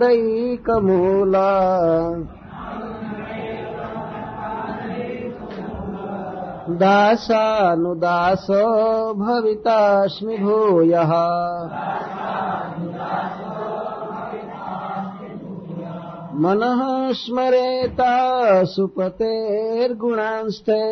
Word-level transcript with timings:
दैकमूला 0.00 1.50
दासानुदासो 6.70 9.14
भवितास्मि 9.14 10.36
भूयः। 10.36 11.12
मनः 16.34 17.12
स्मरेता 17.12 18.64
सुपतेर्गुणांस्ते। 18.64 20.82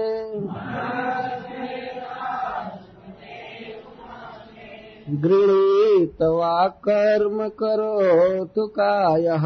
गृणीत 5.08 6.22
वा 6.22 6.68
कर्म 6.68 7.48
करोतु 7.48 8.66
कायः। 8.66 9.44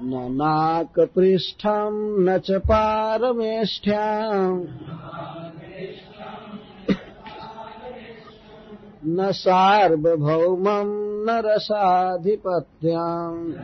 न 0.00 0.28
नाकपृष्ठम् 0.32 2.24
न 2.24 2.38
च 2.38 2.50
पारमेष्ठ्याम्। 2.50 4.66
न 9.06 9.32
सार्वभौमम् 9.32 11.26
न 11.26 11.42
रसाधिपत्याम्। 11.44 13.54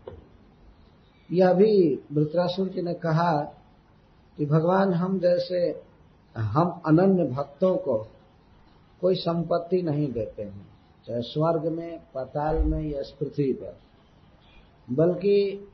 यह 1.31 1.53
भी 1.53 1.99
वृत्रासुर 2.13 2.69
जी 2.69 2.81
ने 2.81 2.93
कहा 2.93 3.41
कि 4.37 4.45
भगवान, 4.45 4.93
हम 4.93 5.19
जैसे, 5.19 5.81
हम 6.37 6.81
अनन्य 6.85 7.23
भक्तों 7.23 7.77
को 7.77 8.07
कोई 9.01 9.15
संपत्ति 9.15 9.81
नहीं 9.81 10.11
देते 10.11 10.43
हैं। 10.43 10.68
चाहे 11.09 11.21
स्वर्ग 11.21 11.65
में, 11.67 11.99
पाताल 12.13 12.57
में 12.63 12.81
या 12.81 13.01
पृथ्वी 13.19 13.51
पर। 13.53 13.77
बल्कि 14.87 15.67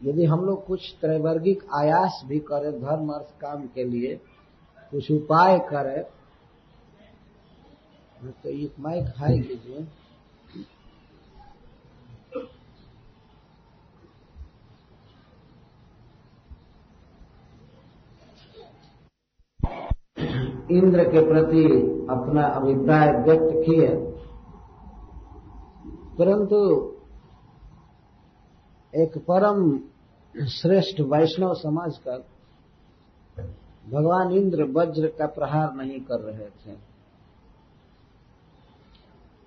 यदि 0.00 0.24
हम 0.24 0.44
लोग 0.44 0.64
कुछ 0.66 0.94
त्रैवर्गिक 1.00 1.64
आयास 1.74 2.22
भी 2.26 2.38
करें, 2.40 2.72
धर्म 2.82 3.10
अर्थ 3.12 3.40
काम 3.40 3.66
के 3.66 3.84
लिए, 3.84 4.14
कुछ 4.92 5.10
उपाय 5.10 5.58
करें 5.70 6.02
तो 8.42 8.48
एक 8.48 8.74
माइक 8.80 9.12
हाई 9.16 9.38
कीजिए। 9.40 9.86
इंद्र 20.70 21.04
के 21.04 21.26
प्रति 21.28 21.64
अपना 22.10 22.46
अभिप्राय 22.46 23.12
व्यक्त 23.18 23.52
किए। 23.66 24.09
परंतु 26.20 26.56
एक 28.94 29.16
परम 29.18 29.78
श्रेष्ठ 30.34 31.00
वैष्णव 31.00 31.54
समझकर 31.54 32.18
भगवान 33.90 34.32
इंद्र 34.32 34.64
वज्र 34.72 35.08
का 35.18 35.26
प्रहार 35.26 35.74
नहीं 35.74 36.00
कर 36.00 36.20
रहे 36.20 36.48
थे। 36.50 36.76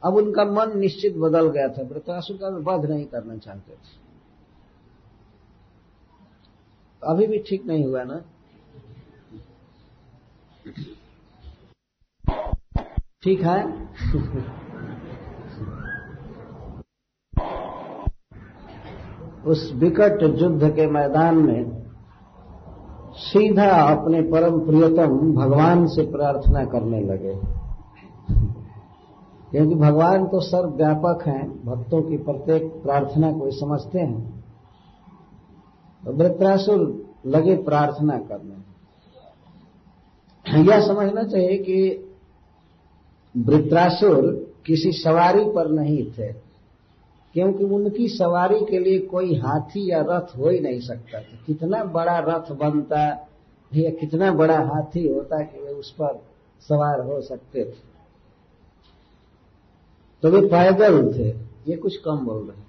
अब 0.04 0.16
उनका 0.16 0.46
मन 0.46 0.78
निश्चित 0.80 1.18
बदल 1.18 1.50
गया 1.50 1.68
था 1.68 1.84
वृतासुर 1.84 2.38
का 2.38 2.48
वध 2.68 2.86
नहीं 2.86 3.06
करना 3.06 3.38
चाहते 3.38 3.74
थे। 3.74 4.02
अभी 7.02 7.28
भी 7.28 7.40
ठीक 7.40 7.66
नहीं 7.66 7.86
हुआ 7.86 8.04
ना? 8.04 8.18
ठीक 13.24 13.42
है? 13.42 13.58
उस 19.48 19.72
विकट 19.76 20.22
युद्ध 20.24 20.70
के 20.70 20.88
मैदान 20.88 21.38
में 21.38 21.84
सीधा 23.16 23.70
अपने 23.94 24.22
परम 24.22 24.60
प्रियतम 24.60 25.34
भगवान 25.34 25.86
से 25.88 26.06
प्रार्थना 26.12 26.64
करने 26.66 27.02
लगे। 27.02 27.34
क्योंकि 29.52 29.76
भगवान 29.76 30.26
तो 30.26 30.40
सर्वव्यापक 30.40 31.24
हैं, 31.28 31.66
भक्तों 31.66 32.02
की 32.02 32.18
प्रत्येक 32.18 32.64
प्रार्थना 32.84 33.32
को 33.32 33.50
समझते 33.52 34.00
हैं 34.00 34.44
तो 36.04 36.14
वृत्रासुर 36.14 36.80
लगे 37.26 37.56
प्रार्थना 37.56 38.18
करने। 38.18 38.56
यह 40.62 40.88
समझना 40.88 41.24
चाहिए 41.24 41.58
कि 41.58 41.78
वृत्रासुर 43.38 44.22
किसी 44.66 44.92
सवारी 44.92 45.44
पर 45.46 45.70
नहीं 45.72 46.04
थे। 46.12 46.53
क्योंकि 47.34 47.64
उनकी 47.64 48.08
सवारी 48.08 48.60
के 48.60 48.80
लिए 48.80 49.00
कोई 49.00 49.36
हाथी 49.36 49.92
या 49.92 50.06
रथ 50.10 50.38
हो 50.38 50.50
ही 50.50 50.60
नहीं 50.60 50.80
सकता। 50.80 51.22
था 51.22 51.44
कितना 51.46 51.84
बड़ा 51.84 52.20
रथ 52.20 52.52
बनता, 52.52 53.30
या 53.74 53.90
कितना 53.90 54.32
बड़ा 54.32 54.60
हाथी 54.60 55.08
होता 55.08 55.44
कि 55.44 55.60
वे 55.60 55.72
उस 55.72 55.92
पर 55.92 56.26
सवार 56.60 57.00
हो 57.00 57.22
सकते 57.22 57.66
थे। 57.66 57.94
तो 60.22 60.30
वे 60.30 60.48
पैदल 60.48 61.14
थे। 61.14 61.30
ये 61.72 61.78
कुछ 61.78 61.98
कम 61.98 62.18
बोल 62.20 62.44
रहे 62.44 62.58
हैं? 62.58 62.64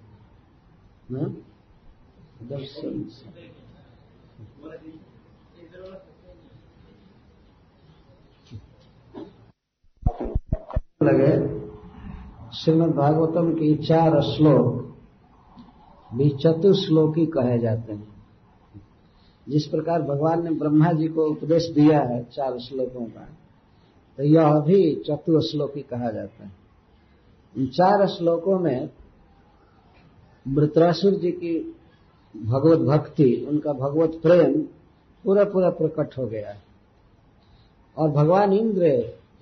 लगे। 11.02 11.73
श्रीमद 12.54 12.90
भागवतम 12.90 13.52
की 13.52 13.74
चार 13.76 14.20
श्लोक 14.22 16.16
भी 16.16 16.28
चतुर्श्लोकी 16.30 17.24
कहे 17.26 17.58
जाते 17.58 17.92
हैं। 17.92 18.12
जिस 19.46 19.66
प्रकार 19.66 20.02
भगवान 20.02 20.44
ने 20.44 20.50
ब्रह्मा 20.50 20.92
जी 20.92 21.08
को 21.08 21.24
उपदेश 21.24 21.66
दिया 21.70 22.00
है 22.00 22.22
चार 22.24 22.58
श्लोकों 22.58 23.06
का 23.06 23.26
तो 24.18 24.22
यह 24.24 24.60
भी 24.60 24.78
चतुर्श्लोकी 25.02 25.82
कहा 25.82 26.10
जाता 26.10 26.44
है। 26.44 26.52
इन 27.54 27.66
चार 27.66 28.06
श्लोकों 28.06 28.58
में 28.58 28.90
वृत्रासुर 30.46 31.14
जी 31.14 31.30
की 31.32 31.58
भगवत 32.34 32.80
भक्ति, 32.80 33.46
उनका 33.48 33.72
भगवत 33.72 34.20
प्रेम 34.22 34.60
पूरा 35.24 35.44
पूरा 35.44 35.70
प्रकट 35.70 36.18
हो 36.18 36.26
गया 36.26 36.50
है। 36.50 36.62
और 37.96 38.10
भगवान 38.10 38.52
इंद्र 38.52 38.84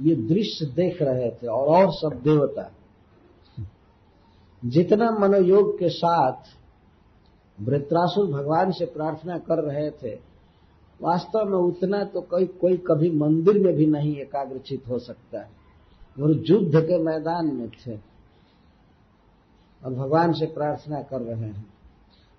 ये 0.00 0.14
दृश्य 0.28 0.66
देख 0.66 1.02
रहे 1.02 1.31
थे 1.31 1.47
और 1.47 1.66
और 1.76 1.92
सब 1.92 2.21
देवता 2.23 2.62
जितना 4.64 5.11
मनोयोग 5.11 5.78
के 5.78 5.88
साथ 5.88 6.33
वृत्रासुर 7.61 8.26
भगवान 8.26 8.71
से 8.71 8.85
प्रार्थना 8.85 9.38
कर 9.38 9.59
रहे 9.59 9.90
थे, 9.90 10.14
वास्तव 11.02 11.45
में 11.45 11.59
उतना 11.59 12.04
तो 12.04 12.21
कोई 12.21 12.47
कोई 12.47 12.76
कभी 12.76 13.11
मंदिर 13.11 13.59
में 13.59 13.75
भी 13.75 13.87
नहीं 13.87 14.16
एकाग्रचित 14.16 14.83
हो 14.88 14.99
सकता 14.99 15.40
है। 15.40 15.50
वो 16.19 16.28
युद्ध 16.28 16.81
के 16.81 16.99
मैदान 16.99 17.47
में 17.47 17.69
थे 17.69 17.95
और 19.85 19.95
भगवान 19.95 20.33
से 20.33 20.47
प्रार्थना 20.47 21.02
कर 21.02 21.21
रहे 21.21 21.45
हैं। 21.45 21.73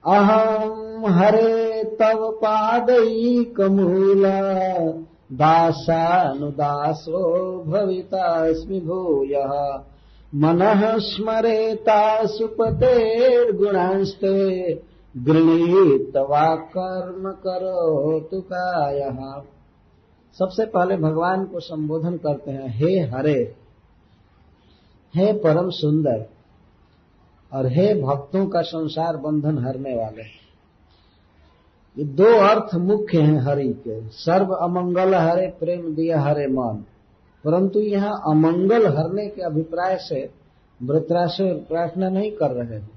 अहम 0.05 1.05
हरे 1.05 1.83
तव 1.83 2.31
पादई 2.31 3.53
कमूला 3.57 4.79
दासानुदासो 5.31 7.19
भविता 7.63 8.39
भवितास्मि 8.39 8.79
भूय। 8.79 9.33
मन 10.35 10.99
स्मरेता 10.99 12.25
सुपतेर्गुणांस्ते 12.25 14.73
गृणीत 15.17 16.17
वा 16.17 16.55
कर्म 16.55 17.31
करो 17.31 18.19
तुकाय 18.19 19.11
सबसे 20.39 20.65
पहले 20.65 20.97
भगवान 20.97 21.45
को 21.45 21.59
संबोधन 21.59 22.17
करते 22.17 22.51
हैं, 22.51 22.67
हे 22.67 22.99
हरे, 22.99 23.55
हे 25.15 25.33
परम 25.33 25.69
सुंदर, 25.69 26.25
और 27.53 27.67
हे 27.67 28.01
भक्तों 28.01 28.47
का 28.47 28.61
संसार 28.61 29.17
बंधन 29.17 29.65
हरने 29.65 29.95
वाले। 29.95 30.23
ये 31.97 32.03
दो 32.03 32.23
अर्थ 32.23 32.75
मुख्य 32.75 33.21
हैं 33.21 33.41
हरि 33.41 33.69
के। 33.69 34.07
सर्व 34.07 34.45
अमंगल 34.45 35.15
हरे, 35.15 35.47
प्रेम 35.47 35.95
दिया 35.95 36.21
हरे 36.21 36.47
मन। 36.47 36.85
परंतु 37.43 37.79
यहाँ 37.79 38.21
अमंगल 38.27 38.85
हरने 38.87 39.27
के 39.27 39.41
अभिप्राय 39.41 39.97
से 39.99 40.29
वृत्रासुर 40.79 41.53
प्रार्थना 41.69 42.09
नहीं 42.09 42.31
कर 42.31 42.51
रहे 42.51 42.77
हैं। 42.79 42.89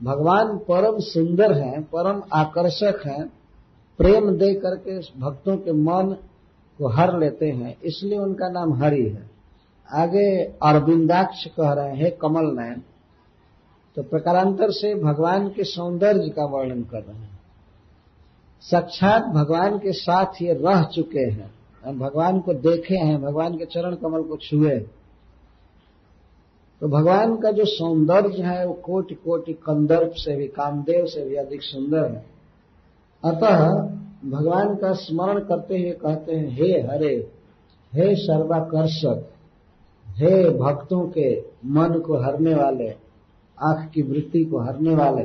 भगवान 0.00 0.56
परम 0.58 0.98
सुंदर 0.98 1.52
हैं, 1.52 1.82
परम 1.82 2.22
आकर्षक 2.32 3.02
हैं, 3.06 3.24
प्रेम 3.98 4.30
दे 4.30 4.52
करके 4.54 4.98
भक्तों 5.20 5.56
के 5.56 5.72
मन 5.72 6.14
को 6.78 6.88
हर 6.88 7.18
लेते 7.18 7.46
हैं, 7.46 7.76
इसलिए 7.84 8.18
उनका 8.18 8.48
नाम 8.48 8.72
हरि 8.74 9.02
है। 9.02 9.28
आगे 9.88 10.28
अरविंदाक्ष 10.62 11.44
कह 11.46 11.72
रहे 11.72 11.96
हैं 11.96 12.10
कमल 12.16 12.54
नयन 12.58 12.82
तो 13.96 14.02
प्रकारांतर 14.02 14.70
से 14.70 14.94
भगवान 14.94 15.48
के 15.48 15.64
सौंदर्य 15.64 16.28
का 16.28 16.44
वर्णन 16.46 16.82
कर 16.82 17.02
रहे 17.02 17.16
हैं। 17.16 17.38
साक्षात 18.64 19.24
भगवान 19.24 19.78
के 19.78 19.92
साथ 19.92 20.42
ये 20.42 20.52
रह 20.54 20.82
चुके 20.84 21.24
हैं। 21.30 21.50
भगवान 21.86 22.40
को 22.40 22.54
देखे 22.54 22.94
हैं, 22.94 23.22
भगवान 23.22 23.58
के 23.58 23.64
चरण 23.64 23.94
कमल 23.94 24.22
को 24.22 24.36
छुए। 24.36 24.78
तो 26.80 26.88
भगवान 26.88 27.36
का 27.36 27.50
जो 27.50 27.64
सौंदर्य 27.64 28.42
है, 28.42 28.66
वो 28.66 28.72
कोटि 28.72 29.14
कोटि 29.14 29.52
कंदर्प 29.52 30.12
से 30.14 30.36
भी, 30.36 30.48
कामदेव 30.48 31.06
से 31.06 31.28
भी 31.28 31.34
अधिक 31.34 31.62
सुंदर 31.62 32.04
है। 32.04 32.26
अतः 33.24 33.66
भगवान 34.30 34.74
का 34.76 34.92
स्मरण 34.92 35.40
करते 35.40 35.78
हुए 35.78 35.90
कहते 35.90 36.36
हैं, 36.36 36.48
हे 36.48 36.80
हरे, 36.80 37.30
हे 37.94 38.14
सर्वाकर्षक, 38.16 39.30
हे 40.08 40.50
भक्तों 40.50 41.08
के 41.08 41.40
मन 41.64 41.98
को 41.98 42.16
हरने 42.16 42.54
वाले, 42.54 42.90
आँख 43.58 43.90
की 43.90 44.02
वृत्ति 44.02 44.44
को 44.44 44.58
हरने 44.58 44.94
वाले, 44.94 45.22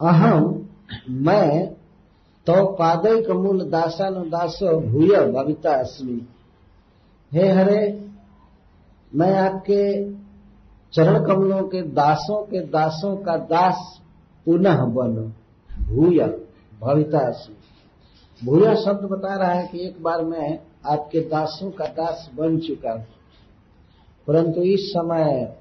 अहम 0.00 0.68
मैं 1.10 1.76
तो 2.46 2.66
पादय 2.66 3.22
कमूल 3.22 3.70
दासानुदासो 3.70 4.80
भूय 4.80 5.32
भविता 5.32 5.70
अस्मी। 5.70 6.28
हे 7.32 7.48
हरे, 7.48 8.08
मैं 9.14 9.38
आपके 9.38 10.12
चरण 10.92 11.26
कमलों 11.26 11.62
के 11.62 11.82
दासों 11.82 12.42
के 12.42 12.60
दासों 12.60 13.16
का 13.16 13.36
दास 13.36 14.00
पुनः 14.44 14.84
बनो, 14.84 15.32
भूय 15.84 16.18
भविता 16.80 17.18
अस्मी। 17.18 17.56
भूया 18.46 18.74
शब्द 18.74 19.04
बता 19.04 19.34
रहा 19.34 19.52
है 19.52 19.68
कि 19.68 19.86
एक 19.86 20.02
बार 20.02 20.24
मैं 20.24 20.60
आपके 20.86 21.20
दासों 21.20 21.70
का 21.70 21.84
दास 21.84 22.30
बन 22.34 22.58
चुका 22.58 22.92
हूँ। 22.92 23.06
परंतु 24.26 24.60
इस 24.62 24.80
समय 24.80 25.56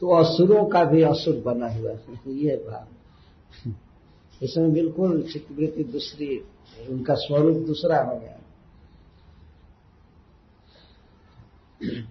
तो 0.00 0.14
असुरों 0.14 0.64
का 0.64 0.84
भी 0.84 1.02
असुर 1.02 1.42
बना 1.46 1.68
हुआ 1.68 1.90
है। 1.90 2.00
ये 2.28 2.56
भाव 2.56 2.84
इसमें 4.42 4.72
बिल्कुल 4.72 5.20
चित्तवृत्ति 5.22 5.84
दूसरी, 5.84 6.36
उनका 6.90 7.14
स्वरूप 7.16 7.56
दूसरा 7.66 8.02
हो 8.02 8.18
गया। 8.18 8.38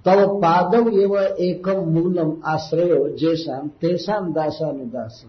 तब 0.06 0.32
पादव 0.38 0.88
एवं 0.92 1.36
एकम 1.40 1.90
मूलम 1.92 2.32
आश्रय 2.46 3.10
जैसा 3.18 3.60
तेसाम 3.82 4.32
दासानुदास 4.34 5.24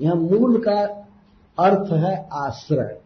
यहाँ 0.00 0.16
मूल 0.16 0.58
का 0.58 0.80
अर्थ 1.58 1.92
है 1.94 2.14
आश्रय। 2.38 2.98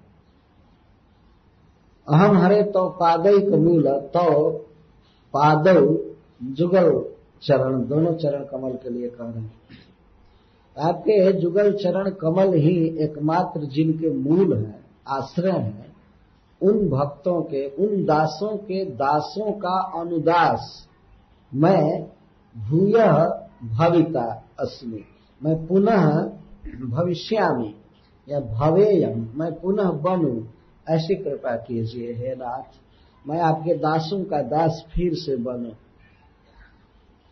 अहम 2.07 2.37
हरे 2.39 2.63
तो 2.65 2.89
पादयिक 2.91 3.49
मूल 3.57 3.89
तो 4.15 4.51
पादव 5.35 5.81
जुगल 6.53 6.91
चरण, 7.43 7.83
दोनों 7.85 8.15
चरण 8.15 8.45
कमल 8.45 8.73
के 8.73 8.91
लिए 8.91 9.09
कह 9.09 9.25
रहे 9.25 9.43
हैं। 9.43 9.53
आपके 10.79 11.33
जुगल 11.33 11.73
चरण 11.73 12.11
कमल 12.11 12.55
ही 12.55 12.99
एकमात्र 12.99 13.61
जिनके 13.61 14.11
मूल 14.11 14.57
हैं, 14.57 14.85
आश्रय 15.09 15.51
हैं, 15.51 15.97
उन 16.63 16.89
भक्तों 16.89 17.43
के, 17.43 17.69
उन 17.69 18.05
दासों 18.05 18.57
के, 18.57 18.85
दासों 18.85 19.53
का 19.53 20.01
अनुदास 20.01 20.89
मैं 21.55 22.07
भूय 22.57 23.05
भविता 23.69 24.45
अस्मि। 24.61 25.05
मैं 25.45 25.67
पुनः 25.67 26.31
भविष्यामी 26.89 27.75
या 28.29 28.41
भवेयम। 28.41 29.29
मैं 29.35 29.53
पुनः 29.55 29.91
बनू, 29.91 30.47
ऐसी 30.89 31.15
कृपा 31.15 31.57
कीजिए, 31.57 32.13
हे 32.13 32.35
नाथ। 32.35 32.81
मैं 33.29 33.41
आपके 33.41 33.75
दासों 33.75 34.25
का 34.25 34.43
दास 34.43 34.85
फिर 34.95 35.15
से 35.15 35.37
बनू। 35.37 35.71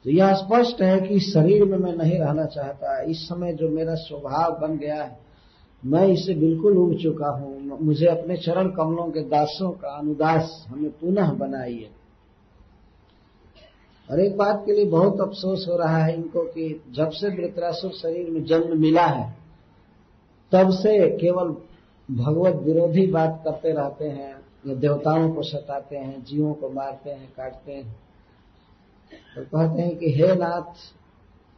तो 0.04 0.10
यह 0.10 0.34
स्पष्ट 0.34 0.82
है 0.82 1.00
कि 1.00 1.20
शरीर 1.20 1.64
में 1.64 1.78
मैं 1.78 1.96
नहीं 1.96 2.18
रहना 2.18 2.44
चाहता। 2.44 3.02
इस 3.02 3.28
समय 3.28 3.52
जो 3.52 3.68
मेरा 3.68 3.94
स्वभाव 3.94 4.58
बन 4.58 4.78
गया 4.78 5.02
है, 5.02 5.18
मैं 5.84 6.06
इससे 6.06 6.34
बिल्कुल 6.34 6.78
उग 6.78 6.94
चुका 7.02 7.28
हूँ। 7.28 7.78
मुझे 7.82 8.06
अपने 8.06 8.36
चरण 8.36 8.68
कमलों 8.68 9.10
के 9.10 9.20
दासों 9.20 9.70
का 9.70 9.88
अनुदास 9.88 10.66
हमें 10.68 10.90
पुनः 10.90 11.32
बनाइए। 11.32 11.90
और 14.10 14.20
एक 14.20 14.36
बात 14.36 14.62
के 14.66 14.72
लिए 14.72 14.84
बहुत 14.84 15.20
अफसोस 15.20 15.66
हो 15.68 15.76
रहा 15.76 15.98
है 15.98 16.14
इनको 16.14 16.40
कि 16.40 16.82
जब 16.90 17.10
से 17.10 17.28
वृत्रासुर 17.28 17.92
शरीर 17.92 18.30
में 18.30 18.44
जन्म 18.44 18.80
मिला 18.80 19.06
है, 19.06 19.34
तब 20.52 20.70
से 20.70 21.16
केवल 21.16 21.56
भगवत 22.10 22.54
विरोधी 22.54 23.06
बात 23.06 23.42
करते 23.44 23.70
रहते 23.70 24.04
हैं 24.04 24.34
देवताओं 24.78 25.32
को 25.32 25.42
सताते 25.42 25.96
हैं, 25.96 26.24
जीवों 26.24 26.54
को 26.54 26.68
मारते 26.68 27.10
हैं, 27.10 27.32
काटते 27.36 27.72
हैं। 27.72 27.96
तो 29.36 29.42
कहते 29.42 29.82
हैं 29.82 29.96
कि 29.98 30.12
हे 30.12 30.34
नाथ, 30.34 30.74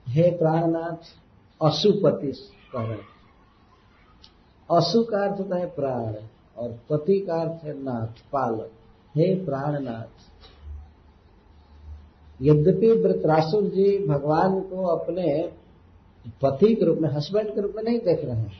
हे 0.06 0.30
प्राणनाथ 0.36 1.12
अशुपति 1.60 2.32
कह 2.72 2.82
रहे 2.82 3.14
अशु 4.70 5.02
का 5.02 5.24
अर्थ 5.24 5.38
होता 5.40 5.56
है 5.56 5.66
प्राण 5.74 6.14
और 6.56 6.70
पति 6.90 7.18
का 7.20 7.40
अर्थ 7.42 7.64
है 7.64 7.72
नाथ, 7.82 8.22
पालक। 8.32 8.70
हे 9.14 9.34
प्राणनाथ, 9.44 10.24
यद्यपि 12.40 12.90
वृत्रासुर 13.02 13.62
जी 13.70 13.98
भगवान 14.06 14.60
को 14.60 14.86
अपने 14.86 15.26
पति 16.42 16.74
के 16.74 16.84
रूप 16.84 16.98
में 16.98 17.08
हस्बैंड 17.10 17.54
के 17.54 17.60
रूप 17.60 17.72
में 17.76 17.82
नहीं 17.82 17.98
देख 17.98 18.24
रहे 18.24 18.36
हैं, 18.36 18.52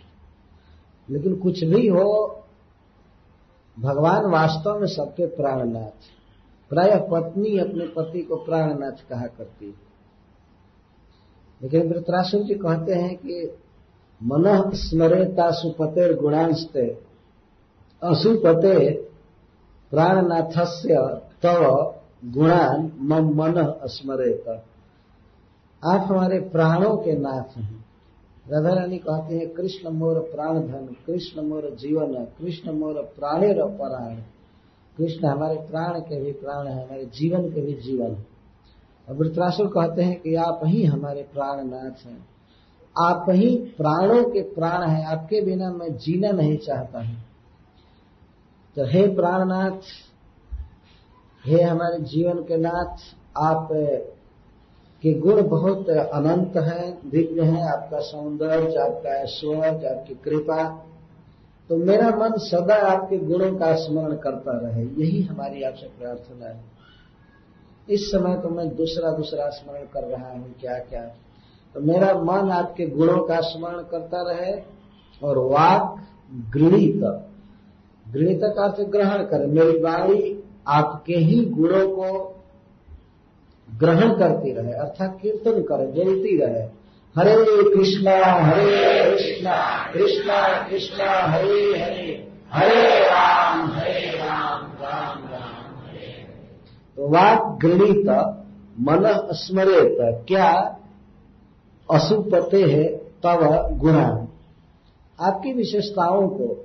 लेकिन 1.09 1.37
कुछ 1.37 1.62
भी 1.64 1.87
हो, 1.88 2.43
भगवान 3.76 4.31
वास्तव 4.31 4.78
में 4.81 4.87
सबके 4.87 5.26
प्राणनाथ। 5.37 6.09
प्राय 6.70 7.08
पत्नी 7.11 7.58
अपने 7.58 7.87
पति 7.87 8.23
को 8.23 8.37
प्राणनाथ 8.37 9.08
कहा 9.08 9.26
करती 9.26 9.66
है। 9.66 9.87
लेकिन 11.62 11.88
वृतरासुर 11.88 12.42
जी 12.42 12.54
कहते 12.54 12.94
हैं 12.94 13.16
कि 13.16 13.58
मन 14.23 14.70
स्मरेता 14.75 15.50
सुपते 15.50 16.14
गुणांशते 16.14 16.87
असुपते 18.02 18.92
प्राणनाथस्य 19.90 20.94
तव 21.42 21.94
गुणान 22.25 22.92
मम 23.00 23.42
मन 23.42 23.80
स्मरेत। 23.85 24.49
आप 25.85 26.00
हमारे 26.00 26.40
प्राणों 26.40 26.96
के 26.96 27.12
नाथ 27.12 27.56
हैं। 27.58 27.87
राधा 28.49 28.75
रानी 28.75 28.99
कहते 28.99 29.37
हैं, 29.37 29.49
कृष्ण 29.49 29.90
मोर 29.90 30.18
प्राण 30.20 30.61
धन 30.61 30.96
कृष्ण 31.06 31.42
मोर 31.42 31.70
जीवन, 31.70 32.25
कृष्ण 32.25 32.73
मोर 32.73 32.94
प्राणेर 32.94 33.64
प्राण 33.64 34.16
कृष्ण 34.99 35.29
हमारे 35.29 35.57
प्राण 35.57 36.00
के 36.00 36.21
भी 36.21 36.33
प्राण 36.33 36.67
है, 36.67 36.87
हमारे 36.87 37.05
जीवन 37.05 37.50
के 37.50 37.61
भी 37.61 37.73
जीवन 37.73 38.11
है। 38.11 38.26
और 39.09 39.15
वृत्रासुर 39.15 39.67
कहते 39.67 40.03
हैं 40.03 40.21
कि 40.21 40.35
आप 40.35 40.61
ही 40.65 40.85
हमारे 40.85 41.23
प्राणनाथ 41.23 42.07
हैं। 42.07 42.29
आप 42.99 43.26
ही 43.29 43.57
प्राणों 43.57 44.25
के 44.25 44.43
प्राण 44.43 44.88
हैं, 44.88 45.07
आपके 45.07 45.41
बिना 45.41 45.71
मैं 45.71 45.97
जीना 45.97 46.31
नहीं 46.31 46.59
चाहता 46.59 46.99
हूँ। 46.99 47.17
तो 48.76 48.85
हे 48.87 49.15
प्राणनाथ, 49.15 49.81
हे 51.47 51.62
हमारे 51.62 51.99
जीवन 51.99 52.38
के 52.38 52.57
नाथ, 52.57 52.97
आप 53.37 53.69
कि 55.03 55.15
गुण 55.15 55.49
बहुत 55.49 55.88
अनंत 55.88 56.57
है, 56.57 57.11
दिव्य 57.11 57.43
है, 57.43 57.69
आपका 57.69 58.00
सौंदर्य, 58.00 58.76
आपका 58.76 59.11
ऐश्वर्य, 59.11 59.87
आपकी 59.87 60.15
कृपा। 60.15 60.87
तो 61.70 61.76
मेरा 61.76 62.08
मन 62.11 62.32
सदा 62.40 62.75
आपके 62.88 63.16
गुणों 63.18 63.52
का 63.56 63.75
स्मरण 63.76 64.16
करता 64.16 64.52
रहे। 64.58 64.82
यही 64.82 65.23
हमारी 65.23 65.62
आपसे 65.62 65.87
प्रार्थना 65.99 66.49
है। 66.49 66.64
इस 67.88 68.11
समय 68.11 68.37
तो 68.37 68.49
मैं 68.49 68.68
दूसरा 68.76 69.11
दूसरा 69.12 69.49
स्मरण 69.50 69.85
कर 69.92 70.04
रहा 70.08 70.30
हूँ 70.32 70.54
क्या 70.61 70.78
क्या 70.80 71.02
तो 71.75 71.80
मेरा 71.82 72.12
मन 72.20 72.50
आपके 72.50 72.87
गुणों 72.87 73.18
का 73.25 73.40
स्मरण 73.42 73.82
करता 73.90 74.23
रहे 74.23 74.52
और 75.23 75.38
वाक 75.46 75.96
गृणित 76.52 77.02
गृणित 78.06 78.40
का 78.46 78.64
अर्थ 78.64 78.80
ग्रहण 78.88 79.25
करे। 79.25 79.46
मेरी 79.49 79.78
वाणी 79.78 80.42
आपके 80.68 81.16
ही 81.16 81.44
गुणों 81.50 81.87
को 81.88 82.35
ग्रहण 83.68 84.12
करती 84.18 84.52
रहे, 84.52 84.73
अर्थात 84.73 85.18
कीर्तन 85.23 85.62
करे, 85.62 85.87
बोलती 85.87 86.37
रहे। 86.37 86.66
हरे 87.16 87.35
कृष्णा 87.76 88.14
हरे 88.25 89.11
कृष्णा 89.11 89.54
कृष्णा 89.92 90.68
कृष्णा, 90.68 91.12
हरे 91.26 91.78
हरे। 91.78 92.28
हरे 92.52 92.99
राम 93.00 93.66
हरे 93.68 94.11
राम 94.18 94.64
राम 94.82 95.23
राम, 95.28 95.87
हरे 95.87 96.26
तो 96.96 97.08
वाक 97.08 97.58
गृणित, 97.62 98.08
मन 98.80 99.28
स्मरेत, 99.32 100.25
क्या 100.28 100.50
असुपते 101.88 102.62
है 102.62 102.85
तब 103.25 103.78
गुणा 103.80 104.06
आपकी 105.18 105.52
विशेषताओं 105.52 106.28
को, 106.28 106.64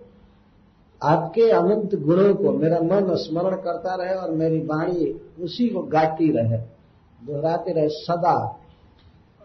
आपके 1.01 1.49
अनंत 1.51 1.95
गुणों 1.95 2.33
को 2.35 2.51
मेरा 2.51 2.79
मन 2.79 3.15
स्मरण 3.15 3.55
करता 3.55 3.95
रहे 3.95 4.15
और 4.15 4.31
मेरी 4.31 4.59
वाणी 4.59 5.13
उसी 5.39 5.67
को 5.67 5.81
गाती 5.81 6.31
रहे। 6.31 6.57
दोहराते 7.21 7.73
रहे, 7.73 7.89
सदा 7.89 8.57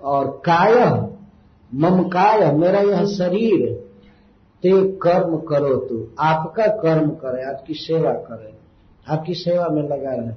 और 0.03 0.43
काय 0.45 0.75
मम 1.75 2.03
काय 2.09 2.53
मेरा 2.53 2.81
यह 2.81 3.05
शरीर, 3.07 3.73
ते 4.62 4.71
कर्म 4.93 5.37
करो 5.38 5.75
तू, 5.76 6.07
आपका 6.19 6.67
कर्म 6.67 7.11
करे, 7.11 7.43
आपकी 7.43 7.75
सेवा 7.75 8.12
करे, 8.12 8.53
आपकी 9.09 9.35
सेवा 9.35 9.69
में 9.69 9.83
लगा 9.83 10.15
रहे। 10.15 10.33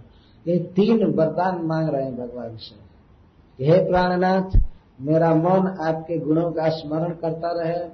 ये 0.51 0.59
तीन 0.59 1.03
वरदान 1.05 1.61
मांग 1.61 1.89
रहे 1.89 2.03
हैं 2.03 2.17
भगवान 2.17 2.55
से। 2.55 3.65
हे 3.65 3.89
प्राणनाथ, 3.89 4.59
मेरा 5.01 5.35
मन 5.35 5.77
आपके 5.81 6.17
गुणों 6.17 6.51
का 6.51 6.69
स्मरण 6.69 7.13
करता 7.13 7.51
रहे, 7.51 7.87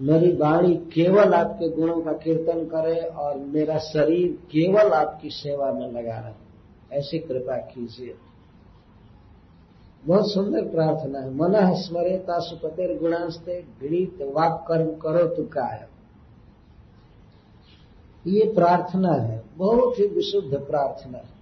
मेरी 0.00 0.36
वाणी 0.36 0.74
केवल 0.74 1.34
आपके 1.34 1.68
गुणों 1.68 2.00
का 2.00 2.12
कीर्तन 2.12 2.64
करे, 2.64 3.00
और 3.00 3.36
मेरा 3.36 3.78
शरीर 3.78 4.32
केवल 4.32 4.92
आपकी 4.92 5.30
सेवा 5.30 5.72
में 5.72 5.92
लगा 5.92 6.18
रहे। 6.18 6.98
ऐसी 6.98 7.18
कृपा 7.18 7.56
कीजिए। 7.56 8.14
बहुत 10.04 10.32
सुंदर 10.32 10.62
प्रार्थना 10.68 11.18
है। 11.18 11.34
मन 11.34 11.74
स्मरेता 11.76 12.38
सुपतिर 12.40 12.98
गुणांस्ते 12.98 13.60
गृहित 13.80 14.22
वाक 14.34 14.64
कर्म 14.68 14.90
करो 15.00 15.26
तो 15.26 15.42
का 15.44 15.64
है 15.64 15.90
ये 18.24 18.52
प्रार्थना 18.54 19.12
है, 19.12 19.42
बहुत 19.56 19.98
ही 19.98 20.06
विशुद्ध 20.06 20.58
प्रार्थना 20.60 21.18
है। 21.18 21.40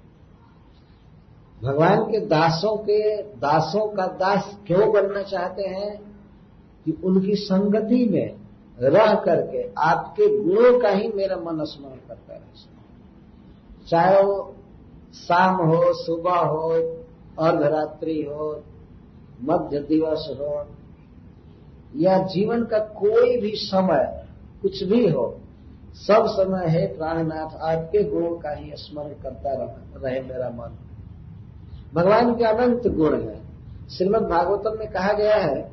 भगवान 1.63 2.05
के 2.05 2.21
दासों 2.27 2.77
के, 2.77 3.01
दासों 3.23 3.87
का 3.89 4.07
दास 4.07 4.57
क्यों 4.67 4.93
बनना 4.93 5.23
चाहते 5.23 5.63
हैं 5.63 5.91
कि 6.85 6.93
उनकी 7.05 7.35
संगति 7.35 8.05
में 8.05 8.37
रह 8.81 9.15
करके 9.15 9.63
आपके 9.79 10.29
गुणों 10.39 10.79
का 10.81 10.89
ही 10.89 11.09
मेरा 11.09 11.37
मन 11.37 11.65
स्मरण 11.65 11.97
करता 12.09 12.35
रहे। 12.35 13.89
चाहे 13.89 14.23
वो 14.23 14.55
शाम 15.15 15.57
हो, 15.57 15.93
सुबह 15.95 16.39
हो 16.47 16.73
अर्धरात्रि 17.41 18.21
हो 18.23 18.63
मध्य 19.43 19.79
दिवस 19.79 20.37
हो, 20.41 20.67
या 21.97 22.19
जीवन 22.27 22.65
का 22.65 22.79
कोई 22.79 23.37
भी 23.37 23.53
समय 23.57 24.27
कुछ 24.63 24.83
भी 24.85 25.09
हो, 25.09 25.41
सब 25.95 26.27
समय 26.27 26.67
है 26.67 26.87
प्राणनाथ, 26.97 27.57
आपके 27.61 28.03
गुणों 28.05 28.37
का 28.37 28.51
ही 28.51 28.73
स्मरण 28.75 29.15
करता 29.23 29.53
रहे 29.97 30.21
मेरा 30.21 30.51
मन। 30.51 30.77
भगवान 31.95 32.35
के 32.35 32.45
अनंत 32.45 32.87
गुण 32.87 33.21
है। 33.21 33.41
श्रीमद 33.89 34.23
भागवतम 34.23 34.79
में 34.79 34.89
कहा 34.89 35.13
गया 35.13 35.37
है 35.37 35.73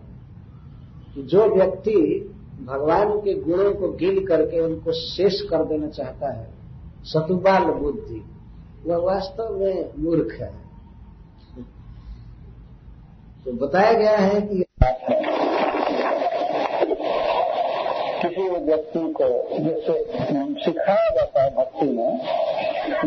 कि 1.15 1.23
जो 1.23 1.45
व्यक्ति 1.55 1.95
भगवान 2.65 3.19
के 3.19 3.33
गुणों 3.33 3.73
को 3.73 3.91
गिन 3.93 4.25
करके 4.25 4.59
उनको 4.59 4.91
शेष 4.91 5.41
कर 5.41 5.65
देना 5.65 5.87
चाहता 5.87 6.31
है 6.33 6.47
शतुबाल 7.05 7.65
बुद्धि, 7.73 8.23
वह 8.85 8.97
वास्तव 8.97 9.57
में 9.59 9.91
मूर्ख 9.99 10.31
है। 10.41 10.66
तो 13.47 13.53
बताया 13.53 13.91
गया 13.93 14.15
है 14.17 14.39
कि 14.41 14.63
किसी 18.21 18.47
व्यक्ति 18.49 18.99
को 19.19 19.27
जिससे 19.59 19.93
सिखाया 20.65 21.09
जाता 21.15 21.43
है 21.43 21.49
भक्ति 21.55 21.85
में 21.85 22.17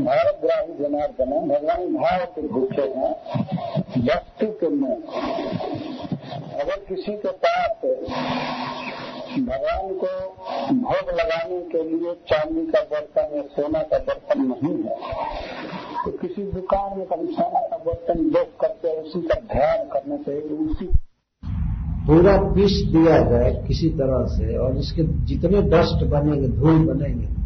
भारत 0.05 0.39
ग्राही 0.43 0.73
जनार्दन, 0.79 1.35
भगवान 1.49 1.85
भाव 1.95 2.25
के 2.27 2.43
भूखे 2.49 2.83
हैं 2.83 3.13
भक्ति 4.07 4.47
के 4.47 4.69
में 4.69 4.97
अगर 6.61 6.85
किसी 6.89 7.13
के 7.13 7.33
पास 7.45 7.85
भगवान 9.39 9.95
को 9.95 10.07
भोग 10.75 11.11
लगाने 11.15 11.61
के 11.61 11.83
लिए 11.83 12.15
चांदी 12.15 12.67
का 12.67 12.81
बर्तन 12.81 13.37
या 13.37 13.43
सोना 13.43 13.79
का 13.79 13.99
बर्तन 13.99 14.43
नहीं 14.43 14.83
है। 14.83 14.97
तो 16.05 16.11
किसी 16.11 16.43
दुकान 16.43 16.99
में 16.99 17.07
कभी 17.07 17.27
सोना 17.27 17.61
का 17.61 17.77
बर्तन 17.77 18.29
देख 18.29 18.49
करके 18.61 19.01
उसी 19.01 19.21
का 19.23 19.41
ध्यान 19.41 19.89
करने 19.89 20.17
से 20.17 20.41
उसी 20.41 20.87
पूरा 22.07 22.37
पीस 22.37 22.83
दिया 22.93 23.19
जाए 23.31 23.65
किसी 23.69 23.89
तरह 23.89 24.27
से 24.27 24.57
और 24.57 24.77
इसके 24.77 25.03
जितने 25.03 25.63
डस्ट 25.63 26.05
बनेंगे, 26.05 26.49
धूल 26.49 26.79
बनेंगे। 26.79 27.41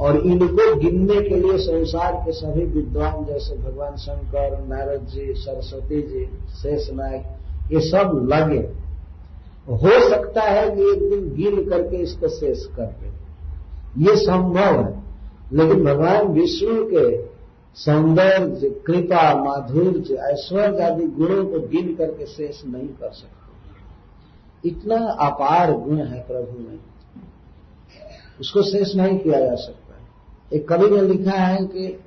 और 0.00 0.16
इनको 0.16 0.74
गिनने 0.76 1.28
के 1.28 1.36
लिए 1.36 1.58
संसार 1.58 2.14
के 2.14 2.32
सभी 2.32 2.64
विद्वान 2.64 3.24
जैसे 3.24 3.56
भगवान 3.56 3.96
शंकर, 3.96 4.66
नारद 4.68 5.06
जी, 5.06 5.34
सरस्वती 5.34 6.02
जी, 6.02 6.24
शेष 6.48 6.90
नायक, 6.92 7.24
ये 7.72 7.80
सब 7.80 8.28
लगे। 8.32 8.85
हो 9.72 10.10
सकता 10.10 10.42
है 10.42 10.76
कि 10.76 10.82
एक 10.82 11.10
दिन 11.10 11.34
गिन 11.34 11.70
करके 11.70 11.96
इसको 11.96 12.28
शेष 12.28 12.66
कर 12.66 12.86
दे। 12.86 13.06
ये 14.10 14.16
संभव 14.16 14.84
है। 14.84 15.02
लेकिन 15.52 15.84
भगवान 15.84 16.28
विष्णु 16.28 16.84
के 16.84 17.26
सौंदर्य, 17.74 18.70
कृपा, 18.70 19.44
माधुर्य, 19.44 20.14
ऐश्वर्य 20.14 20.82
आदि 20.82 21.04
गुणों 21.04 21.46
को 21.46 21.60
गिन 21.60 21.94
करके 21.94 22.26
शेष 22.26 22.64
नहीं 22.66 22.88
कर 22.88 23.10
सकते। 23.10 23.46
इतना 24.68 24.96
अपार 24.96 25.72
गुण 25.72 25.98
है 25.98 26.20
प्रभु 26.20 26.60
में। 26.60 26.78
उसको 28.40 28.62
शेष 28.62 28.96
नहीं 28.96 29.18
किया 29.18 29.40
जा 29.40 29.54
सकता 29.54 29.86
एक 30.52 30.68
कवि 30.68 30.90
ने 30.90 31.02
लिखा 31.02 31.30
है 31.30 31.64
कि 31.64 32.00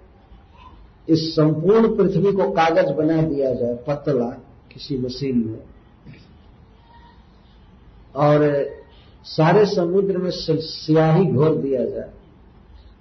इस 1.10 1.36
संपूर्ण 1.36 1.98
पृथ्वी 1.98 2.32
को 2.32 2.52
कागज़ 2.52 2.93
बना 2.93 3.22
दिया 3.22 3.54
जाए, 3.54 3.74
पतला, 3.74 4.30
किसी 4.74 4.98
मशीन 4.98 5.38
में। 5.48 5.79
और 8.15 8.69
सारे 9.24 9.65
समुद्र 9.65 10.17
में 10.17 10.32
स्याही 10.32 11.26
घोर 11.26 11.56
दिया 11.56 11.86
जाए। 11.86 12.10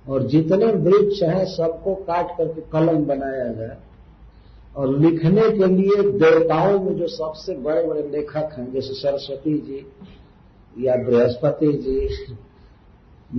और 0.08 0.22
जितने 0.22 0.66
वृक्ष 0.66 1.22
हैं, 1.22 1.44
सबको 1.44 1.94
काट 1.94 2.38
करके 2.38 2.60
कलम 2.60 3.04
बनाया 3.04 3.52
जाए। 3.52 3.76
और 4.76 4.98
लिखने 4.98 5.50
के 5.50 5.66
लिए 5.66 6.10
देवताओं 6.10 6.80
में 6.80 6.96
जो 6.96 7.08
सबसे 7.08 7.54
बड़े 7.54 7.84
बड़े 7.84 8.02
लेखक 8.02 8.50
हैं, 8.58 8.72
जैसे 8.72 8.94
सरस्वती 8.94 9.58
जी, 9.58 9.86
या 10.86 10.96
बृहस्पति 10.96 11.72
जी, 11.72 12.08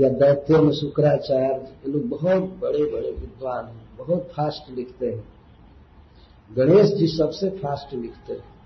या 0.03 0.09
दैत्य 0.09 0.57
में 0.57 0.71
शुक्राचार्य, 0.71 1.63
ये 1.63 1.91
लोग 1.91 2.09
बहुत 2.09 2.43
बड़े 2.43 2.83
बड़े 2.83 3.11
विद्वान 3.11 3.65
हैं, 3.65 3.89
बहुत 3.97 4.19
फास्ट 4.19 4.77
लिखते 4.77 5.07
हैं। 5.07 5.23
गणेश 6.57 6.87
जी 6.87 7.07
सबसे 7.07 7.49
फास्ट 7.49 7.95
लिखते 7.95 8.33
हैं। 8.33 8.58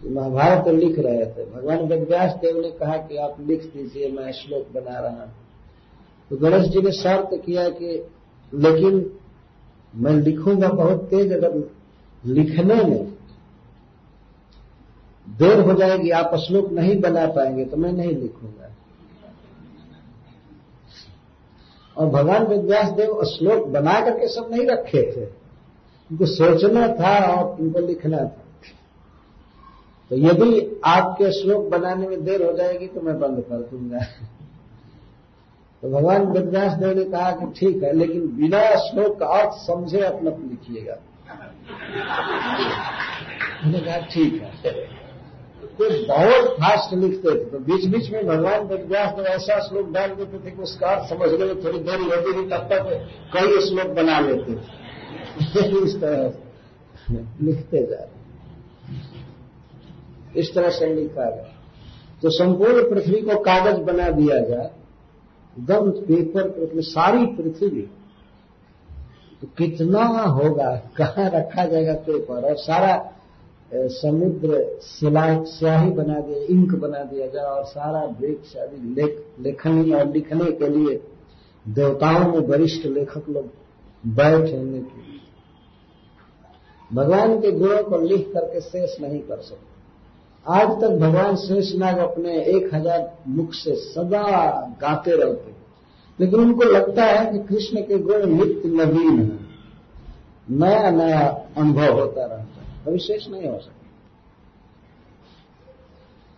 तो 0.00 0.10
महाभारत 0.10 0.64
तो 0.64 0.72
लिख 0.72 0.98
रहे 0.98 1.24
थे। 1.26 1.44
भगवान 1.46 1.86
वेदव्यास 1.86 2.32
देव 2.32 2.60
ने 2.60 2.70
कहा 2.70 2.96
कि 2.98 3.16
आप 3.16 3.36
लिख 3.40 3.64
दीजिए, 3.66 4.10
मैं 4.10 4.32
श्लोक 4.32 4.72
बना 4.74 4.98
रहा 5.00 5.22
हूँ। 5.22 5.32
तो 6.30 6.36
गणेश 6.36 6.68
जी 6.68 6.82
ने 6.82 6.92
शर्त 6.92 7.30
किया 7.46 7.68
कि 7.70 8.02
लेकिन 8.52 9.10
मैं 9.94 10.12
लिखूँगा 10.12 10.68
बहुत 10.68 11.04
तेज, 11.04 11.32
अगर 11.32 11.54
लिखने 12.24 12.74
में 12.74 13.12
देर 15.26 15.60
हो 15.60 15.74
जाएगी, 15.74 16.10
आप 16.10 16.34
श्लोक 16.36 16.70
नहीं 16.72 17.00
बना 17.00 17.26
पाएँगे 17.26 17.64
तो 17.64 17.76
मैं 17.76 17.92
नहीं 17.92 18.16
लिखूँगा। 18.16 18.72
और 21.96 22.08
भगवान 22.08 22.46
विद्यास 22.46 22.90
देव 22.90 23.22
श्लोक 23.26 23.66
बना 23.68 24.00
करके 24.00 24.28
सब 24.28 24.48
नहीं 24.52 24.66
रखे 24.66 25.02
थे। 25.12 25.24
उनको 26.10 26.26
सोचना 26.26 26.88
था 26.88 27.18
और 27.26 27.60
उनको 27.60 27.80
लिखना 27.80 28.18
था। 28.18 28.45
तो 30.10 30.16
यदि 30.16 30.80
आपके 30.84 31.30
श्लोक 31.32 31.68
बनाने 31.68 32.08
में 32.08 32.24
देर 32.24 32.42
हो 32.46 32.52
जाएगी 32.52 32.86
तो 32.86 33.00
मैं 33.00 33.18
बंद 33.20 33.44
कर 33.48 33.56
दूँगा। 33.56 33.98
तो 35.82 35.90
भगवान 35.90 36.26
वेदव्यास 36.26 36.72
देव 36.72 36.98
ने 36.98 37.04
कहा 37.04 37.30
कि 37.30 37.46
ठीक 37.60 37.82
है, 37.82 37.92
लेकिन 37.92 38.26
बिना 38.36 38.60
श्लोक 38.76 39.18
का 39.18 39.26
अर्थ 39.26 39.50
समझे 39.50 40.00
अपना 40.00 40.30
लिखिएगा। 40.30 40.94
उन्होंने 43.64 43.86
कहा, 43.86 43.96
ठीक 43.96 44.42
है। 44.42 44.72
तो 45.78 46.06
बहुत 46.06 46.50
फास्ट 46.52 46.94
लिखते 46.94 47.30
थे 47.30 47.44
तो 47.44 47.58
बीच 47.58 47.84
बीच 47.86 48.10
में 48.10 48.26
भगवान 48.26 48.66
वेदव्यास 48.66 49.14
ने 49.18 49.24
ऐसा 49.24 49.58
श्लोक 49.60 49.90
डाल 49.92 50.10
देते 50.10 50.38
थे 50.38 50.50
कि 50.50 50.62
उसका 50.62 50.88
अर्थ 50.88 51.08
समझने 51.10 51.44
में 51.44 51.64
थोड़ी 51.64 51.78
देरी 51.78 52.04
होती 52.04 52.32
थी, 52.32 52.46
तब 52.48 52.68
तक 52.72 53.08
कई 53.34 53.60
श्लोक 53.60 53.86
बना 53.86 54.20
लेते 54.20 54.54
थे। 54.54 54.84
इस 55.84 56.00
तरह 56.00 56.32
लिखते 57.42 57.86
जा 57.86 57.96
रहे 57.96 58.15
इस 60.36 60.54
तरह 60.54 60.70
से 60.70 60.94
लिखा 60.94 61.30
गया 61.30 61.52
तो 62.22 62.30
संपूर्ण 62.30 62.88
पृथ्वी 62.90 63.20
को 63.20 63.38
कागज़ 63.42 63.80
बना 63.82 64.08
दिया 64.10 64.38
जाए 64.40 64.70
एकदम 65.56 65.90
पेपर 65.90 66.48
पृथ्वी 66.50 66.82
सारी 66.82 67.26
पृथ्वी। 67.26 67.82
तो 69.42 69.46
कितना 69.58 70.04
होगा, 70.04 70.74
कहाँ 70.96 71.28
रखा 71.30 71.64
जाएगा 71.64 71.94
पेपर? 72.06 72.44
और 72.44 72.56
सारा 72.56 72.94
समुद्र 73.74 74.62
स्याही 74.82 75.90
बना 75.90 76.18
दिया, 76.20 76.38
इंक 76.50 76.74
बना 76.74 77.02
दिया 77.04 77.26
जाए, 77.26 77.44
और 77.44 77.64
सारा 77.64 78.02
वृक्ष 78.20 78.56
आदि 78.56 78.94
लेख, 78.94 79.24
लेखनी 79.40 79.92
और 79.92 80.12
लिखने 80.12 80.50
के 80.52 80.68
लिए 80.68 80.96
देवताओं 81.64 82.32
में 82.32 82.40
वरिष्ठ 82.48 82.86
लेखक 82.86 83.28
लोग 83.28 83.46
बैठेंगे 84.04 84.80
भगवान 86.90 87.38
के 87.40 87.50
गुणों 87.52 87.82
को 87.84 88.00
लिख 88.00 88.32
करके 88.34 88.60
शेष 88.60 89.00
नहीं 89.00 89.20
कर 89.20 89.40
सकते। 89.40 89.75
आज 90.48 90.68
तक 90.68 90.88
भगवान 90.88 91.36
शेषनाग 91.36 91.98
अपने 91.98 92.42
एक 92.42 92.74
हज़ार 92.74 93.18
मुख 93.28 93.52
से 93.52 93.74
सदा 93.74 94.50
गाते 94.80 95.10
रहते 95.10 95.56
लेकिन 96.20 96.40
उनको 96.40 96.64
लगता 96.64 97.04
है 97.04 97.32
कि 97.32 97.38
कृष्ण 97.38 97.80
के 97.80 97.98
गुण 97.98 98.26
नित्य 98.26 98.68
नवीन 98.68 99.20
है। 99.20 99.46
नया 100.50 100.90
नया 100.90 101.46
अनुभव 101.56 102.00
होता 102.00 102.20
रहता 102.20 102.60
है। 102.60 102.84
कभी 102.86 102.98
शेष 102.98 103.28
नहीं 103.28 103.48
हो 103.48 103.58
सकता। 103.58 103.86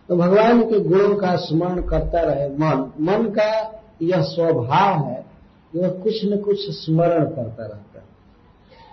तो 0.09 0.15
भगवान 0.15 0.61
के 0.61 0.79
गुणों 0.79 1.15
का 1.15 1.35
स्मरण 1.35 1.81
करता 1.81 2.21
रहे 2.21 2.49
मन। 2.49 2.91
मन 2.99 3.29
का 3.29 3.81
यह 4.01 4.21
स्वभाव 4.21 5.05
है 5.05 5.25
कि 5.73 5.79
वह 5.79 5.89
कुछ 5.89 6.25
न 6.25 6.37
कुछ 6.37 6.69
स्मरण 6.69 7.25
करता 7.25 7.63
रहता 7.63 7.99
है। 7.99 8.05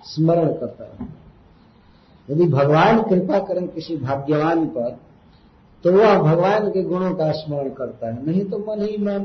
स्मरण 0.04 0.48
करता 0.48 0.84
रहता 0.84 1.04
है। 1.04 1.26
यदि 2.30 2.44
भगवान 2.44 3.02
कृपा 3.02 3.38
करें 3.38 3.68
किसी 3.68 3.96
भाग्यवान 3.96 4.66
पर 4.66 5.05
तो 5.86 5.92
वह 5.92 6.16
भगवान 6.18 6.68
के 6.68 6.82
गुणों 6.82 7.14
का 7.14 7.30
स्मरण 7.32 7.68
करता 7.70 8.06
है। 8.06 8.26
नहीं 8.26 8.44
तो 8.44 8.58
मन 8.58 8.82
ही 8.82 8.96
मन, 8.98 9.24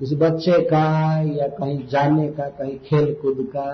किसी 0.00 0.16
बच्चे 0.16 0.60
का 0.62 0.86
या 1.34 1.46
कहीं 1.48 1.86
जाने 1.88 2.26
का, 2.28 2.48
कहीं 2.48 2.78
खेल 2.78 3.12
कूद 3.14 3.46
का, 3.46 3.66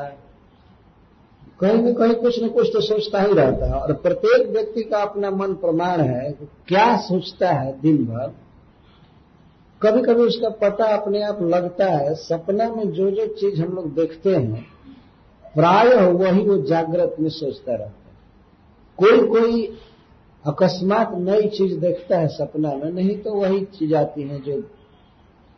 कहीं 1.60 1.82
न 1.82 1.92
कहीं 1.94 2.14
कुछ 2.14 2.42
न 2.42 2.48
कुछ 2.48 2.68
तो 2.72 2.80
सोचता 2.80 3.20
ही 3.20 3.32
रहता 3.32 3.66
है। 3.66 3.72
और 3.72 3.92
प्रत्येक 3.92 4.48
व्यक्ति 4.48 4.82
का 4.82 4.98
अपना 4.98 5.30
मन 5.30 5.54
प्रमाण 5.54 6.00
है 6.00 6.30
कि 6.32 6.48
क्या 6.68 6.96
सोचता 6.96 7.52
है 7.52 7.80
दिन 7.80 7.96
भर 8.06 8.34
कभी 9.82 10.02
कभी 10.02 10.22
उसका 10.22 10.48
पता 10.48 10.84
अपने 10.96 11.22
आप 11.22 11.42
लगता 11.42 11.86
है, 11.86 12.14
सपना 12.14 12.68
में 12.68 12.92
जो 12.92 13.10
जो 13.10 13.26
चीज़ 13.26 13.62
हम 13.62 13.72
लोग 13.72 13.94
देखते 13.94 14.34
हैं, 14.36 14.66
प्राय 15.54 15.94
वही 16.12 16.42
वो 16.42 16.58
जागृत 16.58 17.16
में 17.20 17.30
सोचता 17.30 17.72
रहता 17.72 17.84
है। 17.84 18.14
कोई 18.98 19.26
कोई 19.28 19.66
अकस्मात 20.44 21.14
नई 21.14 21.48
चीज़ 21.48 21.78
देखता 21.80 22.18
है 22.18 22.28
सपना 22.28 22.74
में, 22.74 22.90
नहीं 22.92 23.16
तो 23.18 23.34
वही 23.34 23.64
चीज़ 23.64 23.94
आती 23.94 24.22
है 24.22 24.40
जो 24.40 24.62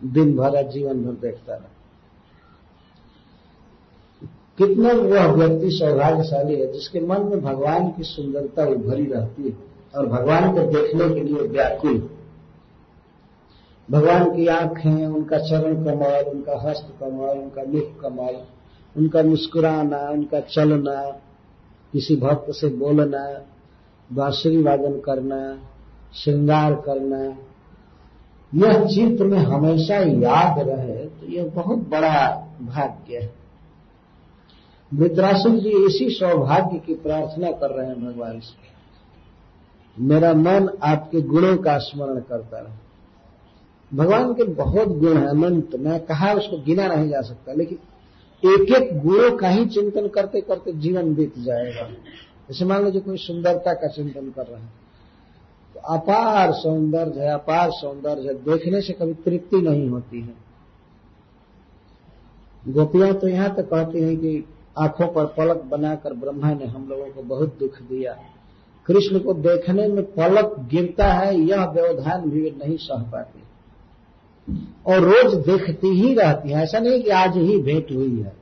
दिन 0.05 0.37
भर 0.37 0.63
जीवन 0.63 1.03
भर 1.05 1.13
देखता 1.13 1.55
रहा। 1.55 1.71
कितना 4.59 4.93
वह 4.93 5.33
व्यक्ति 5.33 5.71
सौभाग्यशाली 5.71 6.55
है, 6.55 6.73
जिसके 6.73 7.01
मन 7.01 7.23
में 7.23 7.41
भगवान 7.41 7.89
की 7.89 8.03
सुंदरता 8.03 8.67
उभरी 8.67 9.05
रहती 9.05 9.43
है 9.43 9.57
और 9.97 10.07
भगवान 10.07 10.53
को 10.53 10.61
देखने 10.61 11.09
के 11.15 11.21
लिए 11.21 11.49
व्याकुल 11.49 11.99
भगवान 13.91 14.37
की 14.37 14.47
आँखें, 14.47 15.07
उनका 15.07 15.39
चरण 15.39 15.75
कमल, 15.85 16.31
उनका 16.31 16.71
हस्त 16.71 16.95
कमल, 17.01 17.39
उनका 17.39 17.63
मुख 17.63 18.01
कमल, 18.01 18.41
उनका 18.97 19.23
मुस्कुराना, 19.23 19.99
उनका 20.11 20.41
चलना, 20.41 21.03
किसी 21.93 22.17
भक्त 22.17 22.47
से 22.51 22.69
बोलना 22.69 23.27
बांसुरी 24.11 24.63
वादन 24.63 24.99
करना, 25.01 25.39
श्रृंगार 26.15 26.75
करना, 26.87 27.19
यह 28.53 28.85
चित्त 28.87 29.23
में 29.23 29.39
हमेशा 29.39 29.97
याद 29.97 30.59
रहे 30.59 31.05
तो 31.07 31.27
यह 31.27 31.51
बहुत 31.55 31.79
बड़ा 31.89 32.29
भाग्य 32.63 33.19
है। 33.19 33.35
वृद्रासुर 34.93 35.57
जी 35.57 35.71
इसी 35.87 36.09
सौभाग्य 36.11 36.79
की 36.79 36.95
प्रार्थना 36.95 37.51
कर 37.53 37.71
रहे 37.71 37.87
हैं 37.87 38.05
भगवान 38.05 38.39
से 38.41 38.75
मेरा 39.97 40.33
मन 40.35 40.69
आपके 40.83 41.21
गुणों 41.23 41.57
का 41.57 41.77
स्मरण 41.79 42.21
करता 42.21 42.59
रहे। 42.59 42.85
भगवान 43.93 44.33
के 44.35 44.45
बहुत 44.55 44.89
गुण 44.99 45.17
है 45.19 45.29
अनंत 45.29 45.75
मैं 45.81 45.99
कहा 46.01 46.33
उसको 46.33 46.59
गिना 46.59 46.87
नहीं 46.87 47.09
जा 47.09 47.21
सकता, 47.21 47.53
लेकिन 47.53 47.79
एक 48.43 48.73
एक 48.73 48.99
गुणों 49.01 49.37
का 49.37 49.49
ही 49.49 49.67
चिंतन 49.67 50.09
करते 50.09 50.41
करते 50.41 50.73
जीवन 50.73 51.15
बीत 51.15 51.39
जाएगा। 51.39 51.89
जैसे 52.49 52.65
मान 52.65 52.85
लीजिए 52.85 53.01
कोई 53.01 53.17
सुंदरता 53.17 53.73
का 53.73 53.89
चिंतन 53.89 54.31
कर 54.31 54.47
रहे 54.47 54.61
हैं 54.61 54.73
तो 55.75 55.81
अपार 55.95 56.53
सौंदर्य 56.53 57.21
है, 57.21 57.31
अपार 57.31 57.71
सौंदर्य 57.71 58.29
है 58.29 58.35
देखने 58.45 58.81
से 58.81 58.93
कभी 58.93 59.15
तृप्ति 59.25 59.57
नहीं 59.57 59.89
होती 59.89 60.21
है। 60.21 60.35
गोपियाँ 62.65 63.13
तो 63.15 63.29
यहाँ 63.29 63.55
तक 63.55 63.69
कहती 63.71 64.03
हैं 64.03 64.17
कि 64.17 64.45
आँखों 64.79 65.07
पर 65.07 65.27
पलक 65.27 65.63
बनाकर 65.65 66.15
ब्रह्मा 66.15 66.53
ने 66.53 66.67
हम 66.67 66.89
लोगों 66.89 67.07
को 67.07 67.23
बहुत 67.25 67.57
दुख 67.59 67.83
दिया। 67.83 68.17
कृष्ण 68.87 69.19
को 69.19 69.35
देखने 69.35 69.87
में 69.89 70.03
पलक 70.05 70.57
गिरता 70.71 71.13
है, 71.13 71.39
यह 71.41 71.65
व्यवधान 71.65 72.31
भी 72.31 72.51
नहीं 72.51 72.77
सह 72.77 73.03
पाती। 73.11 73.43
और 74.87 75.01
रोज 75.01 75.35
देखती 75.47 75.89
ही 75.89 76.15
रहती 76.15 76.53
है, 76.53 76.63
ऐसा 76.63 76.79
नहीं 76.79 77.03
कि 77.03 77.11
आज 77.11 77.37
ही 77.37 77.59
भेंट 77.59 77.93
हुई 77.93 78.21
है। 78.21 78.33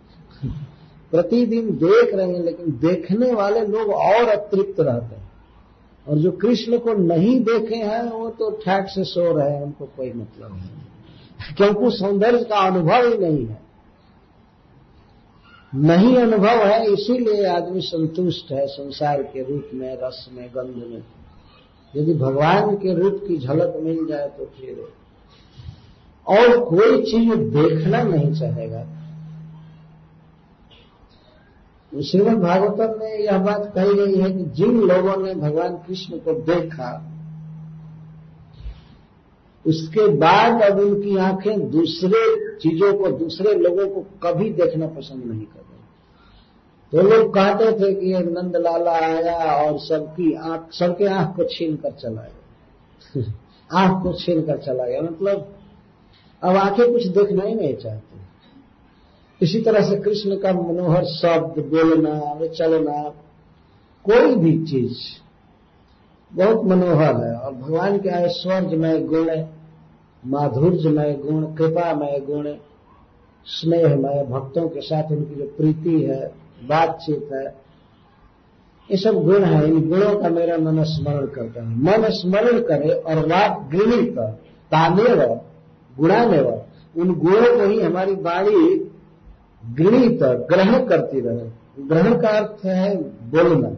प्रतिदिन 1.15 1.71
देख 1.71 2.15
रहे 2.15 2.27
हैं, 2.27 2.45
लेकिन 2.45 2.67
देखने 2.71 3.33
वाले 3.33 3.61
लोग 3.61 3.91
और 3.91 4.29
अतृप्त 4.29 4.81
रहते 4.81 5.17
हैं। 5.17 5.33
और 6.09 6.19
जो 6.19 6.33
कृष्ण 6.33 6.79
को 6.79 6.93
नहीं 6.93 7.41
देखे 7.41 7.77
हैं, 7.77 8.11
वो 8.13 8.31
तो 8.31 8.51
ठाक 8.51 8.87
से 8.89 9.05
सो 9.05 9.39
रहे 9.39 9.51
हैं, 9.51 9.63
उनको 9.63 9.85
कोई 9.85 10.09
मतलब 10.09 10.53
नहीं। 10.53 10.69
क्योंकि 11.57 11.97
सौंदर्य 11.97 12.45
का 12.45 12.57
अनुभव 12.57 13.09
ही 13.09 13.19
नहीं 13.19 13.47
है। 13.47 13.63
नहीं 15.75 16.17
अनुभव 16.17 16.67
है, 16.67 16.93
इसीलिए 16.93 17.47
आदमी 17.47 17.81
संतुष्ट 17.81 18.53
है 18.53 18.67
संसार 18.67 19.23
के 19.23 19.43
रूप 19.43 19.71
में, 19.75 19.99
रस 20.03 20.31
में, 20.33 20.49
गंध 20.49 20.77
में। 20.77 21.03
यदि 21.97 22.15
भगवान 22.15 22.77
के 22.77 22.95
रूप 22.95 23.25
की 23.29 23.37
झलक 23.37 23.75
मिल 23.83 24.07
जाए 24.07 24.27
तो 24.27 24.45
फिर 24.45 24.89
और 26.29 26.65
कोई 26.65 27.03
चीज़ 27.03 27.35
देखना 27.35 28.03
नहीं 28.03 28.33
चाहेगा। 28.33 28.94
श्रीमद 32.03 32.39
भागवतम 32.43 33.01
में 33.01 33.19
यह 33.19 33.39
बात 33.39 33.73
कही 33.75 33.95
गई 33.95 34.21
है 34.21 34.31
कि 34.31 34.45
जिन 34.45 34.81
लोगों 34.81 35.17
ने 35.23 35.35
भगवान 35.35 35.77
कृष्ण 35.77 36.19
को 36.19 36.33
देखा 36.33 37.11
उसके 39.67 40.09
बाद 40.09 40.63
अब 40.63 40.79
उनकी 40.79 41.17
आँखें 41.17 41.71
दूसरे 41.71 42.23
चीज़ों 42.57 42.95
को 42.95 43.11
दूसरे 43.11 43.55
लोगों 43.55 43.89
को 43.89 44.01
कभी 44.01 44.51
देखना 44.51 44.87
पसंद 44.87 45.25
नहीं 45.25 45.47
कर 45.47 45.61
रही। 45.61 45.83
तो 46.93 47.09
लोग 47.09 47.35
कहते 47.35 47.73
थे 47.73 47.95
कि 47.95 48.15
एक 48.15 48.25
नंद 48.25 48.57
लाला 48.57 48.93
आया 48.93 49.55
और 49.55 49.79
सबकी 49.79 50.35
आँख 50.35 50.73
सबके 50.73 51.07
आँख 51.07 51.37
को 51.37 51.45
छीन 51.45 51.77
कर 51.77 51.91
चला 51.91 52.23
गया 52.23 53.25
आँख 53.81 54.03
को 54.03 54.13
छीन 54.13 54.43
कर 54.43 54.59
चला 54.59 54.87
गया 54.87 55.01
मतलब 55.01 55.55
अब 56.43 56.57
आँखें 56.57 56.93
कुछ 56.93 57.07
देखना 57.07 57.45
ही 57.45 57.55
नहीं 57.55 57.75
चाहती। 57.75 58.14
इसी 59.43 59.61
तरह 59.61 59.81
से 59.81 59.97
कृष्ण 59.97 60.37
का 60.37 60.53
मनोहर 60.53 61.05
शब्द, 61.05 61.63
बोलना, 61.63 62.47
चलना, 62.47 63.03
कोई 64.05 64.35
भी 64.35 64.67
चीज़ 64.67 64.97
बहुत 66.33 66.65
मनोहर 66.65 67.25
है। 67.25 67.35
और 67.35 67.55
भगवान 67.55 67.99
के 67.99 68.09
ऐश्वर्यमय 68.09 69.01
गुण 69.01 69.31
माधुर्यमय 70.27 71.13
गुण, 71.13 71.55
कृपामय 71.55 72.23
गुण 72.27 72.55
स्नेहमय, 73.47 74.25
भक्तों 74.25 74.69
के 74.69 74.81
साथ 74.81 75.13
उनकी 75.13 75.35
जो 75.35 75.45
प्रीति 75.45 76.03
है, 76.03 76.27
बातचीत 76.65 77.29
है, 77.33 77.65
ये 78.91 78.97
सब 78.97 79.25
गुण 79.25 79.45
है। 79.45 79.67
इन 79.67 79.89
गुणों 79.89 80.21
का 80.21 80.29
मेरा 80.29 80.59
मन 80.59 80.83
स्मरण 80.83 81.27
करता 81.27 81.63
है। 81.63 81.69
मन 81.69 82.09
स्मरण 82.09 82.61
करे 82.61 82.91
और 82.91 83.27
वाक 83.27 83.69
गृणित 83.73 84.19
ताने 84.71 85.15
व 85.15 85.41
गुणाने 85.99 86.41
व 86.41 86.63
उन 86.97 87.15
गुणों 87.15 87.59
को 87.59 87.67
ही 87.67 87.81
हमारी 87.81 88.15
बाणी 88.15 88.84
गृणित 89.73 90.23
ग्रहण 90.23 90.87
करती 90.87 91.21
रहे। 91.21 91.51
ग्रहण 91.89 92.23
का 92.23 92.29
अर्थ 92.29 92.65
है 92.65 92.97
बोलना। 93.31 93.69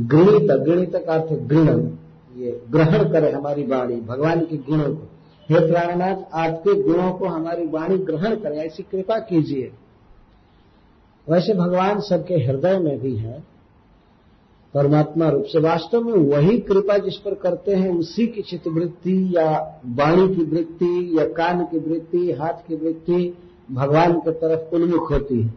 गृणित 0.00 0.50
गृणित 0.50 0.92
का 0.96 1.14
अर्थ 1.14 1.32
गृहण 1.32 1.90
ये 2.36 2.62
ग्रहण 2.70 3.12
करे 3.12 3.32
हमारी 3.32 3.66
वाणी, 3.66 4.00
भगवान 4.00 4.40
के 4.40 4.56
गुणों 4.56 4.94
को। 4.94 5.08
हे 5.50 5.70
प्राणनाथ 5.70 6.16
आपके 6.34 6.82
गुणों 6.82 7.12
को 7.12 7.26
हमारी 7.26 7.66
वाणी 7.66 7.98
ग्रहण 7.98 8.36
करे, 8.36 8.56
ऐसी 8.56 8.82
कृपा 8.82 9.18
कीजिए। 9.18 9.72
वैसे 11.28 11.54
भगवान 11.54 12.00
सबके 12.00 12.34
हृदय 12.34 12.78
में 12.78 13.00
भी 13.00 13.16
है। 13.16 13.44
परमात्मा 14.74 15.28
रूप 15.28 15.44
से। 15.44 15.60
वास्तव 15.60 16.00
में 16.00 16.12
वही 16.12 16.58
कृपा 16.58 16.98
जिस 16.98 17.16
पर 17.16 17.34
करते 17.34 17.74
हैं, 17.74 17.98
उसी 17.98 18.26
की 18.26 18.42
चित्तवृत्ति 18.42 19.32
या 19.36 19.80
वाणी 19.86 20.34
की 20.34 20.42
वृत्ति 20.44 21.10
या 21.18 21.24
कान 21.24 21.64
की 21.64 21.78
वृत्ति, 21.78 22.32
हाथ 22.32 22.68
की 22.68 22.76
वृत्ति 22.76 23.38
भगवान 23.70 24.12
की 24.12 24.30
तरफ़ 24.30 24.74
उन्मुख 24.74 25.12
होती 25.12 25.42
है। 25.42 25.54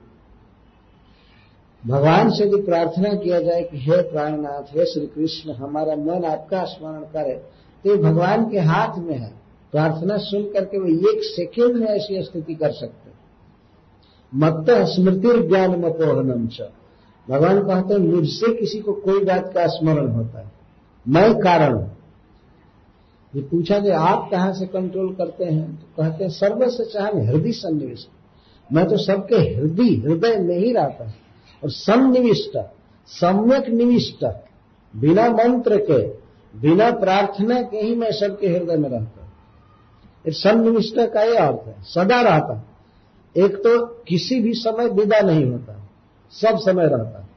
भगवान 1.87 2.29
से 2.29 2.43
यदि 2.43 2.61
प्रार्थना 2.61 3.13
किया 3.13 3.41
जाए 3.41 3.61
कि, 3.61 3.77
हे 3.77 4.01
प्राणनाथ, 4.01 4.77
हे 4.77 4.85
श्री 4.85 5.07
कृष्ण, 5.07 5.51
हमारा 5.51 5.95
मन 5.95 6.25
आपका 6.25 6.63
स्मरण 6.63 7.01
करे। 7.01 7.33
तो 7.83 7.89
ये 7.89 7.95
भगवान 7.95 8.49
के 8.49 8.59
हाथ 8.59 8.97
में 8.97 9.17
है। 9.17 9.41
प्रार्थना 9.71 10.17
सुन 10.17 10.43
करके 10.43 10.79
वो 10.79 10.87
एक 10.87 11.23
सेकेंड 11.23 11.75
में 11.75 11.87
ऐसी 11.87 12.23
स्थिति 12.23 12.55
कर 12.55 12.71
सकते 12.71 13.11
मत 14.35 14.65
स्मृति 14.69 15.47
ज्ञान 15.47 15.71
मपोहनम 15.71 16.47
च। 16.47 16.57
भगवान 17.29 17.59
कहते 17.59 17.93
हैं, 17.93 18.01
मुझसे 18.01 18.53
किसी 18.53 18.79
को 18.79 18.93
कोई 18.93 19.25
बात 19.25 19.53
का 19.53 19.67
स्मरण 19.67 20.07
होता 20.07 20.39
है। 20.39 20.51
मैं 21.07 21.33
कारण 21.33 21.73
हूँ। 21.73 21.97
ये 23.35 23.41
पूछा 23.41 23.79
कि 23.79 23.89
आप 23.89 24.29
कहाँ 24.31 24.53
से 24.53 24.65
कंट्रोल 24.65 25.15
करते 25.15 25.45
हैं? 25.45 25.75
तो 25.75 26.03
कहते 26.03 26.23
हैं 26.23 26.31
सर्वस्व 26.31 26.83
चाहे 26.83 27.25
हृदय 27.25 27.51
सन्निविष्ट। 27.51 28.07
मैं 28.73 28.87
तो 28.87 28.97
सबके 28.97 29.35
हृदय 29.35 29.83
हृदय 29.83 30.37
में 30.37 30.57
ही 30.57 30.73
रहता 30.73 31.03
हूँ। 31.03 31.13
और 31.63 31.69
सन्निविष्ट, 31.69 32.57
सम्यक 33.07 33.69
निविष्ट, 33.69 34.25
बिना 34.95 35.29
मंत्र 35.29 35.77
के, 35.77 36.07
बिना 36.59 36.91
प्रार्थना 36.91 37.61
के 37.61 37.77
ही 37.77 37.95
मैं 37.95 38.11
सबके 38.11 38.47
हृदय 38.47 38.75
में 38.75 38.89
रहता 38.89 39.21
हूँ। 39.21 39.31
सन्निविष्ट 40.27 40.95
का 41.13 41.23
यह 41.23 41.47
अर्थ 41.47 41.67
है, 41.67 41.75
सदा 41.81 42.21
रहता 42.21 42.67
एक 43.37 43.55
तो 43.55 43.85
किसी 43.85 44.41
भी 44.41 44.53
समय 44.53 44.87
विदा 44.87 45.19
नहीं 45.19 45.45
होता। 45.45 45.80
सब 46.31 46.57
समय 46.57 46.87
रहता 46.87 47.19
है। 47.19 47.31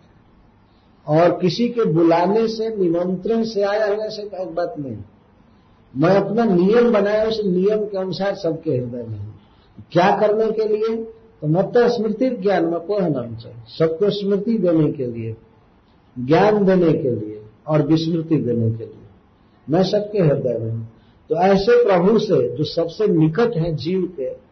और 1.08 1.38
किसी 1.40 1.68
के 1.68 1.84
बुलाने 1.84 2.48
से, 2.48 2.76
निमंत्रण 2.76 3.44
से 3.44 3.62
आया 3.62 3.86
होने 3.86 4.10
से 4.10 4.22
तो 4.22 4.50
बात 4.50 4.74
नहीं। 4.78 4.96
मैं 5.96 6.16
अपना 6.16 6.44
नियम 6.44 6.92
बनाया, 6.92 7.24
उस 7.24 7.42
नियम 7.44 7.84
के 7.84 7.98
अनुसार 7.98 8.34
सबके 8.34 8.70
हृदय 8.70 9.02
में 9.02 9.18
हूँ। 9.18 9.34
क्या 9.92 10.20
करने 10.20 10.52
के 10.52 10.68
लिए? 10.68 10.96
तो 11.40 11.46
मत 11.48 11.72
स्मृति 11.76 12.30
ज्ञान 12.30 12.64
में 12.64 13.10
नाम 13.10 13.36
चाहिए। 13.36 13.58
सबको 13.78 14.10
स्मृति 14.10 14.58
देने 14.58 14.92
के 14.92 15.06
लिए, 15.06 15.36
ज्ञान 16.18 16.64
देने 16.64 16.92
के 16.92 17.10
लिए 17.10 17.42
और 17.66 17.82
विस्मृति 17.82 18.36
देने 18.36 18.70
के 18.70 18.84
लिए। 18.84 19.06
मैं 19.70 19.82
सबके 19.82 20.18
हृदय 20.18 20.58
में 20.58 20.72
हूँ। 20.72 20.88
तो 21.28 21.34
ऐसे 21.34 21.84
प्रभु 21.84 22.18
से, 22.18 22.56
जो 22.56 22.64
सबसे 22.64 23.06
निकट 23.06 23.56
है 23.56 23.74
जीव 23.76 24.12
के 24.16 24.43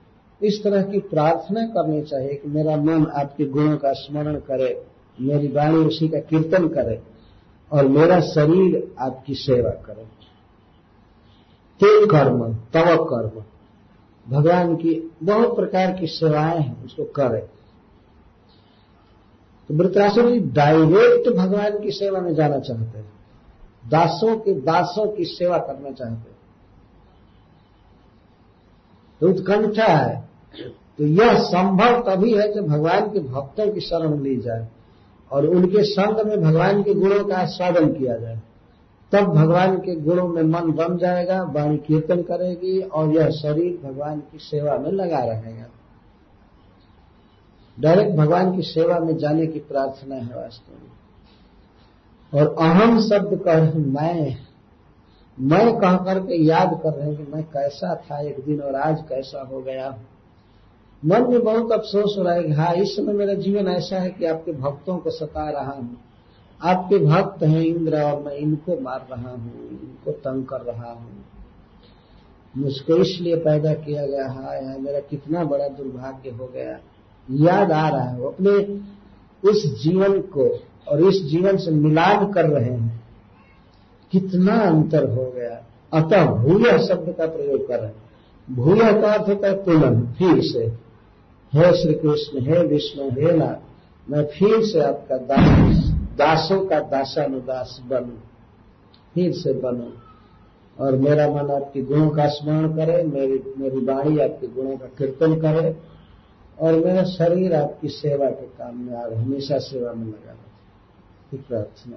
इस 0.42 0.62
तरह 0.64 0.82
की 0.82 0.98
प्रार्थना 0.98 1.66
करनी 1.66 2.02
चाहिए 2.02 2.34
कि 2.34 2.48
मेरा 2.48 2.76
मन 2.76 3.06
आपके 3.06 3.44
गुणों 3.44 3.76
का 3.76 3.92
स्मरण 3.92 4.36
करे, 4.36 4.86
मेरी 5.20 5.48
वाणी 5.48 5.76
उसी 5.76 6.08
का 6.08 6.18
कीर्तन 6.18 6.68
करे 6.68 7.02
और 7.72 7.88
मेरा 7.88 8.20
शरीर 8.20 8.94
आपकी 9.00 9.34
सेवा 9.34 9.70
करे। 9.70 10.02
ते 11.80 12.06
कर्म, 12.06 12.54
तव 12.54 13.04
कर्म। 13.04 13.44
भगवान 14.28 14.76
की 14.76 15.10
बहुत 15.22 15.56
प्रकार 15.56 15.92
की 15.92 16.06
सेवाएँ 16.06 16.58
हैं, 16.58 16.84
उसको 16.84 17.04
करे। 17.04 17.48
तो 19.68 19.74
वृतरासुर 19.74 20.30
जी 20.30 20.40
डायरेक्ट 20.40 21.36
भगवान 21.36 21.80
की 21.80 21.90
सेवा 21.90 22.20
में 22.20 22.34
जाना 22.34 22.58
चाहते 22.58 22.98
हैं। 22.98 23.12
दासों 23.88 24.36
के 24.36 24.54
दासों 24.54 25.12
की 25.12 25.24
सेवा 25.24 25.58
करना 25.58 25.90
चाहते 25.90 26.30
हैं। 26.30 26.32
तो 29.20 29.28
उत्कंठा 29.28 29.86
है। 29.86 30.31
तो 30.98 31.04
यह 31.04 31.38
संभव 31.38 32.02
तभी 32.02 32.34
है 32.34 32.52
जब 32.52 32.66
भगवान 32.66 33.10
के 33.10 33.20
भक्तों 33.20 33.72
की 33.72 33.80
शरण 33.80 34.20
ली 34.20 34.36
जाए 34.36 34.68
और 35.32 35.46
उनके 35.46 35.82
संग 35.82 36.26
में 36.26 36.42
भगवान 36.42 36.82
के 36.82 36.94
गुणों 36.94 37.24
का 37.24 37.36
आस्वादन 37.36 37.92
किया 37.92 38.16
जाए। 38.16 38.40
तब 39.12 39.24
भगवान 39.24 39.76
के 39.76 39.94
गुणों 39.94 40.28
में 40.28 40.42
मन 40.42 40.72
बन 40.72 40.96
जाएगा, 40.96 41.42
वाणी 41.42 41.76
कीर्तन 41.76 42.22
करेगी 42.22 42.80
और 42.80 43.14
यह 43.14 43.30
शरीर 43.30 43.80
भगवान 43.84 44.20
की 44.20 44.38
सेवा 44.38 44.78
में 44.78 44.92
लगा 44.92 45.18
रहेगा। 45.18 45.66
डायरेक्ट 47.80 48.16
भगवान 48.16 48.56
की 48.56 48.62
सेवा 48.62 48.98
में 48.98 49.16
जाने 49.16 49.46
की 49.46 49.58
प्रार्थना 49.58 50.14
है 50.14 50.36
वास्तव 50.36 50.74
में। 50.74 50.92
और 52.40 52.56
अहम 52.60 53.00
शब्द 53.00 53.40
कह 53.44 53.78
मैं 53.78 54.36
मैं 55.40 55.76
कह 55.76 55.96
करके 55.96 56.42
याद 56.42 56.80
कर 56.82 56.92
रहे 56.92 57.08
हैं 57.08 57.26
कि 57.26 57.32
मैं 57.32 57.44
कैसा 57.44 57.94
था 57.94 58.20
एक 58.20 58.44
दिन 58.44 58.60
और 58.60 58.74
आज 58.74 59.04
कैसा 59.08 59.42
हो 59.42 59.60
गया। 59.60 59.98
मन 61.04 61.30
में 61.30 61.44
बहुत 61.44 61.72
अफसोस 61.72 62.14
हो 62.18 62.22
रहा 62.22 62.34
है 62.34 62.52
हाँ 62.52 62.74
इस 62.74 62.96
समय 62.96 63.12
मेरा 63.12 63.34
जीवन 63.34 63.68
ऐसा 63.68 63.96
है 63.96 64.10
कि 64.10 64.24
आपके 64.24 64.52
भक्तों 64.52 64.96
को 64.96 65.10
सता 65.10 65.50
रहा 65.50 65.72
हूँ। 65.72 66.00
आपके 66.62 66.98
भक्त 66.98 67.42
हैं 67.42 67.60
इंद्र 67.60 68.02
और 68.02 68.22
मैं 68.22 68.32
इनको 68.32 68.80
मार 68.80 69.06
रहा 69.10 69.30
हूँ, 69.30 69.68
इनको 69.70 70.10
तंग 70.10 70.44
कर 70.44 70.60
रहा 70.60 70.92
हूँ। 70.92 71.24
मुझको 72.56 72.96
इसलिए 72.96 73.36
पैदा 73.36 73.74
किया 73.74 74.06
गया 74.06 74.28
हाय 74.28 74.64
हाय 74.64 74.78
मेरा 74.78 75.00
कितना 75.00 75.44
बड़ा 75.44 75.68
दुर्भाग्य 75.68 76.30
हो 76.30 76.46
गया। 76.46 76.78
याद 77.30 77.72
आ 77.72 77.88
रहा 77.88 78.04
है, 78.04 78.18
वो 78.18 78.28
अपने 78.28 78.50
उस 79.50 79.82
जीवन 79.82 80.20
को 80.20 80.58
और 80.88 81.00
इस 81.00 81.22
जीवन 81.24 81.56
से 81.56 81.70
मिलान 81.70 82.32
कर 82.32 82.44
रहे 82.44 82.70
हैं। 82.70 83.02
कितना 84.12 84.60
अंतर 84.60 85.10
हो 85.10 85.32
गया। 85.36 85.62
अतः 85.92 86.26
भूय 86.26 86.78
शब्द 86.88 87.14
का 87.18 87.26
प्रयोग 87.26 87.68
कर 87.68 87.78
रहे 87.78 87.86
हैं। 87.86 88.02
भूय 88.50 89.00
का 89.00 89.12
अर्थ 89.12 89.28
होता 89.28 89.48
है 89.48 89.64
पुनः 89.64 90.12
फिर 90.12 90.42
से। 90.42 90.81
हे 91.54 91.82
श्री 91.82 91.94
कृष्ण 91.94 92.40
हे 92.40 92.66
विष्णु, 92.66 93.10
हे 93.10 93.32
नाथ, 93.32 93.56
मैं 94.10 94.24
फिर 94.24 94.64
से 94.64 94.80
आपका 94.80 95.16
दास, 95.16 95.76
दासों 96.18 96.66
का 96.66 96.80
दासानुदास 96.80 97.80
बनू, 97.86 98.16
फिर 99.14 99.32
से 99.32 99.52
बनू। 99.52 99.92
और 100.84 100.96
मेरा 100.96 101.28
मन 101.28 101.50
आपके 101.50 101.82
गुणों 101.82 102.10
का 102.10 102.28
स्मरण 102.28 102.76
करे, 102.76 103.02
मेरी 103.02 103.54
मेरी 103.58 103.84
वाणी 103.84 104.18
आपके 104.18 104.46
गुणों 104.46 104.76
का 104.76 104.86
कीर्तन 104.86 105.40
करे, 105.40 105.76
और 106.60 106.72
मेरा 106.72 107.04
शरीर 107.04 107.54
आपकी 107.54 107.88
सेवा 107.88 108.26
के 108.26 108.46
काम 108.46 108.78
में 108.78 108.94
आ 108.94 109.06
हमेशा 109.16 109.58
सेवा 109.58 109.92
में 109.92 110.06
लगा 110.06 110.30
रहे। 110.30 111.38
प्रार्थना। 111.38 111.96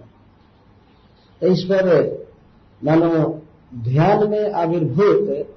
इस 1.47 1.63
पर 1.63 2.09
मानो 2.83 3.41
ध्यान 3.75 4.29
में 4.29 4.51
आविर्भूत, 4.51 5.47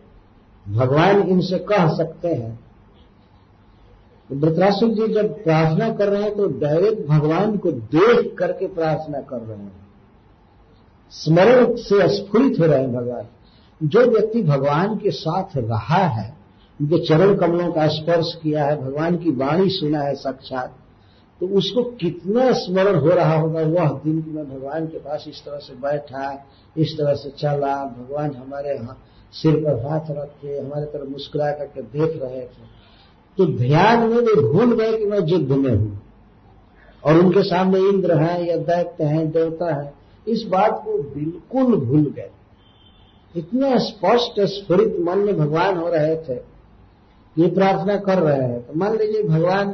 भगवान 0.68 1.22
इनसे 1.22 1.58
कह 1.58 1.96
सकते 1.96 2.28
हैं 2.28 2.67
वृतरासुर 4.30 4.88
जी 4.90 5.12
जब 5.14 5.42
प्रार्थना 5.44 5.88
कर 5.92 6.08
रहे 6.08 6.22
हैं 6.22 6.36
तो 6.36 6.46
डायरेक्ट 6.60 7.06
भगवान 7.08 7.56
को 7.56 7.72
देख 7.72 8.34
करके 8.38 8.66
प्रार्थना 8.66 9.20
कर 9.20 9.40
रहे 9.40 9.58
हैं। 9.58 9.86
स्मरण 11.12 11.74
से 11.76 12.08
स्फुरित 12.16 12.58
हो 12.60 12.66
रहे 12.66 12.80
हैं 12.80 12.92
भगवान। 12.92 13.26
जो 13.80 14.00
व्यक्ति 14.06 14.42
भगवान 14.42 14.96
के 14.96 15.10
साथ 15.10 15.56
रहा 15.56 16.02
है, 16.08 16.36
उनके 16.80 16.98
चरण 17.06 17.36
कमलों 17.36 17.70
का 17.72 17.86
स्पर्श 17.88 18.34
किया 18.42 18.64
है, 18.64 18.76
भगवान 18.82 19.16
की 19.16 19.30
वाणी 19.30 19.68
सुना 19.70 20.00
है 20.00 20.14
साक्षात 20.14 20.76
तो 21.40 21.46
उसको 21.48 21.82
कितना 21.82 22.52
स्मरण 22.52 22.98
हो 23.00 23.08
रहा 23.08 23.34
होगा, 23.34 23.60
वह 23.60 23.88
दिन 24.04 24.24
मैं 24.28 24.44
भगवान 24.50 24.86
के 24.86 24.98
पास 24.98 25.24
इस 25.28 25.42
तरह 25.44 25.58
से 25.58 25.74
बैठा, 25.74 26.46
इस 26.76 26.96
तरह 26.98 27.14
से 27.14 27.30
चला, 27.30 27.74
भगवान 27.84 28.34
हमारे 28.34 28.78
सिर 29.32 29.56
पर 29.56 29.86
हाथ 29.86 30.10
रख 30.10 30.32
के 30.42 30.58
हमारे 30.58 30.86
तरफ़ 30.86 31.08
मुस्कुरा 31.08 31.50
करके 31.52 31.82
देख 31.82 32.22
रहे 32.22 32.40
थे। 32.40 32.77
तो 33.38 33.46
ध्यान 33.46 34.00
में 34.00 34.16
वे 34.16 34.34
भूल 34.42 34.74
गए 34.74 34.96
कि 34.98 35.04
मैं 35.04 35.20
युद्ध 35.26 35.52
में 35.52 35.70
हूँ। 35.70 36.02
और 37.04 37.18
उनके 37.18 37.42
सामने 37.42 37.78
इंद्र 37.78 38.16
है 38.18 38.48
या 38.48 38.56
दैत्य 38.56 39.04
है, 39.04 39.26
देवता 39.26 39.74
है, 39.74 39.92
इस 40.28 40.42
बात 40.42 40.82
को 40.84 40.98
बिल्कुल 41.14 41.76
भूल 41.76 42.12
गए। 42.16 42.30
इतना 43.36 43.76
स्पष्ट 43.78 44.40
स्फुरित 44.40 44.96
मन 45.00 45.18
में 45.18 45.36
भगवान 45.38 45.76
हो 45.76 45.88
रहे 45.88 46.16
थे, 46.16 46.40
ये 47.36 47.50
प्रार्थना 47.50 47.96
कर 47.96 48.18
रहे 48.18 48.42
हैं। 48.42 48.60
तो 48.60 48.72
मान 48.76 48.96
लीजिए 48.96 49.22
भगवान 49.22 49.72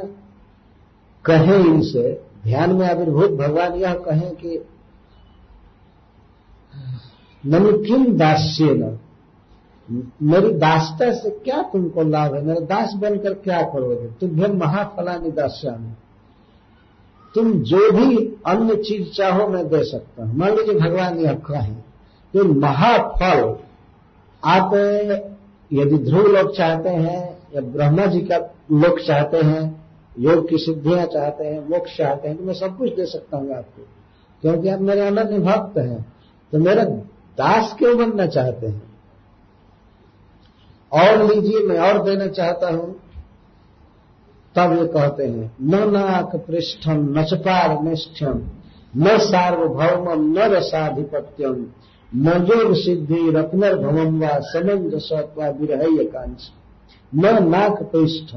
कहें 1.24 1.58
इनसे, 1.58 2.20
ध्यान 2.42 2.72
में 2.72 2.86
आविर्भूत 2.88 3.30
भगवान 3.30 3.74
यह 3.74 3.94
कहें 3.94 4.30
कि 4.34 4.64
ननु 7.44 7.72
किम 7.78 8.16
दास्य 8.16 8.64
न 8.64 8.98
मेरी 10.22 10.50
दासता 10.50 11.12
से 11.12 11.30
क्या 11.30 11.62
तुमको 11.62 12.02
लाभ 12.02 12.34
है? 12.34 12.42
मेरा 12.42 12.60
दास 12.60 12.94
बनकर 12.94 13.34
क्या 13.34 13.62
करोगे? 13.62 14.06
तुम 14.06 14.28
तुम्हें 14.28 14.48
महाफलानी 14.48 15.30
दास्यामी। 15.30 15.90
तुम 17.34 17.52
जो 17.52 17.92
भी 17.92 18.36
अन्य 18.46 18.76
चीज़ 18.76 19.08
चाहो 19.08 19.48
मैं 19.48 19.68
दे 19.68 19.84
सकता 19.84 20.24
हूँ। 20.24 20.36
मान 20.36 20.50
लीजिए 20.50 20.74
भगवान 20.74 21.18
यह 21.18 21.34
कहें 21.34 21.74
तो 22.34 22.44
महाफल, 22.44 23.56
आप, 24.44 24.74
यदि 25.72 25.98
ध्रुव 25.98 26.26
लोग 26.26 26.56
चाहते 26.56 26.88
हैं, 26.88 27.38
या 27.54 27.60
ब्रह्मा 27.60 28.06
जी 28.06 28.20
का 28.20 28.36
लोग 28.72 29.00
चाहते 29.00 29.36
हैं, 29.36 29.84
योग 30.18 30.48
की 30.48 30.58
सिद्धियाँ 30.58 31.06
चाहते 31.06 31.44
हैं, 31.44 31.68
मोक्ष 31.68 31.96
चाहते 31.96 32.28
हैं 32.28 32.36
तो 32.36 32.44
मैं 32.44 32.54
सब 32.54 32.78
कुछ 32.78 32.94
दे 32.94 33.06
सकता 33.06 33.36
हूँ 33.36 33.54
आपको। 33.54 33.86
क्योंकि 34.42 34.68
आप 34.68 34.80
मेरे 34.80 35.00
अनन्य 35.00 35.38
भक्त 35.38 35.78
हैं। 35.78 36.12
तो 36.52 36.58
मेरा 36.58 36.84
दास 37.38 37.74
क्यों 37.78 37.98
बनना 37.98 38.26
चाहते 38.26 38.66
हैं? 38.66 38.93
और 40.94 41.24
लीजिए, 41.24 41.60
मैं 41.60 41.78
और 41.78 42.04
देना 42.04 42.26
चाहता 42.26 42.68
हूँ। 42.68 43.00
तब 44.56 44.72
ये 44.72 44.86
कहते 44.86 45.24
हैं 45.24 45.56
न 45.62 45.90
नाक 45.90 46.36
पृष्ठम 46.36 47.18
न 47.18 47.24
चपार 47.24 47.82
निष्ठम 47.82 48.42
न 48.96 49.18
सार्वभौम, 49.18 50.32
न 50.32 50.38
रसाधिपत्यम 50.38 51.66
न 52.14 52.28
योग 52.28 52.74
सिद्धि 52.74 53.30
रत्नर 53.30 53.76
भवम 53.76 54.24
व 54.24 54.28
समंजस 54.34 55.08
विरहय 55.60 56.04
कांच। 56.04 56.50
न 57.14 57.48
नाक 57.48 57.82
पृष्ठ। 57.82 58.36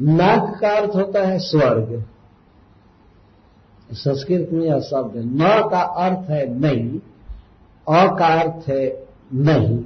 नाक 0.00 0.58
का 0.60 0.68
अर्थ 0.68 0.94
होता 0.94 1.26
है 1.26 1.38
स्वर्ग। 1.38 2.04
संस्कृत 3.92 4.48
में 4.52 4.66
यह 4.66 4.80
शब्द, 4.80 5.12
न 5.16 5.68
का 5.70 5.80
अर्थ 5.80 6.30
है 6.30 6.58
नहीं, 6.58 6.98
अ 7.88 8.16
का 8.18 8.40
अर्थ 8.40 8.68
है 8.68 9.06
नहीं। 9.34 9.84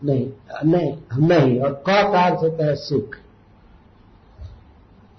नहीं 0.00 0.26
नहीं 0.64 0.92
नहीं, 1.28 1.60
और 1.60 1.72
क 1.88 1.92
का 2.12 2.24
अर्थ 2.24 2.42
होता 2.42 2.66
है 2.66 2.74
सुख। 2.76 3.16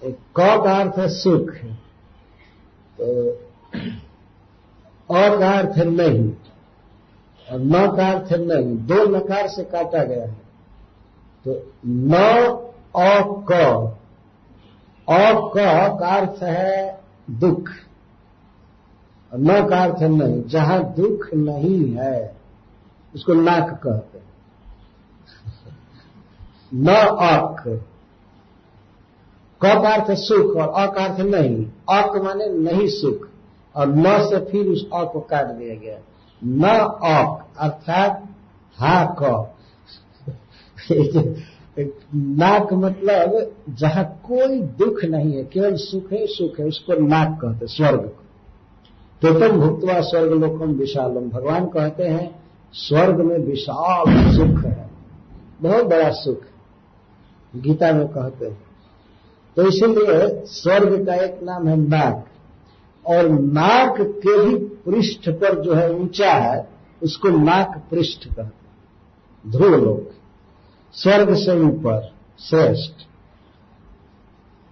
क 0.02 0.13
का 0.38 0.78
अर्थ 0.78 0.98
है 1.00 1.08
सुख। 1.10 1.52
तो 2.98 3.06
अ 5.10 5.38
का 5.39 5.52
अर्थ 5.52 5.78
है 5.78 5.86
नहीं, 5.86 6.30
और 7.48 7.60
न 7.60 7.88
का 7.98 8.08
अर्थ 8.12 8.32
है 8.32 8.38
नहीं, 8.38 8.76
दो 8.88 9.04
नकार 9.08 9.48
से 9.50 9.63
काटा 9.63 10.04
गया 10.04 10.26
है। 10.26 10.36
तो 11.46 11.52
न 11.86 12.13
क 15.56 16.04
अर्थ 16.04 16.44
है 16.44 17.02
दुख, 17.39 17.70
और 19.32 19.39
न 19.39 19.67
का 19.70 19.84
अर्थ 19.84 20.02
है 20.02 20.10
नहीं। 20.10 20.44
जहाँ 20.48 20.84
दुख 20.94 21.30
नहीं 21.34 21.94
है, 21.94 22.36
उसको 23.15 23.34
नाक 23.34 23.70
कहते 23.84 24.17
हैं। 24.17 24.30
न 26.74 26.88
अक 26.88 27.64
क 27.66 27.82
का 29.64 29.90
अर्थ 29.90 30.12
सुख 30.12 30.56
और 30.56 30.70
अ 30.70 30.92
का 30.92 31.06
अर्थ 31.06 31.20
नहीं? 31.20 31.66
अक 31.90 32.22
माने 32.24 32.48
नहीं 32.48 32.88
सुख। 32.88 33.28
और 33.76 33.88
न 33.88 34.04
से 34.06 34.52
फिर 34.52 34.68
उस 34.68 34.86
अ 34.94 35.04
को 35.04 35.20
काट 35.20 35.46
दिया 35.46 35.76
गया। 35.76 36.00
न 36.44 36.64
अक 36.88 37.46
अर्थात 37.60 38.24
हा 38.78 39.16
क 39.22 39.54
नाक 42.16 42.74
मतलब 42.74 43.52
जहाँ 43.70 44.04
कोई 44.04 44.62
दुख 44.62 45.06
नहीं 45.06 45.34
है, 45.34 45.44
केवल 45.44 45.76
सुख 45.76 46.12
है 46.12 46.28
सुख 46.28 46.60
है, 46.60 46.66
उसको 46.66 46.94
नाक 46.94 47.40
कहते 47.42 47.68
स्वर्ग 47.68 48.00
को। 48.00 48.24
तो 49.22 49.40
तुम 49.40 49.60
भुक्तवा 49.60 50.02
स्वर्ग 50.02 50.32
लोकम 50.32 50.72
विशालम। 50.72 51.30
भगवान 51.30 51.66
कहते 51.66 52.04
हैं, 52.04 52.44
स्वर्ग 52.74 53.16
में 53.16 53.38
विशाल 53.38 54.32
सुख 54.36 54.66
है। 54.66 54.90
बहुत 55.62 55.86
बड़ा 55.86 56.10
सुख 56.10 56.44
गीता 57.56 57.92
में 57.92 58.08
कहते 58.08 58.46
हैं। 58.46 58.64
तो 59.56 59.68
इसीलिए 59.68 60.46
स्वर्ग 60.46 61.06
का 61.06 61.16
एक 61.16 61.40
नाम 61.44 61.68
है 61.68 61.76
नाक 61.76 62.26
और 63.08 63.30
नाक 63.30 63.96
के 64.02 64.46
भी 64.46 64.56
पृष्ठ 64.56 65.30
पर 65.30 65.62
जो 65.62 65.74
है 65.74 65.94
ऊँचा 65.94 66.32
है, 66.32 66.70
उसको 67.04 67.30
नाक 67.30 67.84
पृष्ठ 67.92 68.28
कहते 68.28 68.62
ध्रुव 69.52 69.76
लोक। 69.76 70.12
स्वर्ग 70.94 71.36
से 71.36 71.62
ऊपर, 71.62 72.14
श्रेष्ठ। 72.40 72.92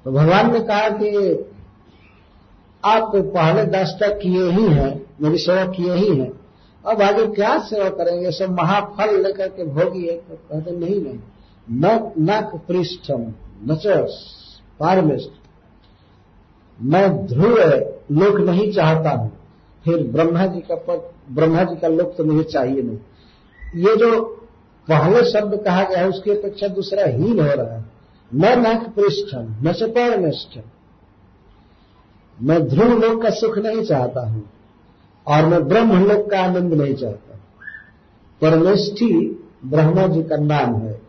तो 0.04 0.12
भगवान 0.12 0.54
ने 0.54 0.60
कहा 0.60 0.90
कि 0.90 1.34
आप 2.86 3.12
तो 3.16 3.22
पहले 3.22 3.66
दास्ता 3.66 4.08
किए 4.08 4.52
ही 4.52 4.64
हैं, 4.64 5.06
मेरी 5.22 5.38
सेवा 5.38 5.66
किए 5.66 5.94
ही 5.94 6.16
हैं। 6.16 6.40
अब 6.86 7.02
आगे 7.02 7.28
क्या 7.28 7.60
सेवा 7.60 7.90
करेंगे? 7.90 8.32
सब 8.32 8.52
महाफल 8.52 9.24
लेकर 9.24 9.48
के 9.48 9.66
भोगी 9.66 10.08
है। 10.08 10.18
तो 10.18 10.36
कहते 10.36 10.72
नहीं 10.72 11.02
नहीं। 11.02 11.20
न 11.68 12.12
नक 12.22 12.56
पृष्ठम 12.68 13.22
नचस 13.68 14.14
पारमिष्ट 14.80 15.38
मैं 16.80 17.08
ध्रुव 17.28 17.58
लोक 18.14 18.40
नहीं 18.40 18.72
चाहता 18.74 19.10
हूँ। 19.12 19.32
फिर 19.86 20.04
ब्रह्मा 20.08 20.46
जी 20.46 20.60
का 20.62 20.76
पद, 20.78 21.02
ब्रह्मा 21.32 21.64
जी 21.64 21.76
का 21.76 21.88
लोक 21.88 22.14
तो 22.18 22.24
मुझे 22.24 22.44
चाहिए 22.44 22.82
नहीं। 22.82 23.84
ये 23.84 23.96
जो 23.96 24.22
पहले 24.88 25.24
शब्द 25.32 25.56
कहा 25.66 25.84
गया 25.84 26.00
है, 26.00 26.08
उसकी 26.10 26.32
अपेक्षा 26.32 26.68
दूसरा 26.70 27.06
हीन 27.08 27.40
हो 27.40 27.46
रहा 27.48 27.76
है। 27.76 27.84
न 28.32 28.62
नाक 28.62 28.88
पृष्ठम 28.96 29.56
न 29.64 29.74
से 29.74 29.88
परमेष्ठम 29.90 30.62
मैं 32.38 32.60
ध्रुव 32.68 32.98
लोक 33.00 33.22
का 33.24 33.30
सुख 33.32 33.58
नहीं 33.58 33.84
चाहता 33.84 34.26
हूँ, 34.28 34.44
और 35.28 35.46
मैं 35.46 35.62
ब्रह्म 35.68 36.04
लोक 36.04 36.30
का 36.32 36.40
आनंद 36.42 36.74
नहीं 36.74 36.96
चाहता। 36.96 37.38
परमेष्ठी 38.42 39.14
ब्रह्मा 39.66 40.08
जी 40.08 40.24
का 40.24 40.38
नाम 40.38 40.76
है। 40.78 41.00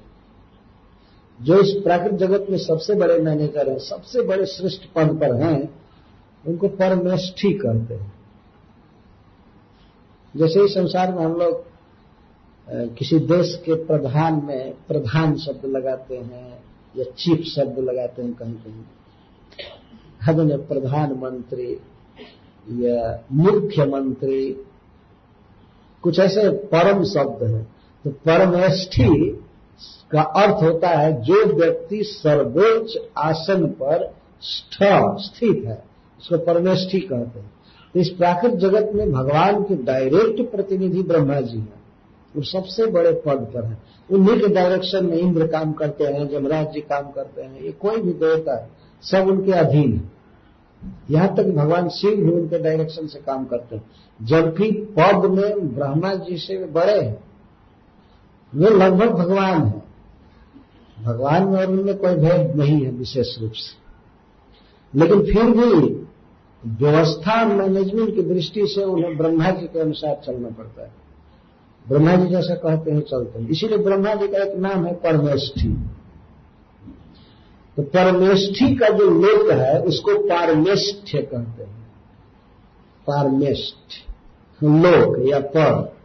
जो 1.41 1.61
इस 1.61 1.71
प्राकृत 1.83 2.15
जगत 2.15 2.47
में 2.51 2.59
सबसे 2.59 2.95
बड़े 2.95 3.19
मैनेजर 3.19 3.71
हैं, 3.71 3.79
सबसे 3.79 4.23
बड़े 4.23 4.47
श्रेष्ठ 4.47 4.83
पद 4.95 5.17
पर 5.21 5.35
हैं, 5.35 5.59
उनको 6.45 6.69
परमेष्ठी 6.69 7.53
कहते 7.53 7.95
हैं। 7.95 8.13
जैसे 10.35 10.61
ही 10.61 10.69
संसार 10.69 11.15
में 11.15 11.25
हम 11.25 11.35
लोग 11.35 11.65
किसी 12.97 13.19
देश 13.19 13.55
के 13.65 13.75
प्रधान 13.85 14.35
में 14.45 14.73
प्रधान 14.89 15.37
शब्द 15.37 15.67
लगाते 15.67 16.17
हैं 16.17 16.63
या 16.99 17.05
चीफ 17.19 17.45
शब्द 17.47 17.79
लगाते 17.79 18.23
हैं 18.23 18.33
कहीं 18.33 18.55
कहीं 18.55 18.85
हमने 20.23 20.57
प्रधानमंत्री 20.57 21.73
या 22.67 23.25
मुख्यमंत्री, 23.33 24.51
कुछ 26.05 26.19
ऐसे 26.19 26.49
परम 26.67 27.05
शब्द 27.05 27.43
हैं। 27.45 27.63
तो 28.05 28.11
परमेष्ठी 28.11 29.09
का 30.11 30.23
अर्थ 30.23 30.63
होता 30.63 30.89
है, 30.89 31.23
जो 31.23 31.45
व्यक्ति 31.47 32.03
सर्वोच्च 32.03 32.99
आसन 33.19 33.67
पर 33.83 34.15
स्थित 34.43 35.63
है 35.67 35.83
उसको 36.19 36.39
परमेष्ठी 36.39 37.01
कहते 37.01 37.41
हैं। 37.41 37.51
इस 37.97 38.09
प्राकृतिक 38.09 38.59
जगत 38.59 38.91
में 38.95 39.13
भगवान 39.13 39.63
के 39.63 39.75
डायरेक्ट 39.75 40.51
प्रतिनिधि 40.51 41.03
ब्रह्मा 41.03 41.41
जी 41.41 41.59
हैं। 41.59 41.81
वो 42.37 42.43
सबसे 42.43 42.87
बड़े 42.87 43.13
पद 43.13 43.51
पर 43.55 43.65
हैं। 43.65 43.83
उन्हीं 44.11 44.41
के 44.41 44.49
डायरेक्शन 44.49 45.07
में 45.07 45.17
इंद्र 45.17 45.47
काम 45.47 45.73
करते 45.73 46.05
हैं, 46.05 46.29
जमराज 46.29 46.73
जी 46.73 46.81
काम 46.81 47.11
करते 47.11 47.43
हैं, 47.43 47.61
ये 47.61 47.73
कोई 47.73 47.97
भी 47.97 48.13
देवता 48.13 48.61
है, 48.61 48.69
सब 49.03 49.29
उनके 49.29 49.53
अधीन 49.53 49.93
है। 49.95 50.21
यहाँ 51.11 51.35
तक 51.37 51.47
भगवान 51.47 51.89
शिव 51.89 52.11
भी 52.11 52.31
उनके 52.33 52.59
डायरेक्शन 52.59 53.07
से 53.07 53.19
काम 53.19 53.45
करते 53.45 53.77
हैं। 53.77 53.83
जबकि 54.23 54.71
पद 54.99 55.31
में 55.31 55.75
ब्रह्मा 55.75 56.15
जी 56.15 56.37
से 56.37 56.65
बड़े 56.65 57.01
हैं। 57.01 57.30
वे 58.55 58.71
लगभग 58.71 59.09
भगवान 59.09 59.67
है। 59.67 59.83
भगवान 61.05 61.45
में 61.45 61.59
और 61.59 61.67
उनमें 61.67 61.99
कोई 61.99 62.15
भेद 62.15 62.57
नहीं 62.57 62.85
है 62.85 62.91
विशेष 62.91 63.39
रूप 63.39 63.53
से। 63.53 63.81
लेकिन 64.99 65.23
फिर 65.23 65.45
भी 65.45 66.03
व्यवस्था 66.67 67.45
मैनेजमेंट 67.45 68.15
की 68.15 68.23
दृष्टि 68.23 68.67
से 68.67 68.85
उन्हें 68.85 69.17
ब्रह्मा 69.17 69.51
जी 69.51 69.67
के 69.67 69.81
अनुसार 69.81 70.21
चलना 70.27 70.49
पड़ता 70.49 70.83
है। 70.83 70.93
ब्रह्मा 71.89 72.15
जी 72.15 72.31
जैसा 72.31 72.55
कहते 72.55 72.91
हैं, 72.91 73.01
चलते 73.01 73.39
हैं। 73.39 73.49
इसीलिए 73.49 73.79
ब्रह्मा 73.79 74.15
जी 74.15 74.29
का 74.29 74.39
एक 74.39 74.57
नाम 74.57 74.87
है 74.87 74.95
परमेष्ठी। 74.95 75.69
तो 77.77 77.83
परमेष्ठी 77.83 78.75
का 78.75 78.89
जो 78.89 79.11
लोक 79.11 79.51
है, 79.51 79.83
उसको 79.83 80.19
पारमेष्ठ्य 80.19 81.19
कहते 81.19 81.63
हैं। 81.63 81.93
पारमेष्ठ। 83.07 84.11
लोक 84.65 85.29
या 85.29 85.39
पर। 85.39 86.00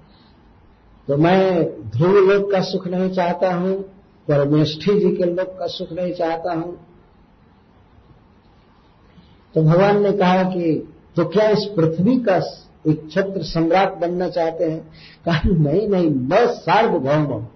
तो 1.08 1.18
मैं 1.18 1.64
ध्रुव 1.90 2.16
लोक 2.16 2.52
का 2.52 2.62
सुख 2.62 2.88
नहीं 2.88 3.10
चाहता 3.10 3.54
हूँ, 3.54 3.76
परमेष्ठी 4.28 5.00
जी 5.00 5.16
के 5.16 5.26
लोक 5.26 5.48
का 5.60 5.68
सुख 5.68 5.92
नहीं 5.92 6.14
चाहता 6.14 6.54
हूँ। 6.54 6.88
तो 9.56 9.64
भगवान 9.64 10.04
ने 10.04 10.12
कहा 10.12 10.44
कि 10.44 10.92
तो 11.16 11.26
क्या 11.26 11.50
इस 11.50 11.66
पृथ्वी 11.66 12.18
का 12.18 12.36
एक 12.88 13.08
छत्र 13.12 13.44
सम्राट 13.44 13.94
बनना 13.94 14.30
चाहते 14.30 14.64
हैं? 14.64 14.80
कहा, 15.26 15.40
नहीं 15.46 15.88
नहीं, 15.88 16.10
मैं 16.10 16.48
सार्वभौम 16.48 17.22
हूँ। 17.22 17.52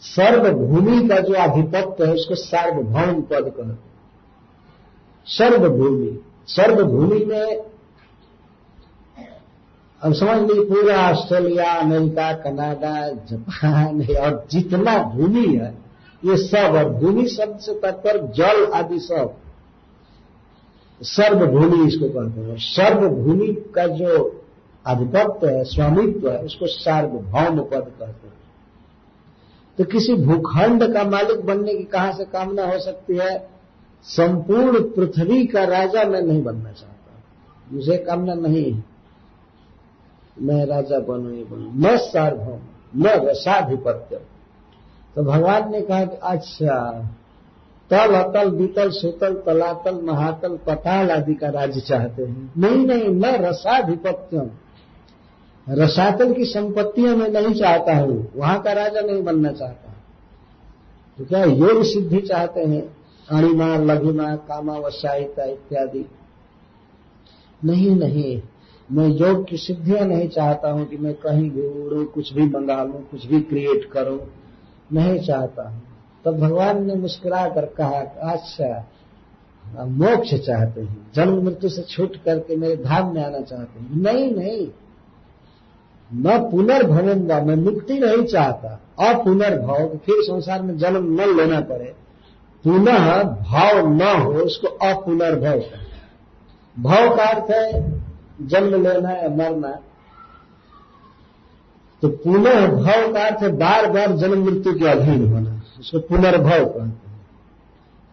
सर्वभूमि 0.00 1.08
का 1.08 1.20
जो 1.20 1.34
आधिपत्य 1.34 2.06
है, 2.06 2.14
उसको 2.14 2.34
सार्वभौम 2.34 3.22
पद 3.22 3.52
कहते 3.56 3.96
सर्वभूमि 5.26 6.20
सर्वभूमि 6.48 7.24
में 7.24 7.75
अब 10.02 10.12
समझ 10.12 10.48
लीजिए 10.48 10.64
पूरा 10.64 11.10
ऑस्ट्रेलिया, 11.10 11.74
अमेरिका, 11.74 12.32
कनाडा, 12.32 13.08
जापान 13.08 14.06
और 14.20 14.46
जितना 14.50 15.02
भूमि 15.02 15.46
है, 15.46 15.78
ये 16.24 16.36
सब, 16.36 16.74
और 16.74 16.88
भूमि 16.88 17.28
शब्द 17.28 17.58
से 17.58 17.72
तात्पर्य 17.74 18.32
जल 18.34 18.72
आदि 18.74 18.98
सब, 18.98 19.34
सर्वभूमि 21.02 21.88
इसको 21.88 22.08
कहते 22.08 22.40
हैं। 22.40 22.56
सर्वभूमि 22.58 23.72
का 23.74 23.86
जो 23.86 24.42
आधिपत्य 24.86 25.46
है, 25.46 25.64
स्वामित्व 25.64 26.30
है, 26.30 26.38
उसको 26.38 26.66
सार्वभौम 26.66 27.60
पद 27.60 27.92
कहते 28.00 28.26
हैं। 28.26 28.36
तो 29.78 29.84
किसी 29.84 30.14
भूखंड 30.14 30.94
का 30.94 31.04
मालिक 31.04 31.40
बनने 31.40 31.74
की 31.74 31.84
कहाँ 31.84 32.12
से 32.12 32.24
कामना 32.24 32.66
हो 32.66 32.78
सकती 32.78 33.16
है? 33.16 33.48
संपूर्ण 34.02 34.80
पृथ्वी 34.80 35.46
का 35.46 35.64
राजा 35.64 36.04
मैं 36.04 36.22
नहीं 36.22 36.42
बनना 36.42 36.72
चाहता। 36.72 37.22
मुझे 37.72 37.96
कामना 37.96 38.34
नहीं 38.34 38.72
है। 38.72 38.95
मैं 40.40 40.66
राजा 40.66 40.98
बनू, 40.98 41.30
ये 41.30 41.44
बनू। 41.44 41.88
न 41.88 41.96
सार्वभौम 41.96 42.58
न 42.96 43.06
रसाधिपत्य। 43.06 44.20
तो 45.16 45.22
भगवान 45.22 45.72
ने 45.72 45.80
कहा 45.80 46.04
कि 46.04 46.16
अच्छा 46.22 47.08
तल, 47.90 48.14
अतल, 48.14 48.50
बीतल 48.50 48.90
सुतल 48.90 49.34
तलातल, 49.34 50.00
महातल, 50.02 50.56
पताल 50.56 51.10
आदि 51.10 51.34
का 51.34 51.48
राज्य 51.48 51.80
चाहते 51.80 52.24
हैं। 52.24 52.52
नहीं 52.58 52.86
नहीं 52.86 53.08
न 53.08 53.24
रसाधिपत्यम 53.24 54.50
रसातल 55.68 56.32
की 56.32 56.44
संपत्तियाँ 56.44 57.16
मैं 57.16 57.28
नहीं 57.28 57.54
चाहता 57.54 57.96
हूँ। 57.96 58.32
वहाँ 58.36 58.62
का 58.62 58.72
राजा 58.72 59.00
नहीं 59.00 59.22
बनना 59.22 59.52
चाहता। 59.52 59.92
तो 61.18 61.24
क्या 61.24 61.44
योग 61.44 61.82
सिद्धि 61.82 62.20
चाहते 62.20 62.60
हैं? 62.60 62.96
अणिमा 63.30 63.76
लघुमा 63.76 64.36
कामा 64.36 64.78
वसायिता 64.78 65.44
इत्यादि। 65.44 66.10
नहीं 67.64 67.96
नहीं 67.96 68.42
मैं 68.92 69.08
योग 69.08 69.48
की 69.48 69.56
सिद्धियाँ 69.56 70.06
नहीं 70.06 70.28
चाहता 70.28 70.70
हूँ 70.70 70.86
कि 70.86 70.96
मैं 70.96 71.14
कहीं 71.14 71.50
भी 71.50 71.84
उड़ू, 71.84 72.04
कुछ 72.04 72.32
भी 72.32 72.42
मंगा 72.42 72.84
लू, 72.84 72.92
कुछ 72.92 73.26
भी 73.26 73.40
क्रिएट 73.40 73.90
करूँ, 73.92 74.20
नहीं 74.92 75.18
चाहता 75.18 75.68
हूँ। 75.68 75.82
तब 76.24 76.32
तो 76.32 76.32
भगवान 76.32 76.86
ने 76.86 76.94
मुस्कुरा 76.94 77.48
कर 77.48 77.66
कहा 77.66 77.98
अच्छा 78.32 78.90
मोक्ष 79.78 80.34
चाहते 80.34 80.80
हैं। 80.80 81.10
जन्म 81.14 81.44
मृत्यु 81.44 81.70
से 81.70 81.82
छूट 81.82 82.16
करके 82.16 82.56
मेरे 82.56 82.76
धाम 82.76 83.14
में 83.14 83.24
आना 83.24 83.40
चाहते 83.40 83.80
हैं। 83.80 83.96
नहीं 83.96 84.34
नहीं। 84.34 84.68
मैं 86.12 86.50
पुनर्भवंगा, 86.50 87.40
मैं 87.40 87.56
मुक्ति 87.56 87.98
नहीं 87.98 88.24
चाहता। 88.24 88.80
अपुनर्भव, 89.12 89.88
फिर 89.88 90.14
संसार 90.20 90.62
में 90.62 90.78
जन्म 90.78 91.20
न 91.20 91.36
लेना 91.36 91.60
पड़े। 91.60 91.94
पुनः 92.64 93.22
भाव 93.22 93.88
न 93.88 94.02
हो, 94.02 94.32
उसको 94.32 94.68
अपुनर्भव 94.68 95.62
भव 96.78 97.16
का 97.16 97.24
अर्थ 97.24 97.50
है 97.50 97.95
जन्म 98.42 98.82
लेना 98.82 99.10
या 99.10 99.28
मरना 99.28 99.78
तो 102.02 102.08
पुनः 102.08 102.66
भव 102.66 103.12
का 103.12 103.26
अर्थ 103.26 103.52
बार 103.52 103.92
बार 103.92 104.16
जन्म 104.16 104.44
मृत्यु 104.44 104.78
के 104.78 104.84
अधीन 104.84 105.32
होना। 105.32 105.62
उसको 105.80 105.98
पुनर्भव 105.98 106.64
कहते 106.64 106.80
हैं। 106.80 107.02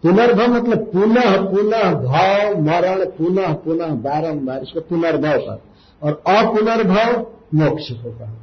पुनर्भव 0.03 0.47
मतलब 0.47 0.91
पुनः 0.91 1.37
पुनः 1.51 1.93
भाव, 1.93 2.61
मरण, 2.61 3.05
पुनः 3.05 3.53
पुनः, 3.53 3.87
बारंबार। 3.87 4.61
इसको 4.61 4.81
पुनर्भव 4.81 5.37
का 5.37 5.61
और 6.03 6.23
अपुनर्भव 6.27 7.21
मोक्ष 7.53 7.91
कहा 7.91 8.33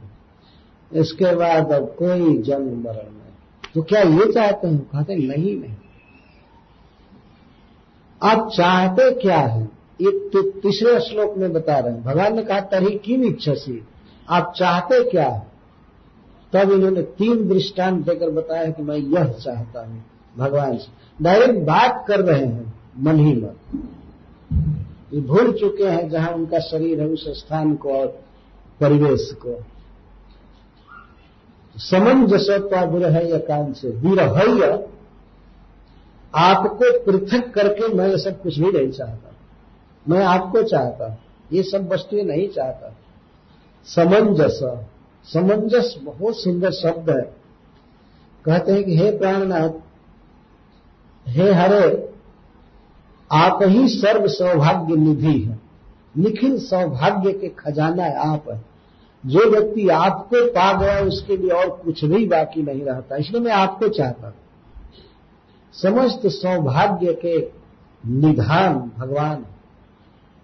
इसके 0.92 1.36
बाद 1.36 1.72
अब 1.72 1.96
कोई 1.98 2.38
जन्म, 2.38 2.66
मरण 2.66 2.94
नहीं। 2.94 3.72
तो 3.74 3.82
क्या 3.82 4.00
ये 4.00 4.32
चाहते 4.32 4.68
हैं? 4.68 4.78
कहते 4.78 5.14
नहीं 5.14 5.60
नहीं। 5.60 5.76
आप 8.22 8.50
चाहते 8.56 9.10
क्या 9.10 9.38
है? 9.38 9.79
ये 10.00 10.10
तो 10.30 10.42
तीसरे 10.60 10.98
श्लोक 11.00 11.36
में 11.38 11.52
बता 11.52 11.78
रहे 11.78 11.92
हैं। 11.92 12.02
भगवान 12.04 12.36
ने 12.36 12.42
कहा, 12.42 12.60
तरी 12.60 12.98
किम 12.98 13.24
इच्छा 13.24 13.54
सी 13.54 13.82
आप 14.28 14.52
चाहते 14.56 15.02
क्या? 15.10 15.28
तब 16.52 16.70
इन्होंने 16.72 17.02
तीन 17.18 17.48
दृष्टांत 17.48 18.04
देकर 18.06 18.30
बताया 18.30 18.70
कि 18.70 18.82
मैं 18.82 18.96
यह 18.96 19.32
चाहता 19.34 19.80
हूँ, 19.80 20.04
भगवान 20.36 20.76
से। 20.76 21.24
डायरेक्ट 21.24 21.58
बात 21.60 22.04
कर 22.08 22.20
रहे 22.20 22.44
हैं, 22.44 22.72
मन 22.98 23.18
ही 23.18 23.34
मन। 23.34 23.56
ये 25.14 25.20
भूल 25.20 25.52
चुके 25.52 25.84
हैं 25.84 26.08
जहाँ 26.10 26.32
उनका 26.32 26.58
शरीर 26.60 27.00
है, 27.00 27.06
उस 27.06 27.26
स्थान 27.38 27.74
को 27.74 27.92
और 27.92 28.06
परिवेश 28.80 29.30
को। 29.42 29.58
समंजसत्व 31.76 32.76
विरह 32.88 33.18
एकांत 33.36 33.74
से 33.76 33.88
विरहय। 34.00 34.88
आपको 36.34 36.90
पृथक 37.04 37.50
करके 37.50 37.88
मैं 37.94 38.16
सब 38.18 38.42
कुछ 38.42 38.58
भी 38.58 38.70
नहीं 38.72 38.90
चाहता। 38.90 39.29
मैं 40.08 40.24
आपको 40.24 40.62
चाहता 40.62 41.18
ये 41.52 41.62
सब 41.62 41.92
वस्तुएँ 41.92 42.22
नहीं 42.22 42.48
चाहता। 42.48 42.96
समंजस 43.84 44.60
समंजस 45.24 45.96
बहुत 46.02 46.40
सुंदर 46.40 46.70
शब्द 46.70 47.10
है। 47.10 47.36
कहते 48.44 48.72
हैं 48.72 48.84
कि 48.84 48.96
हे 48.96 49.18
प्राणनाथ, 49.18 49.70
हे 51.28 51.52
हरे, 51.52 52.14
आप 53.32 53.58
ही 53.62 53.88
सर्व 53.88 54.28
सौभाग्य 54.28 54.96
निधि 54.96 55.40
है। 55.40 55.58
निखिल 56.18 56.58
सौभाग्य 56.58 57.32
के 57.32 57.48
खजाना 57.48 58.02
है 58.02 58.16
आप 58.16 58.44
है। 58.50 58.64
जो 59.26 59.50
व्यक्ति 59.50 59.88
आपको 59.88 60.46
पा 60.46 60.80
गया, 60.80 61.00
उसके 61.00 61.36
लिए 61.36 61.50
और 61.50 61.80
कुछ 61.84 62.04
भी 62.04 62.26
बाकी 62.26 62.62
नहीं 62.62 62.82
रहता। 62.82 63.16
इसलिए 63.16 63.40
मैं 63.40 63.52
आपको 63.52 63.88
चाहता 63.88 64.34
समस्त 65.72 66.20
सौभाग्य 66.26 67.12
के 67.24 67.50
निधान, 68.10 68.92
भगवान। 68.98 69.46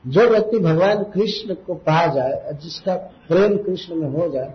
जो 0.07 0.29
व्यक्ति 0.29 0.59
भगवान 0.59 1.03
कृष्ण 1.03 1.55
को 1.55 1.75
पा 1.75 2.07
जाए, 2.07 2.59
जिसका 2.63 2.95
प्रेम 2.95 3.57
कृष्ण 3.57 3.95
में 3.95 4.11
हो 4.11 4.29
जाए, 4.29 4.55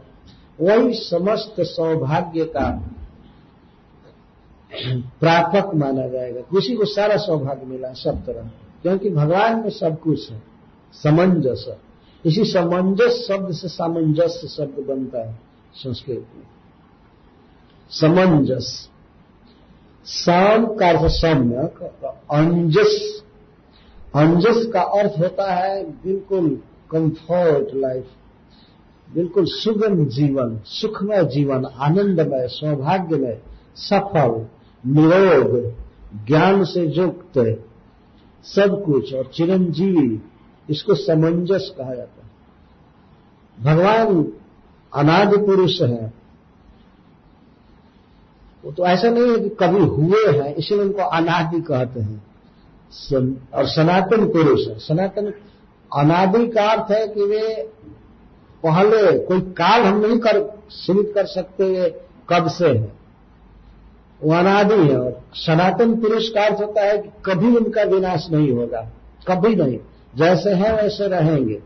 वही 0.62 0.94
समस्त 0.94 1.56
सौभाग्य 1.60 2.46
का 2.46 2.92
प्रापक 5.20 5.76
माना 5.76 6.08
जाएगा। 6.08 6.42
किसी 6.42 6.76
को 6.76 6.86
सारा 6.86 7.18
सौभाग्य 7.18 7.66
मिला, 7.66 7.94
सब 7.94 8.26
तरह। 8.26 8.52
क्योंकि 8.82 9.10
भगवान 9.10 9.60
में 9.60 9.70
सब 9.70 10.00
कुछ 10.00 10.32
है। 10.32 10.44
समंजस 10.94 11.76
इसी 12.26 12.46
समंजस 12.46 13.26
शब्द 13.28 13.52
से 13.52 13.68
सामंजस्य 13.68 14.48
शब्द 14.48 14.86
बनता 14.88 15.30
है 15.30 15.40
संस्कृत 15.76 16.28
में। 16.36 16.44
समंजस। 17.90 18.90
साम 20.06 20.66
का 20.76 20.90
अर्थ 20.90 21.02
सम्यक, 21.04 21.84
अंजस। 22.32 23.24
अंजस 24.16 24.70
का 24.74 24.82
अर्थ 24.82 25.12
होता 25.20 25.54
है 25.54 25.86
बिल्कुल 25.86 26.62
कंफर्ट 26.92 27.68
लाइफ 27.76 28.08
बिल्कुल 29.14 29.46
सुगम 29.46 30.06
जीवन, 30.06 30.60
सुखमय 30.66 31.24
जीवन, 31.24 31.66
आनंदमय, 31.66 32.48
सौभाग्यमय, 32.48 33.42
सफल, 33.76 34.48
निरोग, 34.88 35.74
ज्ञान 36.28 36.64
से 36.64 36.86
युक्त, 36.88 37.66
सब 38.44 38.84
कुछ, 38.86 39.14
और 39.14 39.32
चिरंजीवी, 39.34 40.22
इसको 40.70 40.96
समंजस 40.96 41.76
कहा 41.78 41.94
जाता 41.94 42.24
है। 42.24 42.32
भगवान 43.66 44.34
अनाद 44.96 45.46
पुरुष 45.46 45.82
है। 45.82 46.14
वो 48.66 48.72
तो 48.72 48.86
ऐसा 48.86 49.10
नहीं 49.10 49.32
है 49.32 49.40
कि 49.40 49.50
कभी 49.50 49.86
हुए 49.86 50.40
हैं, 50.40 50.56
इसलिए 50.56 50.82
उनको 50.82 51.02
अनादि 51.02 51.62
कहते 51.62 52.00
हैं। 52.00 52.31
और 53.54 53.68
सनातन 53.68 54.30
पुरुष 54.30 54.68
है। 54.68 54.80
सनातन 54.80 55.34
अनादि 55.96 56.48
का 56.48 56.72
अर्थ 56.72 56.92
है 56.92 57.08
कि 57.08 57.22
वे 57.22 57.70
पहले 58.64 59.20
कोई 59.20 59.40
काल 59.40 59.82
हम 59.82 60.06
नहीं 60.06 60.18
कर, 60.18 60.64
सीमित 60.70 61.12
कर 61.16 61.26
सकते 61.26 61.64
ये 61.64 62.02
कब 62.30 62.48
से 62.48 62.68
है। 62.68 62.94
वो 64.24 64.34
अनादि 64.34 64.76
है, 64.76 65.00
और 65.00 65.22
सनातन 65.34 65.96
पुरुष 65.96 66.30
का 66.30 66.42
अर्थ 66.42 66.60
होता 66.60 66.82
है 66.82 66.98
कि 66.98 67.10
कभी 67.26 67.56
उनका 67.56 67.84
विनाश 67.84 68.28
नहीं 68.32 68.52
होगा, 68.52 68.92
कभी 69.28 69.56
नहीं। 69.56 69.80
जैसे 70.16 70.50
हैं, 70.50 70.82
वैसे 70.82 71.08
रहेंगे। 71.08 71.62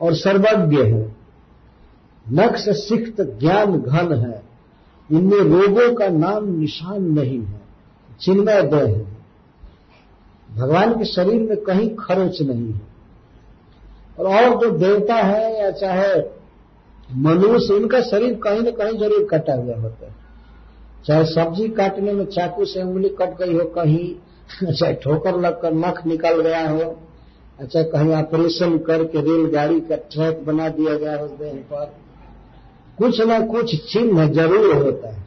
और 0.00 0.14
सर्वज्ञ 0.14 0.82
है। 0.82 1.16
नक्श 2.32 2.68
सिक्त 2.68 3.20
ज्ञान 3.20 3.78
घन 3.78 4.14
है। 4.14 4.42
इनमें 5.12 5.38
रोगों 5.38 5.94
का 5.94 6.08
नाम 6.08 6.58
निशान 6.58 7.02
नहीं 7.02 7.40
है, 7.40 7.60
चिन्मय 8.20 8.62
दय 8.62 8.86
है। 8.86 9.13
भगवान 10.54 10.92
के 10.94 11.04
शरीर 11.04 11.42
में 11.42 11.56
कहीं 11.64 11.88
खरोच 11.96 12.40
नहीं 12.42 12.72
है। 12.72 12.80
और 14.18 14.26
और 14.28 14.58
जो 14.60 14.70
देवता 14.78 15.14
है 15.14 15.60
या 15.60 15.70
चाहे 15.72 16.12
मनुष्य, 17.18 17.74
उनका 17.74 18.00
शरीर 18.02 18.34
कहीं 18.44 18.60
न 18.60 18.70
कहीं 18.72 18.98
ज़रूर 18.98 19.26
कटा 19.30 19.54
हुआ 19.54 19.76
होता 19.76 20.06
है। 20.06 20.12
चाहे 21.06 21.24
सब्ज़ी 21.24 21.68
काटने 21.70 22.12
में 22.12 22.24
चाकू 22.26 22.64
से 22.64 22.82
उंगली 22.82 23.08
कट 23.20 23.36
गई 23.38 23.54
हो 23.54 23.64
कहीं, 23.74 24.14
चाहे 24.64 24.92
ठोकर 24.94 25.40
लगकर 25.40 25.72
नख 25.76 26.06
निकल 26.06 26.40
गया 26.42 26.68
हो 26.68 26.94
अच्छा 27.60 27.82
कहीं 27.84 28.14
ऑपरेशन 28.14 28.76
करके 28.78 29.20
रेलगाड़ी 29.22 29.80
का 29.80 29.96
ट्रैक 30.12 30.44
बना 30.46 30.68
दिया 30.68 30.94
गया 30.94 31.16
उस 31.18 31.30
देह 31.32 31.52
पर, 31.72 31.92
कुछ 32.98 33.20
न 33.20 33.46
कुछ 33.46 33.74
चिन्ह 33.92 34.26
ज़रूर 34.32 34.74
होता 34.74 35.08
है। 35.08 35.22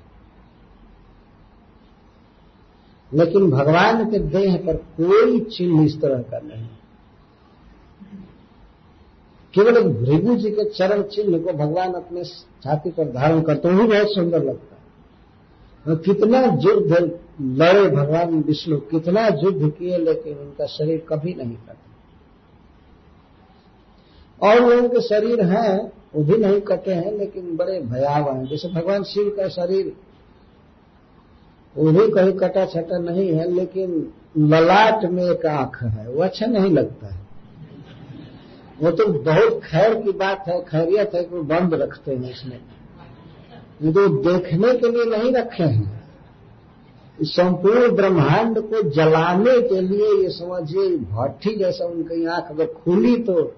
लेकिन 3.14 3.52
भगवान 3.52 4.12
के 4.12 4.20
देह 4.20 4.58
पर 4.58 4.74
कोई 4.76 5.40
चिन्ह 5.40 5.86
इस 5.86 6.02
तरह 6.02 6.22
का 6.22 6.40
नहीं। 6.40 6.68
केवल 9.54 9.78
एक 9.78 10.04
भृगु 10.04 10.36
जी 10.36 10.52
के 10.52 10.70
चरण 10.70 11.04
चिन्ह 11.04 11.40
को 11.40 11.54
भगवान 11.54 11.94
अपने 11.94 12.24
छाती 12.24 12.90
पर 12.90 13.12
धारण 13.12 13.42
करते 13.42 13.68
हुए 13.68 13.88
बहुत 13.88 14.16
सुंदर 14.16 14.44
लगता 14.44 14.76
है। 14.76 14.78
और 15.88 16.02
कितना 16.02 16.42
युद्ध 16.42 17.20
लड़े 17.42 17.90
भगवान 17.90 18.42
विष्णु, 18.42 18.78
कितना 18.78 19.28
युद्ध 19.28 19.70
किए, 19.70 19.98
लेकिन 19.98 20.38
उनका 20.38 20.66
शरीर 20.66 21.06
कभी 21.10 21.34
नहीं 21.34 21.56
कटा। 21.56 21.84
और 24.42 24.60
लोगों 24.60 24.90
के 24.90 25.02
शरीर 25.02 25.42
हैं, 25.42 25.92
वो 26.16 26.24
भी 26.24 26.38
नहीं 26.38 26.62
कटे 26.62 26.94
हैं, 26.94 27.12
लेकिन 27.12 27.56
बड़े 27.56 27.80
भयावह 27.80 28.34
हैं। 28.34 28.48
जैसे 28.48 28.68
भगवान 28.68 29.04
शिव 29.04 29.30
का 29.38 29.48
शरीर 29.48 29.96
भी 31.84 32.12
कहीं 32.12 32.34
कटा 32.34 32.66
छटा 32.66 32.98
नहीं 32.98 33.34
है, 33.34 33.52
लेकिन 33.52 34.14
ललाट 34.38 35.06
में 35.06 35.24
एक 35.24 35.46
आँख 35.46 35.84
है, 35.84 36.10
वो 36.10 36.24
अच्छा 36.24 36.46
नहीं 36.46 36.72
लगता 36.72 37.08
है। 37.08 37.28
वो 38.82 38.92
तो 38.92 39.06
बहुत 39.06 39.62
खैर 39.64 40.02
की 40.02 40.12
बात 40.12 40.44
है, 40.48 40.62
खैरियत 40.62 41.12
है 41.16 41.24
कि 41.24 41.36
वो 41.36 41.44
बंद 41.44 41.74
रखते 41.74 42.16
हैं 42.16 42.32
इसमें। 42.32 42.60
ये 43.82 43.92
तो 43.94 44.08
देखने 44.08 44.74
के 44.74 44.92
लिए 44.92 45.18
नहीं 45.18 45.32
रखे 45.32 45.64
हैं। 45.64 45.98
संपूर्ण 47.22 47.92
ब्रह्मांड 47.92 48.60
को 48.60 48.82
जलाने 48.90 49.62
के 49.62 49.82
लिए 49.82 50.24
ये 50.24 50.30
समझिए, 50.30 50.98
भट्टी 50.98 51.56
जैसा 51.56 51.86
उनकी 51.86 52.26
आँख 52.26 52.52
अगर 52.52 52.66
खुली 52.66 53.18
तो 53.18 53.54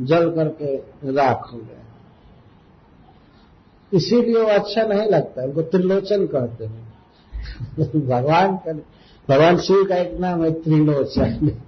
जल 0.00 0.30
करके 0.30 0.76
राख 1.12 1.50
हो 1.52 1.58
गया। 1.58 1.78
इसीलिए 3.92 4.42
वो 4.42 4.48
अच्छा 4.48 4.82
नहीं 4.82 5.08
लगता, 5.08 5.42
उनको 5.42 5.62
त्रिलोचन 5.62 6.26
कहते 6.26 6.64
हैं। 6.64 6.81
भगवान 8.06 8.56
का 8.56 8.72
भगवान 9.28 9.58
शिव 9.58 9.84
का 9.88 9.96
एक 9.96 10.20
नाम 10.20 10.44
है 10.44 10.50
त्रिलोचन 10.52 11.58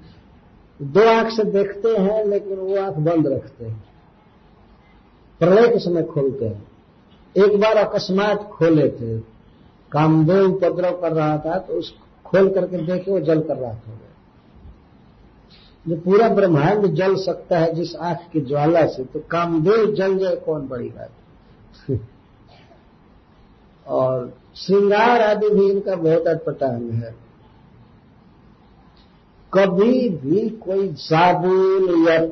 दो 0.83 1.09
आँख 1.09 1.29
से 1.29 1.45
देखते 1.45 1.89
हैं, 1.89 2.25
लेकिन 2.25 2.59
वो 2.59 2.77
आँख 2.77 2.95
बंद 2.95 3.27
रखते 3.27 3.64
हैं। 3.64 3.85
प्रलय 5.41 5.68
के 5.68 5.79
समय 5.79 6.03
खोलते 6.03 6.45
हैं। 6.45 6.66
एक 7.37 7.61
बार 7.61 7.77
अकस्मात 7.77 8.43
खोले 8.43 8.89
थे। 8.91 9.18
कामदेव 9.93 10.53
उपद्रव 10.53 11.01
कर 11.01 11.12
रहा 11.12 11.39
था 11.39 11.59
तो 11.59 11.72
उस 11.72 11.95
खोल 12.25 12.49
करके 12.55 12.77
देखे 12.77 13.11
वो 13.11 13.20
जल 13.20 13.41
कर 13.41 13.57
रहा 13.57 13.75
था। 13.75 13.99
जो 15.89 15.97
पूरा 15.97 16.29
ब्रह्मांड 16.29 16.87
जल 16.87 17.16
सकता 17.16 17.59
है 17.59 17.72
जिस 17.75 17.97
आँख 17.97 18.18
की 18.33 18.41
ज्वाला 18.41 18.87
से 18.87 19.05
तो 19.05 19.20
कामदेव 19.20 19.95
जल 19.95 20.18
जाए, 20.18 20.37
कौन 20.37 20.68
बड़ी 20.68 20.89
बात 20.89 21.11
और 23.87 24.39
श्रृंगार 24.57 25.21
आदि 25.21 25.49
भी 25.49 25.71
इनका 25.71 25.97
बहुत 25.97 26.27
अटपटांग 26.27 26.91
है। 26.91 27.15
कभी 29.55 30.09
भी 30.09 30.49
कोई 30.49 30.95
साबुन 30.95 32.09
या 32.09 32.27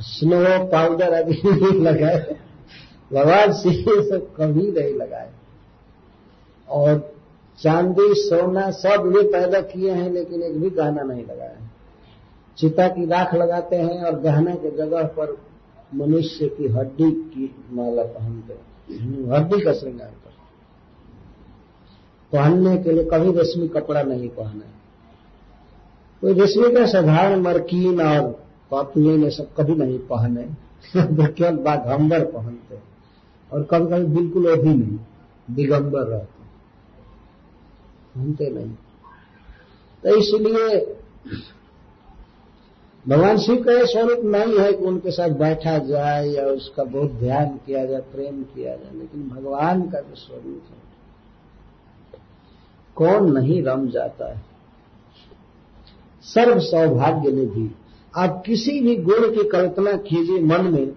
स्नो 0.00 0.66
पाउडर 0.66 1.12
अभी 1.12 1.40
नहीं 1.44 1.80
लगाए। 1.80 2.36
भगवान 3.12 3.52
सिंह 3.52 3.84
सब 3.84 4.34
कभी 4.36 4.72
नहीं 4.72 4.94
लगाए। 4.94 5.30
और 6.68 7.14
चांदी, 7.58 8.14
सोना 8.14 8.70
सब 8.70 9.12
ये 9.16 9.22
पैदा 9.22 9.60
किए 9.60 9.90
हैं, 9.90 10.10
लेकिन 10.10 10.42
एक 10.42 10.60
भी 10.60 10.70
गहना 10.70 11.02
नहीं 11.02 11.24
लगाया 11.24 11.70
चिता 12.58 12.88
की 12.88 13.06
राख 13.06 13.34
लगाते 13.34 13.76
हैं 13.76 14.04
और 14.04 14.20
गहने 14.20 14.54
के 14.56 14.76
जगह 14.76 15.02
पर 15.02 15.36
मनुष्य 15.94 16.48
की 16.48 16.68
हड्डी 16.68 17.10
की 17.10 17.54
माला 17.72 18.02
पहनते 18.02 18.71
हड्डी 18.88 19.60
का 19.60 19.72
श्रृंगार 19.72 20.08
कर। 20.08 20.30
पहनने 22.32 22.76
के 22.76 22.92
लिए 22.92 23.04
कभी 23.04 23.32
रेशमी 23.32 23.68
कपड़ा 23.68 24.02
नहीं 24.02 24.28
पहने 24.28 24.70
कोई 26.22 26.32
रेशमी 26.32 26.74
का 26.74 26.86
साधारण 26.86 27.40
मरकीन 27.40 28.00
और 28.00 28.30
पापुलिन 28.70 29.24
ये 29.24 29.30
सब 29.30 29.54
कभी 29.54 29.74
नहीं 29.74 29.98
पहने 29.98 30.44
केवल 30.96 31.56
बाघम्बर 31.64 32.24
पहनते 32.24 32.78
और 33.52 33.62
कभी 33.62 33.86
कभी 33.86 34.06
बिल्कुल 34.14 34.52
अभी 34.52 34.74
नहीं, 34.74 34.98
दिगंबर 35.50 36.02
रहते 36.02 36.42
पहनते 38.14 38.50
नहीं। 38.50 38.70
तो 40.02 40.14
इसलिए 40.16 40.78
भगवान 43.08 43.38
शिव 43.38 43.62
का 43.64 43.72
यह 43.72 43.84
स्वरूप 43.84 44.24
नहीं 44.24 44.58
है 44.58 44.72
कि 44.72 44.84
उनके 44.84 45.10
साथ 45.10 45.28
बैठा 45.28 45.78
जाए 45.78 46.28
या 46.28 46.44
उसका 46.44 46.84
बहुत 46.84 47.12
ध्यान 47.12 47.48
किया 47.66 47.84
जाए, 47.86 48.00
प्रेम 48.00 48.42
किया 48.42 48.76
जाए, 48.76 48.94
लेकिन 48.94 49.28
भगवान 49.28 49.82
का 49.82 50.00
जो 50.00 50.14
स्वरूप 50.14 50.62
है, 50.70 50.82
कौन 52.96 53.32
नहीं 53.38 53.62
रम 53.62 53.88
जाता 53.88 54.32
है? 54.32 54.42
सर्व 56.24 56.60
सौभाग्य 56.60 57.32
निधि। 57.32 57.74
आप 58.16 58.42
किसी 58.46 58.80
भी 58.80 58.96
गुण 58.96 59.30
की 59.34 59.48
कल्पना 59.48 59.92
कीजिए 59.92 60.40
मन 60.40 60.64
में, 60.64 60.92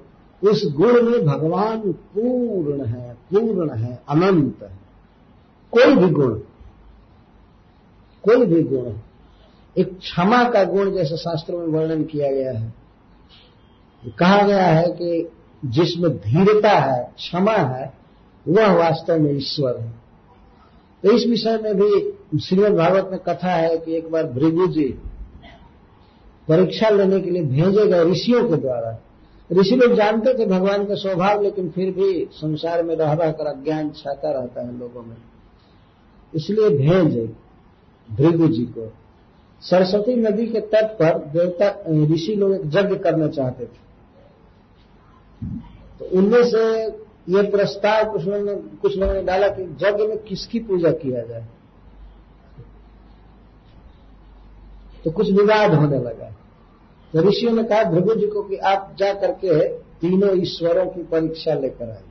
उस 0.52 0.74
गुण 0.76 1.02
में 1.02 1.26
भगवान 1.26 1.92
पूर्ण 1.92 2.86
है 2.86 3.14
पूर्ण 3.34 3.76
है, 3.76 4.00
अनंत 4.10 4.64
है। 4.64 4.78
कोई 5.74 5.96
भी 5.96 6.10
गुण, 6.10 6.34
कोई 8.24 8.46
भी 8.46 8.64
गुण 8.64 8.92
एक 9.78 9.98
क्षमा 10.00 10.50
का 10.50 10.64
गुण 10.64 10.92
जैसे 10.92 11.18
शास्त्रों 11.18 11.60
में 11.60 11.68
वर्णन 11.68 12.04
किया 12.04 12.32
गया 12.32 12.52
है। 12.52 12.74
कहा 14.20 14.42
गया 14.42 14.66
है 14.66 14.88
कि 14.88 15.32
जिसमें 15.66 16.18
धीरता 16.18 16.70
है, 16.70 17.14
क्षमा 17.18 17.52
है, 17.52 17.94
वह 18.48 18.74
वास्तव 18.74 19.20
में 19.20 19.32
ईश्वर 19.32 19.78
है। 19.78 19.92
तो 21.04 21.12
इस 21.12 21.28
विषय 21.28 21.58
में 21.58 21.76
भी 21.76 22.12
श्रीमद 22.40 22.72
भागवत 22.72 23.08
में 23.12 23.20
कथा 23.20 23.52
है 23.52 23.78
कि 23.78 23.96
एक 23.96 24.12
बार 24.12 24.24
भृगु 24.24 24.68
जी 24.68 25.00
परीक्षा 26.48 26.90
लेने 26.90 27.22
के 27.22 27.30
लिए 27.30 27.44
भेजे 27.44 27.88
गए 27.88 28.04
ऋषियों 28.04 28.50
के 28.50 28.56
द्वारा। 28.56 29.00
ऋषि 29.52 29.76
लोग 29.76 29.94
जानते 29.94 30.34
थे 30.34 30.46
भगवान 30.46 30.86
का 30.86 30.96
स्वभाव, 30.96 31.42
लेकिन 31.42 31.70
फिर 31.70 31.92
भी 31.92 32.30
संसार 32.32 32.84
में 32.84 32.96
रह 32.96 33.14
रहकर 33.14 33.46
अज्ञान 33.46 33.90
छाता 33.90 34.32
रहता 34.32 34.62
है 34.62 34.80
लोगों 34.80 35.04
में। 35.04 35.18
इसलिए 36.36 36.70
भेजे 36.70 37.34
भृगु 38.12 38.48
जी 38.48 38.64
को। 38.64 38.94
सरस्वती 39.70 40.16
नदी 40.16 40.48
के 40.48 40.60
तट 40.60 40.92
पर 40.92 41.18
देवता 41.18 41.70
ऋषि 42.14 42.36
लोग 42.36 42.54
एक 42.54 42.62
यज्ञ 42.66 42.96
करना 42.96 43.28
चाहते 43.28 43.66
थे। 43.66 43.84
तो 46.00 46.06
उनमें 46.18 46.44
से 46.44 46.84
ये 47.36 47.42
प्रस्ताव 47.52 48.12
कुछ 48.12 48.26
लोगों 48.26 48.46
ने, 48.46 48.56
कुछ 48.56 48.98
लोगों 48.98 49.14
ने 49.14 49.22
डाला 49.22 49.48
कि 49.48 49.62
यज्ञ 49.62 50.08
में 50.08 50.18
किसकी 50.18 50.60
पूजा 50.60 50.92
किया 50.92 51.24
जाए? 51.24 51.48
तो 55.04 55.12
कुछ 55.12 55.32
विवाद 55.32 55.74
होने 55.74 55.98
लगा। 55.98 56.30
तो 57.14 57.22
ऋषियों 57.22 57.54
ने 57.54 57.64
कहा, 57.64 57.84
भृगु 57.84 58.16
जी 58.16 58.28
को 58.28 58.42
कि 58.44 58.56
आप 58.56 58.96
जा 59.00 59.14
करके 59.14 59.68
तीनों 60.02 60.38
ईश्वरों 60.38 60.86
की 60.86 61.04
परीक्षा 61.04 61.54
लेकर 61.54 61.90
आए 61.90 62.04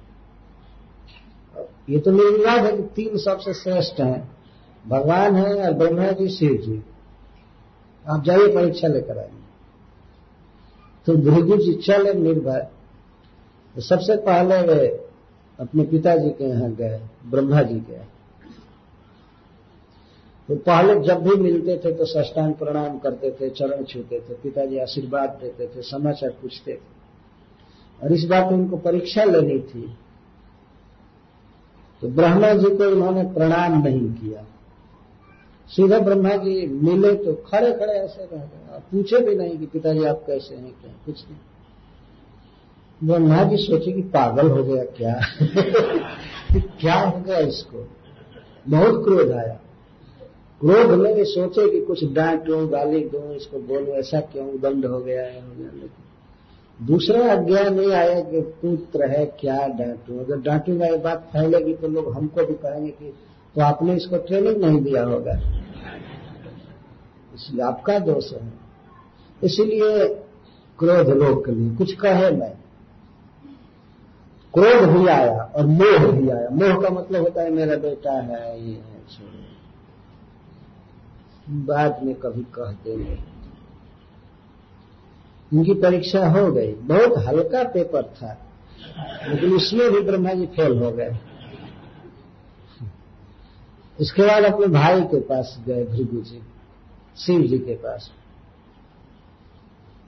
ये 1.91 1.99
तो 1.99 2.11
निर्विवाद 2.11 2.65
है 2.65 2.77
कि 2.77 2.83
तीन 2.83 3.17
सबसे 3.19 3.55
श्रेष्ठ 3.55 4.01
हैं, 4.01 4.29
भगवान 4.89 5.37
है 5.37 5.55
और 5.67 5.73
ब्रह्मा 5.73 6.11
जी, 6.11 6.29
शिव 6.29 6.57
जी। 6.57 6.83
आप 8.07 8.25
जाइए 8.25 8.55
परीक्षा 8.55 8.89
लेकर 8.89 9.19
आइए। 9.19 9.43
तो 11.07 11.17
भृगु 11.17 11.57
जी 11.57 11.73
चले 11.75 12.15
निर्भय। 12.15 12.69
तो 13.75 13.81
सबसे 13.81 14.17
पहले 14.17 14.61
वे 14.63 14.87
अपने 15.59 15.85
पिताजी 15.85 16.31
के 16.31 16.45
यहाँ 16.45 16.71
गए, 16.71 17.01
ब्रह्मा 17.27 17.63
जी 17.63 17.81
के 17.81 18.15
तो 20.49 20.57
पहले 20.57 20.95
जब 21.01 21.23
भी 21.23 21.35
मिलते 21.37 21.77
थे 21.85 21.93
तो 21.93 22.05
सष्टांग 22.05 22.55
प्रणाम 22.55 22.99
करते 22.99 23.31
थे, 23.31 23.51
चरण 23.51 23.85
छूते 23.85 24.21
थे, 24.21 24.35
पिताजी 24.35 24.79
आशीर्वाद 24.79 25.39
देते 25.43 25.67
थे, 25.67 25.83
समाचार 25.83 26.31
पूछते 26.31 26.73
थे। 26.73 26.95
और 28.03 28.13
इस 28.13 28.25
बात 28.25 28.53
उनको 28.53 28.77
परीक्षा 28.77 29.25
लेनी 29.25 29.59
थी। 29.61 29.97
तो 32.01 32.09
ब्रह्मा 32.09 32.53
जी 32.55 32.77
को 32.77 32.85
इन्होंने 32.85 33.23
प्रणाम 33.35 33.83
नहीं 33.83 34.13
किया। 34.13 34.45
सीधे 35.69 35.99
ब्रह्मा 36.01 36.37
जी 36.37 36.67
मिले 36.67 37.15
तो 37.15 37.35
खड़े 37.35 37.73
खड़े 37.73 37.93
ऐसे 37.93 38.29
रह 38.33 38.39
गए। 38.39 38.81
पूछे 38.93 39.19
भी 39.19 39.35
नहीं 39.35 39.59
कि 39.59 39.67
पिताजी 39.67 40.05
आप 40.05 40.25
कैसे 40.27 40.55
हैं, 40.55 40.73
क्या 40.83 40.93
कुछ 41.07 41.25
नहीं। 41.25 41.39
ब्रह्मा 43.09 43.45
जी 43.45 43.57
सोचे 43.57 43.93
कि 43.93 44.03
पागल 44.03 44.51
हो 44.51 44.65
गया 44.65 44.85
क्या? 44.85 45.21
क्या 46.81 46.95
हो 46.95 47.21
गया 47.21 47.39
इसको? 47.39 47.89
बहुत 48.69 49.05
क्रोध 49.05 49.31
आया। 49.31 49.61
क्रोध 50.61 50.99
में 50.99 51.15
भी 51.15 51.25
सोचे 51.25 51.71
कि 51.71 51.81
कुछ 51.81 52.05
डांट 52.05 52.39
डांटू 52.39 52.67
गाली 52.67 53.01
दू, 53.01 53.35
इसको 53.35 53.59
बोलो, 53.59 53.87
ऐसा 53.87 54.21
क्यों? 54.21 54.61
दंड 54.61 54.87
हो 54.87 55.01
गया 55.01 55.23
है, 55.23 55.41
हो 55.41 55.55
गया, 55.59 55.71
लेकिन 55.75 56.87
दूसरा 56.87 57.33
अज्ञान 57.33 57.75
नहीं 57.75 57.93
आया 57.93 58.21
कि 58.21 58.41
पुत्र 58.41 59.07
है, 59.07 59.27
क्या 59.27 59.67
डांटू? 59.67 60.19
अगर 60.19 60.41
डांटूँगा 60.41 60.87
ये 60.87 60.97
बात 60.97 61.29
फैलेगी 61.33 61.75
तो 61.75 61.89
लोग 61.89 62.13
हमको 62.13 62.47
भी 62.47 62.55
कहेंगे 62.55 62.91
कि 62.91 63.15
तो 63.55 63.63
आपने 63.63 63.95
इसको 63.95 64.17
ट्रेनिंग 64.17 64.65
नहीं 64.65 64.81
दिया 64.81 65.05
होगा। 65.05 65.33
इसलिए 67.35 67.63
आपका 67.63 67.99
दोष 67.99 68.33
है। 68.33 68.53
इसलिए 69.45 70.09
क्रोध 70.79 71.09
लोग 71.09 71.47
के 71.47 71.53
लिए 71.53 71.77
कुछ 71.77 71.93
कहे 71.93 72.31
मैं। 72.31 72.53
क्रोध 74.55 74.89
भी 74.89 75.07
आया 75.07 75.43
और 75.57 75.67
मोह 75.67 76.13
भी 76.13 76.29
आया। 76.29 76.49
मोह 76.49 76.83
का 76.83 76.89
मतलब 76.91 77.23
होता 77.23 77.43
है, 77.43 77.51
मेरा 77.51 77.77
बेटा 77.77 78.13
है, 78.13 78.65
ये 78.65 78.75
है 78.75 78.95
बाद 81.51 82.03
में 82.03 82.15
कभी 82.15 82.43
कह 82.43 82.73
देंगे 82.73 83.19
उनकी 85.53 85.75
परीक्षा 85.75 86.29
हो 86.29 86.53
गई। 86.53 86.73
बहुत 86.73 87.25
हल्का 87.27 87.63
पेपर 87.65 88.03
था, 88.03 88.39
लेकिन 89.29 89.53
उसमें 89.53 89.93
भी 89.93 90.01
ब्रह्मा 90.01 90.33
जी 90.33 90.47
फेल 90.47 90.79
हो 90.79 90.91
गए। 90.91 91.19
इसके 93.99 94.23
बाद 94.23 94.45
अपने 94.45 94.67
भाई 94.69 95.01
के 95.03 95.21
पास 95.23 95.57
गए, 95.67 95.85
भृगु 95.85 96.21
जी, 96.21 96.41
शिव 97.17 97.43
जी 97.43 97.59
के 97.59 97.75
पास। 97.77 98.11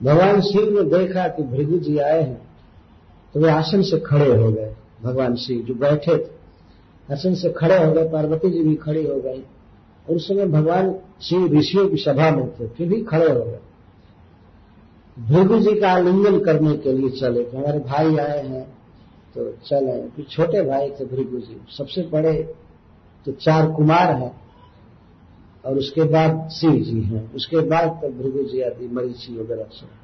भगवान 0.01 0.41
शिव 0.41 0.69
ने 0.73 0.83
देखा 0.89 1.27
कि 1.27 1.43
भृगु 1.45 1.77
जी 1.79 1.97
आए 1.99 2.21
हैं 2.21 2.41
तो 3.35 3.39
वे 3.39 3.49
आसन 3.51 3.81
से 3.81 3.99
खड़े 3.99 4.33
हो 4.33 4.51
गए, 4.51 4.73
भगवान 5.03 5.35
शिव 5.35 5.61
जो 5.63 5.73
बैठे 5.75 6.17
थे। 6.17 6.35
आसन 7.09 7.35
से 7.35 7.49
खड़े 7.51 7.77
हो 7.77 7.91
गए, 7.91 8.09
पार्वती 8.09 8.49
जी 8.49 8.63
भी 8.63 8.75
खड़ी 8.75 9.05
हो 9.05 9.19
गई। 9.21 9.43
उस 10.05 10.27
समय 10.27 10.45
भगवान 10.47 10.93
शिव 11.21 11.53
ऋषियों 11.53 11.87
की 11.89 11.97
सभा 11.97 12.29
में 12.31 12.47
थे, 12.49 12.67
फिर 12.67 12.87
भी 12.87 13.01
खड़े 13.03 13.29
हो 13.29 13.39
गए। 13.39 13.59
भृगु 15.17 15.59
जी 15.59 15.79
का 15.79 15.91
आलिंगन 15.91 16.39
करने 16.39 16.77
के 16.77 16.91
लिए 16.93 17.09
चले 17.11 17.43
कि 17.43 17.57
हमारे 17.57 17.79
भाई 17.81 18.17
आए 18.17 18.45
हैं 18.47 18.63
तो 19.35 19.51
चले। 19.65 19.99
फिर 20.09 20.25
छोटे 20.25 20.61
भाई 20.61 20.89
थे 20.89 21.05
भृगु 21.05 21.39
जी, 21.39 21.59
सबसे 21.69 22.01
बड़े 22.11 22.33
तो 23.25 23.31
चार 23.31 23.71
कुमार 23.71 24.11
हैं, 24.13 24.31
और 25.65 25.77
उसके 25.77 26.03
बाद 26.03 26.49
शिव 26.49 26.71
जी 26.81 27.01
हैं। 27.01 27.31
उसके 27.33 27.59
बाद 27.59 27.87
तो 28.01 28.09
भृगु 28.13 28.43
जी 28.43 28.61
आदि, 28.61 28.87
मरीची 28.87 29.37
वगैरह 29.37 29.63
सब। 29.71 29.95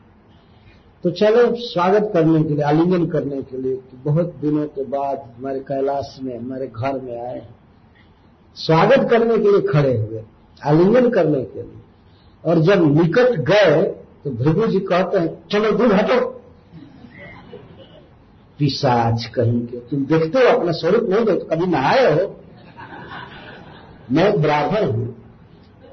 तो 1.03 1.11
चलो, 1.11 1.55
स्वागत 1.55 2.09
करने 2.13 2.43
के 2.43 2.53
लिए, 2.53 2.63
आलिंगन 2.63 3.05
करने 3.05 3.41
के 3.41 3.57
लिए 3.57 3.75
कि 3.75 3.97
बहुत 4.03 4.35
दिनों 4.41 4.65
के 4.67 4.83
बाद 4.83 5.23
हमारे 5.37 5.59
कैलाश 5.59 6.17
में, 6.23 6.37
हमारे 6.37 6.67
घर 6.67 6.99
में 7.01 7.19
आए 7.21 7.41
स्वागत 8.57 9.09
करने 9.09 9.37
के 9.37 9.51
लिए 9.51 9.61
खड़े 9.63 9.95
हुए, 9.97 10.23
आलिंगन 10.61 11.09
करने 11.09 11.43
के 11.43 11.61
लिए। 11.61 11.81
और 12.43 12.59
जब 12.59 12.83
निकट 12.93 13.39
गए 13.41 13.81
तो 14.23 14.31
भृगु 14.33 14.67
जी 14.67 14.79
कहते 14.81 15.17
हैं, 15.17 15.29
चलो 15.51 15.71
दूर 15.71 15.93
हटो। 15.93 16.19
पिशाच 18.59 19.25
कहेंगे 19.25 19.79
तुम 19.79 20.05
देखते 20.05 20.39
हो, 20.39 20.57
अपना 20.57 20.71
स्वरूप 20.71 21.09
नहीं 21.09 21.25
देखते, 21.25 21.55
कभी 21.55 21.65
नहाए 21.65 22.11
हो? 22.13 22.27
मैं 24.11 24.41
ब्राह्मण 24.41 24.85
हूँ, 24.85 25.15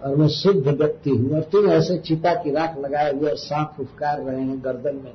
और 0.02 0.16
मैं 0.16 0.28
शुद्ध 0.28 0.68
व्यक्ति 0.68 1.10
हूँ, 1.10 1.34
और 1.34 1.42
तुम 1.42 1.70
ऐसे 1.70 1.98
चिता 1.98 2.34
की 2.34 2.50
राख 2.50 2.78
लगाए 2.78 3.12
हुए 3.12 3.34
सांप 3.36 3.72
फुफकार 3.76 4.20
रहे 4.20 4.40
हैं 4.40 4.58
गर्दन 4.64 4.96
में, 4.96 5.12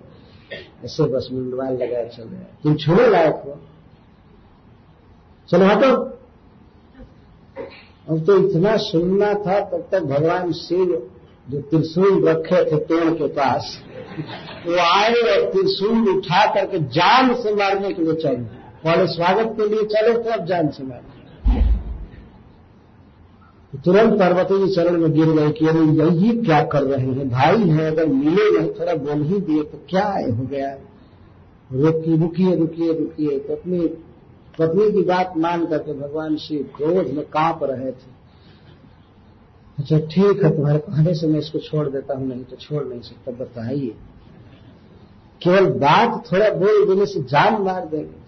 ऐसे 0.86 1.04
बस 1.04 1.30
मुंडवाल 1.32 1.74
लगाए 1.74 2.10
चल 2.10 2.24
रहे 2.24 2.40
हैं। 2.40 2.58
तुम 2.64 2.76
छूने 2.76 3.08
लायक 3.08 3.42
हो। 3.46 3.60
चलो 5.50 5.66
हटो। 5.66 5.92
अब 8.10 8.26
तो 8.26 8.38
इतना 8.40 8.76
सुनना 8.78 9.34
था, 9.34 9.60
तब 9.60 9.88
तक 9.92 10.04
भगवान 10.04 10.52
शिव 10.52 11.10
जो 11.48 11.62
त्रिशूल 11.62 12.28
रखे 12.28 12.64
थे 12.66 12.76
पेड़ 12.86 13.10
के 13.14 13.28
पास, 13.28 13.78
वो 14.66 14.74
आए 14.74 15.14
और 15.14 15.50
त्रिशूल 15.52 16.10
उठा 16.10 16.46
करके 16.54 16.80
जान 16.80 17.34
से 17.36 17.54
मारने 17.56 17.92
के 17.94 18.04
लिए 18.04 18.14
चले। 18.14 18.64
पहले 18.84 19.08
स्वागत 19.08 19.54
के 19.58 19.68
लिए 19.68 19.84
चले 19.86 20.14
थे 20.24 20.30
अब 20.30 20.46
जान 20.46 20.70
से 20.70 20.84
मारने। 20.84 21.15
तुरंत 23.76 24.20
पार्वती 24.20 24.68
जी 24.68 24.76
चरण 24.76 24.98
में 24.98 25.14
गिर 25.14 25.26
गए 25.26 25.52
कि 25.52 25.68
अरे 25.68 25.80
यही 25.80 26.38
क्या 26.38 26.64
कर 26.64 26.84
रहे 26.84 27.08
हैं? 27.08 27.30
भाई 27.30 27.70
है, 27.70 27.92
अगर 27.92 28.06
मिले 28.06 28.60
नहीं, 28.60 28.70
थोड़ा 28.70 28.94
बोल 28.94 29.24
ही 29.24 29.40
दिए 29.40 29.64
तो 29.64 29.80
क्या 29.90 30.06
हो 30.34 30.44
गया? 30.44 30.78
रुकी, 31.72 32.18
रुकिए 32.18 32.56
रुकिए 32.56 32.94
रुकिए। 32.94 33.40
तो 33.40 33.54
अपनी 33.54 33.88
पत्नी 34.60 34.92
की 34.92 35.02
बात 35.02 35.34
मान 35.38 35.66
करके 35.66 35.94
भगवान 35.94 36.38
शिव 36.38 36.70
क्रोध 36.78 37.08
में 37.08 37.26
काँप 37.26 37.60
रहे 37.64 37.92
थे। 37.92 38.16
अच्छा 39.80 40.00
ठीक 40.00 40.44
है, 40.44 40.56
तुम्हारे 40.56 40.80
कहने 40.80 41.14
से 41.14 41.28
मैं 41.28 41.40
इसको 41.40 41.60
छोड़ 41.60 41.90
देता 41.90 42.14
हूँ, 42.14 42.28
नहीं 42.28 42.44
तो 42.44 42.56
छोड़ 42.56 42.84
नहीं 42.84 43.02
सकता, 43.02 43.32
बताइए। 43.32 43.96
केवल 45.44 45.66
बात 45.66 46.24
थोड़ा 46.32 46.50
बोल 46.50 46.88
देने 46.88 47.06
से 47.06 47.20
जान 47.20 47.62
मार 47.62 47.86
देंगे। 47.86 48.26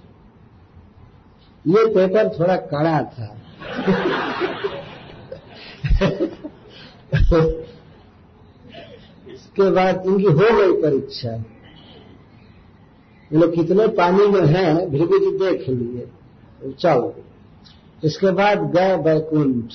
ये 1.71 1.93
पेपर 1.93 2.29
थोड़ा 2.39 2.55
कड़ा 2.55 3.03
था। 3.03 3.37
इसके 9.33 9.71
बाद 9.71 10.03
इनकी 10.05 10.23
हो 10.23 10.57
गई 10.57 10.81
परीक्षा। 10.81 11.31
ये 13.31 13.37
लोग 13.37 13.55
कितने 13.55 13.87
पानी 13.87 14.27
में 14.27 14.45
हैं 14.45 14.91
भृगु 14.91 15.19
जी 15.19 15.37
देख 15.37 15.69
लिए। 15.69 16.07
चल। 16.73 17.11
इसके 18.03 18.31
बाद 18.31 18.71
गए 18.71 18.97
बैकुंठ। 18.97 19.73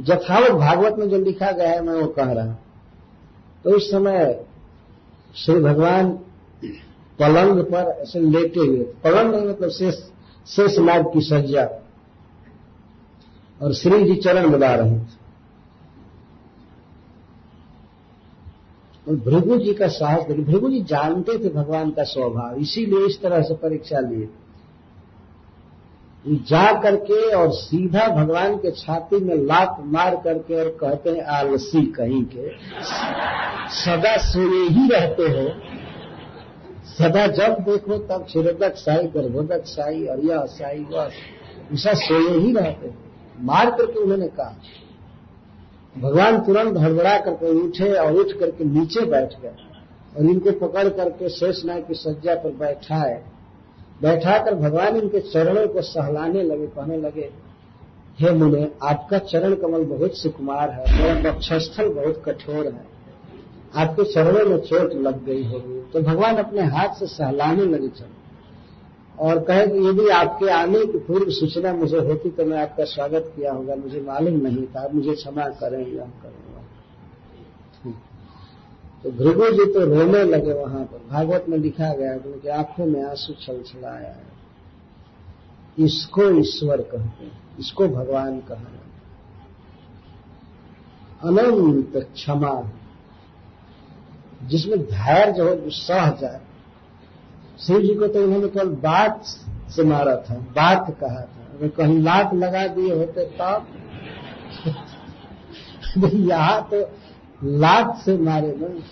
जथावत 0.00 0.50
भागवत 0.50 0.96
में 0.98 1.08
जो 1.08 1.18
लिखा 1.18 1.50
गया 1.50 1.70
है, 1.70 1.82
मैं 1.82 1.94
वो 1.94 2.06
कह 2.06 2.32
रहा 2.32 2.44
हूँ। 2.44 2.58
तो 3.64 3.70
उस 3.70 3.90
समय 3.90 4.44
श्री 5.36 5.54
भगवान 5.54 6.10
पलंग 7.18 7.64
पर 7.64 7.98
ऐसे 8.02 8.20
लेटे 8.20 8.60
हुए 8.60 8.78
पलंग 8.78 9.34
मतलब 9.34 9.70
शेष 9.70 9.94
शेष 10.46 10.78
नाग 10.78 11.06
की 11.06 11.20
सज्जा। 11.20 11.79
और 13.60 13.74
श्री 13.74 14.04
जी 14.04 14.14
चरण 14.16 14.48
मिला 14.50 14.74
रहे 14.74 14.98
थे 14.98 15.18
और 19.06 19.16
भृगु 19.16 19.56
जी 19.56 19.72
का 19.74 19.88
साहस 19.88 20.22
देखिए, 20.24 20.44
भृगु 20.44 20.70
जी 20.70 20.80
जानते 20.80 21.38
थे 21.38 21.48
भगवान 21.54 21.90
का 21.90 22.02
स्वभाव, 22.02 22.56
इसीलिए 22.56 23.06
इस 23.06 23.20
तरह 23.22 23.42
से 23.42 23.54
परीक्षा 23.54 24.00
लिए। 24.00 24.28
जा 26.24 26.80
करके 26.80 27.20
और 27.34 27.52
सीधा 27.52 28.06
भगवान 28.08 28.56
के 28.56 28.70
छाती 28.70 29.20
में 29.20 29.34
लात 29.36 29.76
मार 29.84 30.16
करके 30.16 30.54
और 30.54 30.68
कहते 30.80 31.10
हैं, 31.10 31.22
आलसी 31.22 31.82
कहीं 31.86 32.22
के, 32.24 32.48
सदा 33.74 34.16
सोए 34.16 34.68
ही 34.68 34.88
रहते 34.88 35.22
हो। 35.22 35.48
सदा 36.86 37.26
जब 37.26 37.56
देखो 37.60 37.98
तब 37.98 38.26
छिरदक 38.28 38.74
साई, 38.76 39.06
गर्भोदक 39.06 39.62
साई 39.66 40.04
और 40.04 40.20
यह 40.20 40.44
साई, 40.44 40.78
वह 40.78 41.10
ऐसा 41.72 41.94
सोए 41.94 42.38
ही 42.38 42.52
रहते 42.52 42.86
हो। 42.86 43.09
मार 43.40 43.70
करके 43.70 44.00
उन्होंने 44.00 44.28
कहा। 44.28 44.56
भगवान 45.98 46.38
तुरंत 46.38 46.76
हड़बड़ा 46.76 47.18
करके 47.18 47.60
उठे 47.60 47.92
और 47.92 48.12
उठ 48.12 48.32
करके 48.32 48.64
नीचे 48.64 49.00
बैठ 49.00 49.40
गए 49.40 49.52
और 50.18 50.26
इनको 50.26 50.68
पकड़ 50.68 50.88
करके 50.88 51.28
शेष 51.28 51.56
शेषनाग 51.56 51.84
की 51.88 51.94
सज्जा 51.94 52.34
पर 52.34 52.50
बैठाए। 52.50 53.24
बैठाकर 54.02 54.54
भगवान 54.54 54.96
इनके 54.96 55.20
चरणों 55.20 55.68
को 55.68 55.82
सहलाने 55.82 56.42
लगे, 56.42 56.66
कहने 56.66 56.96
लगे, 56.96 57.30
हे 58.20 58.30
मुने, 58.30 58.70
आपका 58.82 59.18
चरण 59.18 59.54
कमल 59.54 59.84
बहुत 59.84 60.18
सुकुमार 60.18 60.70
है, 60.70 61.02
मेरा 61.02 61.30
वक्षस्थल 61.30 61.88
बहुत 61.88 62.22
कठोर 62.26 62.66
है। 62.66 62.84
आपके 63.76 64.04
चरणों 64.04 64.50
में 64.50 64.58
चोट 64.58 64.94
लग 64.94 65.24
गई 65.24 65.44
होगी। 65.44 65.90
तो 65.92 66.00
भगवान 66.00 66.36
अपने 66.36 66.62
हाथ 66.62 66.88
से 66.88 67.06
सहलाने 67.06 67.64
लगे 67.64 67.88
चरण। 67.88 68.19
और 69.20 69.38
कहे 69.44 69.66
कि 69.66 69.78
यदि 69.88 70.08
आपके 70.08 70.50
आने 70.50 70.84
की 70.86 70.98
पूर्व 70.98 71.30
सूचना 71.30 71.72
मुझे 71.72 71.98
होती 71.98 72.30
तो 72.30 72.44
मैं 72.44 72.60
आपका 72.62 72.84
स्वागत 72.84 73.32
किया 73.36 73.52
होगा 73.52 73.74
मुझे 73.74 74.00
मालूम 74.00 74.36
नहीं 74.40 74.66
था 74.66 74.88
मुझे 74.94 75.14
क्षमा 75.14 75.48
करें 75.60 75.86
या 75.94 76.04
करेंगे 76.22 76.48
तो 79.02 79.10
भृगु 79.10 79.50
जी 79.50 79.64
तो 79.72 79.84
रोने 79.86 80.22
लगे 80.24 80.52
वहाँ 80.52 80.84
पर। 80.84 80.98
भागवत 81.10 81.44
में 81.48 81.56
लिखा 81.58 81.92
गया 81.94 82.16
कि 82.16 82.28
उनकी 82.28 82.48
आँखों 82.48 82.86
में 82.86 83.02
आँसू 83.04 83.32
छल 83.34 83.62
छलाया 83.62 84.08
है। 84.08 84.28
इसको 85.78 86.28
ईश्वर 86.30 86.80
कहते 86.82 87.24
हैं 87.24 87.58
इसको 87.60 87.88
भगवान 87.88 88.38
कहा 88.40 88.70
अनंत 91.22 91.96
क्षमा। 92.14 92.52
जिसमें 94.42 94.78
धैर्य 94.82 95.42
हो 95.42 95.70
सह 95.70 96.10
जाए 96.10 96.40
शिव 97.66 97.80
जी 97.80 97.94
को 97.94 98.06
तो 98.06 98.22
इन्होंने 98.22 98.48
केवल 98.48 98.68
बात 98.68 99.24
से 99.70 99.84
मारा 99.84 100.16
था, 100.16 100.34
बात 100.34 100.96
कहा 101.00 101.20
था। 101.20 101.58
अगर 101.58 101.68
कहीं 101.68 102.00
लात 102.00 102.34
लगा 102.34 102.66
दिए 102.66 102.94
होते 102.94 103.24
तब 103.24 103.66
यहाँ 106.14 106.68
तो 106.74 106.90
लात 107.44 107.98
से 107.98 108.18
मारे 108.18 108.54
न 108.58 108.82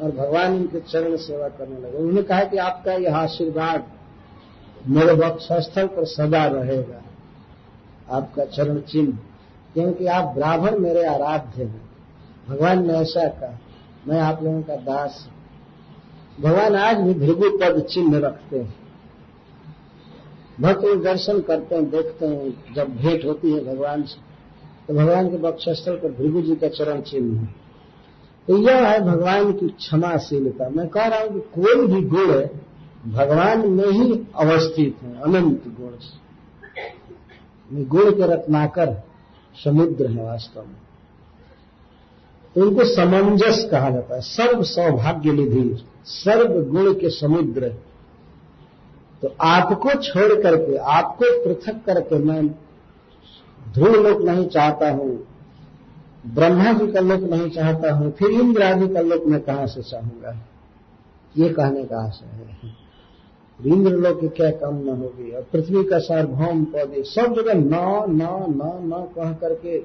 और 0.00 0.10
भगवान 0.10 0.54
इनके 0.54 0.80
चरण 0.80 1.16
सेवा 1.16 1.48
करने 1.48 1.80
लगे। 1.80 1.96
उन्होंने 1.98 2.22
कहा 2.22 2.44
कि 2.44 2.56
आपका 2.56 2.92
यह 2.92 3.16
आशीर्वाद 3.16 3.84
मेरे 4.86 5.12
वक्षस्थल 5.12 5.86
पर 5.86 6.04
सदा 6.04 6.44
रहेगा, 6.44 7.02
आपका 8.16 8.44
चरण 8.44 8.80
चिन्ह। 8.80 9.18
क्योंकि 9.74 10.06
आप 10.06 10.24
ब्राह्मण 10.24 10.78
मेरे 10.78 11.06
आराध्य 11.06 11.64
हैं। 11.64 11.90
भगवान 12.48 12.86
ने 12.86 12.94
ऐसा 12.94 13.28
कहा। 13.28 13.58
मैं 14.08 14.20
आप 14.20 14.42
लोगों 14.42 14.62
का 14.62 14.76
दास 14.76 15.28
भगवान 16.40 16.76
आज 16.76 16.96
भी 16.96 17.14
भृगु 17.16 17.50
पद 17.58 17.80
चिन्ह 17.84 18.18
रखते 18.18 18.58
हैं। 18.58 18.74
भक्त 20.60 20.84
दर्शन 21.04 21.40
करते 21.40 21.74
हैं, 21.74 21.90
देखते 21.90 22.26
हैं, 22.26 22.74
जब 22.74 22.96
भेंट 22.96 23.24
होती 23.24 23.52
है 23.52 23.64
भगवान 23.66 24.02
से 24.02 24.28
तो 24.88 24.94
भगवान 24.94 25.28
के 25.30 25.36
वक्षस्थल 25.38 25.96
पर 25.96 26.12
भृगु 26.12 26.42
जी 26.42 26.54
का 26.56 26.68
चरण 26.68 27.00
चिन्ह 27.00 27.40
है। 27.40 27.48
तो 28.48 28.56
यह 28.58 28.86
है 28.88 29.00
भगवान 29.00 29.52
की 29.52 29.68
क्षमाशीलता। 29.68 30.68
मैं 30.68 30.88
कह 30.88 31.06
रहा 31.06 31.20
हूँ 31.20 31.32
कि 31.32 31.40
कोई 31.54 31.86
भी 31.86 32.00
गुण 32.08 32.32
भगवान 33.12 33.68
में 33.68 33.86
ही 33.86 34.12
अवस्थित 34.36 35.02
है, 35.02 35.20
अनंत 35.20 35.64
गुण 35.78 35.92
गुण 37.84 38.10
के 38.12 38.32
रत्नाकर 38.32 38.94
समुद्र 39.56 40.10
है 40.10 40.24
वास्तव 40.24 40.60
में। 40.60 40.89
उनको 42.56 42.84
समंजस 42.86 43.66
कहा 43.70 43.90
जाता 43.90 44.14
है। 44.14 44.20
सर्व 44.20 44.62
सौभाग्य 44.64 45.32
निधि, 45.32 45.84
सर्व 46.04 46.60
गुण 46.70 46.92
के 46.94 47.10
समुद्र। 47.10 47.68
तो 49.22 49.34
आपको 49.40 49.94
छोड़ 50.02 50.42
करके, 50.42 50.76
आपको 50.76 51.24
पृथक 51.44 51.84
करके 51.86 52.18
मैं 52.18 52.46
धूल 53.70 53.96
लोक 54.02 54.22
नहीं 54.22 54.46
चाहता 54.48 54.90
हूँ, 54.90 55.26
ब्रह्मा 56.26 56.72
जी 56.72 56.90
का 56.92 57.00
लोक 57.00 57.20
नहीं 57.30 57.50
चाहता 57.50 57.92
हूँ, 57.92 58.10
फिर 58.10 58.30
इंद्र 58.30 58.62
आदि 58.62 58.88
का 58.88 59.00
लोक 59.00 59.26
मैं 59.26 59.40
कहाँ 59.40 59.66
से 59.66 59.82
चाहूँगा? 59.82 60.36
ये 61.34 61.48
कहने 61.48 61.84
का 61.84 62.06
आशा 62.06 62.26
है। 62.26 62.78
इंद्र 63.60 63.90
लोक 63.92 64.20
की 64.20 64.28
क्या 64.28 64.50
कम 64.60 64.76
न 64.76 64.96
होगी? 64.96 65.30
और 65.30 65.42
पृथ्वी 65.52 65.84
का 65.84 65.98
सार्वभौम 65.98 66.64
पौधे, 66.64 67.02
सब 67.04 67.34
जगह 67.34 67.54
न 67.54 67.70
न 68.12 68.28
न 68.50 68.72
न 68.86 69.06
कह 69.16 69.32
करके 69.32 69.78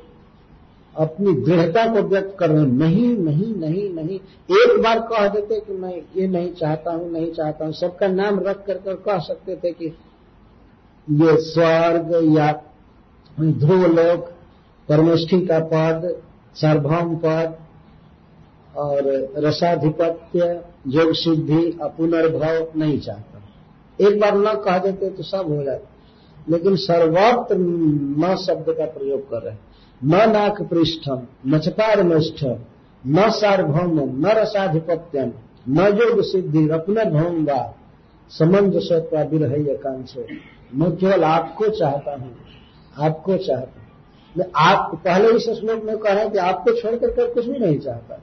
अपनी 0.98 1.34
दृढ़ता 1.34 1.93
को 1.93 2.02
व्यक्त 2.08 2.38
कर 2.39 2.50
रहे 2.50 2.66
नहीं 2.66 3.18
नहीं 3.18 3.56
नहीं 3.56 3.93
नहीं। 3.93 4.20
एक 4.52 4.82
बार 4.82 5.00
कह 5.00 5.28
देते 5.28 5.60
कि 5.60 5.74
मैं 5.74 6.02
ये 6.18 6.28
नहीं 6.28 6.54
चाहता 6.54 6.91
हूँ, 6.91 7.12
नहीं 7.12 7.32
चाहता 7.32 7.66
हूँ। 7.66 7.74
सबका 7.74 8.08
नाम 8.08 8.39
रख 8.39 8.66
कर 8.66 8.96
कह 8.96 9.20
सकते 9.20 9.56
थे 9.56 9.72
कि 9.72 9.86
ये 11.10 11.38
स्वर्ग 11.38 12.38
या 12.38 12.62
ध्रुवलोक 13.39 14.32
परमेष्ठी 14.89 15.46
का 15.46 15.60
पद, 15.60 16.22
सार्वभौम 16.56 17.16
पद, 17.16 17.56
और 18.78 19.30
रसाधिपत्य, 19.38 20.62
योग 20.88 21.14
सिद्धि, 21.14 21.78
अपुनर्भव 21.82 22.80
नहीं 22.80 23.00
चाहता। 23.00 23.41
एक 24.08 24.20
बार 24.20 24.38
न 24.38 24.54
कह 24.54 24.78
देते 24.78 25.10
तो 25.10 25.24
सब 25.24 25.46
हो 25.48 25.64
जाता। 25.64 25.88
लेकिन 26.50 26.76
सर्वत्र 26.76 27.56
न 27.58 28.36
शब्द 28.48 28.66
का 28.70 28.86
प्रयोग 28.86 29.30
कर 29.30 29.41
रहे 29.41 29.54
हैं। 29.54 29.74
न 30.02 30.30
नाक 30.32 30.62
पृष्ठम 30.62 31.22
न 31.48 31.60
चकारमष्ठ 31.60 32.43
न 33.04 33.30
सार्वभौम, 33.30 34.00
न 34.20 34.32
रसाधिपत्यम 34.32 35.32
न 35.70 35.86
योग 35.98 36.22
सिद्धि 36.22 36.68
रत्नभौम 36.68 37.46
व 37.46 37.74
समंजसत्वा 38.32 39.22
विरह 39.22 39.54
एकांश 39.72 40.16
मैं 40.76 40.91
केवल 40.96 41.24
आपको 41.24 41.68
चाहता 41.70 42.16
हूँ, 42.16 42.36
आपको 42.98 43.38
चाहता 43.38 43.80
हूँ। 43.80 43.84
मैं 44.36 44.46
आप, 44.56 45.02
पहले 45.06 45.32
इस 45.32 45.50
श्लोक 45.50 45.84
में 45.84 45.98
कह 45.98 46.14
रहे 46.14 46.30
कि 46.30 46.38
आपको 46.38 46.72
छोड़कर 46.72 47.12
कर 47.12 47.34
कुछ 47.34 47.46
भी 47.46 47.60
नहीं 47.60 47.80
चाहता। 47.80 48.22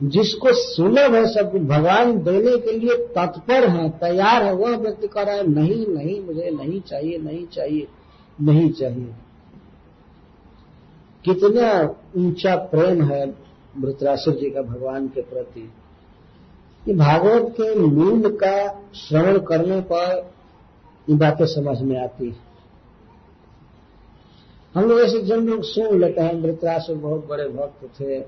जिसको 0.00 0.52
सुलभ 0.52 1.14
है 1.14 1.26
सब, 1.26 1.52
भगवान 1.66 2.12
देने 2.18 2.56
के 2.58 2.72
लिए 2.72 2.96
तत्पर 2.96 3.68
है, 3.68 3.88
तैयार 3.90 4.42
है, 4.42 4.52
वह 4.52 4.76
व्यक्ति 4.76 5.06
कह 5.06 5.22
रहा 5.22 5.34
है, 5.34 5.46
नहीं 5.46 5.86
नहीं, 5.86 6.20
मुझे 6.26 6.50
नहीं 6.50 6.80
चाहिए 6.80 7.18
नहीं 7.18 7.46
चाहिए। 7.46 7.86
नहीं 8.38 8.70
चाहिए। 8.72 9.14
कितना 11.24 11.70
ऊँचा 12.16 12.56
प्रेम 12.66 13.02
है 13.02 13.24
वृत्रासुर 13.78 14.34
जी 14.34 14.50
का 14.50 14.62
भगवान 14.62 15.06
के 15.08 15.22
प्रति। 15.22 15.60
ये 16.82 16.94
भागवत 16.94 17.54
के 17.60 17.74
मूल 17.74 18.30
का 18.36 18.56
श्रवण 18.94 19.38
करने 19.44 19.80
पर 19.92 20.32
ये 21.08 21.16
बातें 21.16 21.46
समझ 21.46 21.80
में 21.80 21.96
आती 21.98 22.28
है। 22.28 22.36
हम 24.74 24.84
लोग 24.84 25.00
ऐसे 25.00 25.20
जन 25.22 25.46
लोग 25.46 25.62
सुन 25.64 26.00
लेते 26.00 26.20
हैं 26.20 26.34
वृत्रासुर 26.34 26.96
बहुत 26.96 27.26
बड़े 27.26 27.48
भक्त 27.48 28.00
थे 28.00 28.20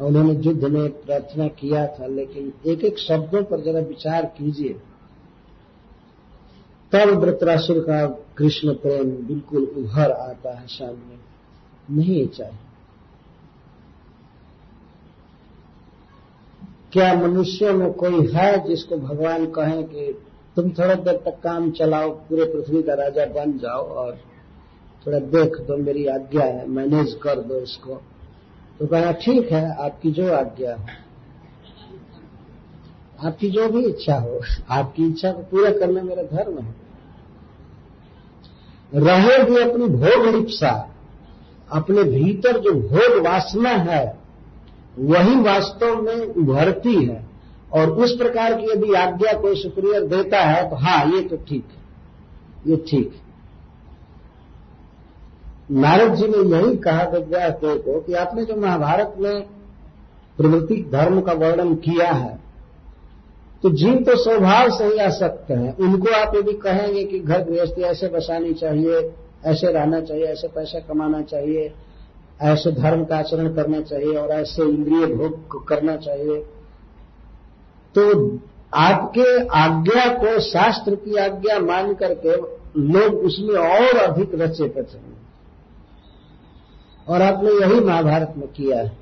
उन्होंने 0.00 0.32
युद्ध 0.34 0.64
में 0.64 0.88
प्रार्थना 1.00 1.46
किया 1.48 1.86
था, 1.86 2.06
लेकिन 2.06 2.52
एक 2.66 2.84
एक 2.84 2.98
शब्दों 2.98 3.42
पर 3.42 3.60
जरा 3.60 3.80
विचार 3.80 4.24
कीजिए। 4.38 4.76
तब 6.92 7.08
वृत्रासुर 7.08 7.78
का 7.78 8.06
कृष्ण 8.36 8.74
प्रेम 8.74 9.10
बिल्कुल 9.10 9.64
उभर 9.64 10.10
आता 10.10 10.58
है 10.58 10.66
सामने। 10.66 11.32
नहीं 11.96 12.28
चाहिए। 12.28 12.58
क्या 16.92 17.14
मनुष्यों 17.14 17.72
में 17.72 17.92
कोई 17.92 18.26
है 18.26 18.68
जिसको 18.68 18.96
भगवान 18.96 19.46
कहें 19.46 19.84
कि 19.84 20.24
तुम 20.56 20.70
थोड़ा 20.70 20.94
देर 20.94 21.14
तक 21.14 21.40
काम 21.42 21.70
चलाओ, 21.70 22.10
पूरे 22.10 22.44
पृथ्वी 22.44 22.82
का 22.82 22.94
राजा 22.94 23.26
बन 23.26 23.58
जाओ 23.58 23.82
और 23.82 24.18
थोड़ा 25.06 25.18
देख 25.18 25.52
दो, 25.60 25.76
मेरी 25.76 26.06
आज्ञा 26.06 26.44
है, 26.44 26.68
मैनेज 26.68 27.18
कर 27.22 27.40
दो 27.40 27.56
इसको। 27.56 27.94
तो 28.78 28.86
कहा, 28.86 29.12
ठीक 29.12 29.52
है, 29.52 29.76
आपकी 29.76 30.10
जो 30.10 30.32
आज्ञा 30.32 30.74
है। 30.74 30.86
आपकी 33.24 33.50
जो 33.50 33.68
भी 33.68 33.84
इच्छा 33.84 34.14
हो, 34.14 34.40
आपकी 34.70 35.06
इच्छा 35.06 35.32
को 35.32 35.42
पूरा 35.42 35.70
करना 35.70 36.02
मेरा 36.02 36.22
धर्म 36.22 36.58
है। 36.58 36.81
रहेगी 38.94 39.56
अपनी 39.62 39.86
भोग 39.86 40.26
लिप्सा 40.34 40.88
अपने 41.72 42.02
भीतर 42.02 42.58
जो 42.58 42.72
भोग 42.72 43.26
वासना 43.26 43.70
है, 43.70 44.18
वही 44.98 45.36
वास्तव 45.36 46.02
में 46.02 46.16
उभरती 46.16 46.94
है। 47.04 47.26
और 47.72 47.90
उस 47.90 48.16
प्रकार 48.16 48.54
की 48.54 48.70
यदि 48.72 48.92
आज्ञा 48.94 49.32
कोई 49.32 49.62
सुप्रियर 49.62 50.06
देता 50.06 50.40
है 50.40 50.70
तो 50.70 50.76
हाँ 50.76 51.04
ये 51.06 51.20
तो 51.20 51.36
ठीक 51.36 51.68
है। 51.72 52.70
ये 52.70 52.76
ठीक 52.76 53.14
है। 53.14 53.20
नारद 55.70 56.14
जी 56.14 56.28
ने 56.28 56.56
यही 56.56 56.76
कहा 56.76 57.02
विद्यास 57.02 57.54
को 57.64 58.00
कि 58.00 58.14
आपने 58.14 58.44
जो 58.44 58.56
महाभारत 58.56 59.14
में 59.18 59.42
प्रवृत्ति 60.38 60.76
धर्म 60.92 61.20
का 61.20 61.32
वर्णन 61.32 61.74
किया 61.74 62.12
है 62.12 62.41
तो 63.62 63.70
जीव 63.70 63.96
तो 63.96 64.16
स्वभाव 64.16 64.70
से 64.70 64.84
ही 64.84 64.98
आसक्त 64.98 65.50
हैं। 65.50 65.76
उनको 65.76 66.14
आप 66.14 66.34
यदि 66.36 66.52
कहेंगे 66.52 67.04
कि 67.04 67.18
घर 67.20 67.42
गृहस्थी, 67.42 67.82
ऐसे 67.82 68.08
बसानी 68.08 68.52
चाहिए, 68.54 69.10
ऐसे 69.44 69.72
रहना 69.72 70.00
चाहिए, 70.00 70.24
ऐसे 70.24 70.48
पैसा 70.48 70.78
कमाना 70.78 71.20
चाहिए, 71.22 71.72
ऐसे 72.42 72.72
धर्म 72.72 73.04
का 73.04 73.16
आचरण 73.16 73.54
करना 73.54 73.80
चाहिए 73.80 74.16
और 74.16 74.30
ऐसे 74.30 74.62
इंद्रिय 74.62 75.06
भोग 75.06 75.66
करना 75.68 75.96
चाहिए 75.96 76.40
तो 77.94 78.38
आपके 78.74 79.24
आज्ञा 79.54 80.06
को, 80.14 80.38
शास्त्र 80.40 80.94
की 80.94 81.16
आज्ञा 81.16 81.58
मान 81.58 81.92
करके 81.94 82.36
लोग 82.76 83.14
उसमें 83.20 83.54
और 83.54 83.96
अधिक 83.98 84.30
रचे 84.34 84.68
पचेंगे 84.68 85.20
और 87.08 87.22
आपने 87.22 87.50
यही 87.50 87.80
महाभारत 87.80 88.34
में 88.36 88.46
किया 88.48 88.78
है। 88.80 89.01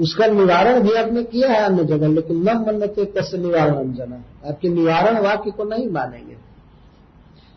उसका 0.00 0.26
निवारण 0.26 0.80
भी 0.80 0.92
आपने 0.92 1.22
किया 1.22 1.52
है 1.52 1.60
अन्य 1.60 1.84
जगह, 1.84 2.08
लेकिन 2.08 2.36
न 2.36 2.56
मनते 2.56 3.04
तस् 3.04 3.34
निवारण 3.34 3.92
जना? 3.92 4.48
आपके 4.48 4.68
निवारण 4.68 5.18
वाक्य 5.18 5.50
को 5.50 5.64
नहीं 5.64 5.88
मानेंगे। 5.88 6.36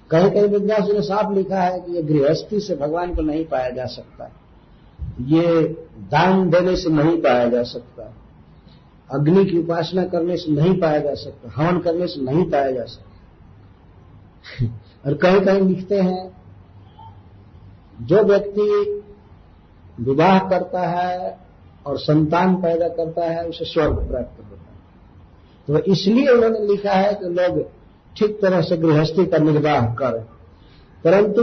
कहीं 0.09 0.31
कहीं 0.31 0.47
विद्यास 0.47 0.89
ने 0.89 1.01
साफ़ 1.01 1.33
लिखा 1.33 1.61
है 1.61 1.79
कि 1.79 1.91
ये 1.91 2.03
गृहस्थी 2.03 2.59
से 2.59 2.75
भगवान 2.75 3.15
को 3.15 3.21
नहीं 3.21 3.45
पाया 3.45 3.69
जा 3.69 3.85
सकता। 3.85 4.31
ये 5.21 5.67
दान 5.99 6.49
देने 6.49 6.75
से 6.75 6.89
नहीं 6.89 7.17
पाया 7.17 7.49
जा 7.49 7.63
सकता। 7.63 8.13
अग्नि 9.11 9.45
की 9.45 9.57
उपासना 9.57 10.03
करने 10.03 10.37
से 10.37 10.51
नहीं 10.51 10.79
पाया 10.79 10.99
जा 10.99 11.13
सकता। 11.13 11.51
हवन 11.55 11.79
करने 11.79 12.07
से 12.07 12.21
नहीं 12.21 12.51
पाया 12.51 12.71
जा 12.71 12.83
सकता। 12.83 13.09
और 15.05 15.13
कहीं 15.13 15.41
कहीं 15.41 15.61
लिखते 15.61 15.99
हैं, 15.99 16.37
जो 18.01 18.23
व्यक्ति 18.23 19.01
विवाह 19.99 20.39
करता 20.39 20.81
है 20.81 21.48
और 21.85 21.97
संतान 21.97 22.55
पैदा 22.55 22.87
करता 22.87 23.25
है, 23.25 23.47
उसे 23.47 23.65
स्वर्ग 23.65 23.95
प्राप्त 24.07 24.39
होता 24.39 24.57
है। 24.57 24.77
तो 25.67 25.91
इसलिए 25.91 26.27
उन्होंने 26.27 26.59
लिखा 26.67 26.93
है 26.93 27.13
कि 27.13 27.29
लोग 27.29 27.61
ठीक 28.15 28.39
तरह 28.41 28.61
से 28.61 28.77
गृहस्थी 28.77 29.25
का 29.25 29.37
निर्वाह 29.37 29.85
करें। 29.93 30.23
परंतु 31.03 31.41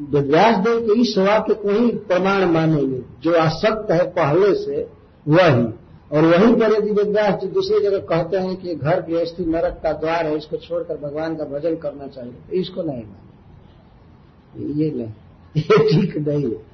व्यास 0.00 0.56
देव 0.56 0.80
के 0.80 1.00
इस 1.00 1.14
वाक्य 1.18 1.54
को 1.54 1.70
ही 1.70 1.90
प्रमाण 1.90 2.44
मानेंगे। 2.44 3.00
जो 3.22 3.34
आसक्त 3.34 3.90
है 3.90 4.06
पहले 4.10 4.54
से, 4.54 4.86
वही। 5.26 5.64
और 6.12 6.24
वहीं 6.24 6.54
पर 6.54 6.72
यदि 6.72 6.90
वेदव्यास 6.90 7.40
जी 7.40 7.46
दूसरी 7.46 7.80
जगह 7.80 7.98
कहते 8.06 8.36
हैं 8.36 8.56
कि 8.56 8.74
घर 8.74 9.00
गृहस्थी 9.00 9.44
नरक 9.44 9.80
का 9.82 9.92
द्वार 9.92 10.26
है, 10.26 10.36
इसको 10.36 10.56
छोड़कर 10.56 10.96
भगवान 10.98 11.36
का 11.36 11.44
भजन 11.44 11.76
करना 11.76 12.06
चाहिए 12.06 12.32
तो 12.32 12.56
इसको 12.56 12.82
नहीं 12.82 13.02
माने 13.02 14.72
ये 14.74 14.90
नहीं, 14.90 15.12
ये 15.56 15.78
ठीक 15.90 16.16
नहीं 16.28 16.44
है। 16.44 16.69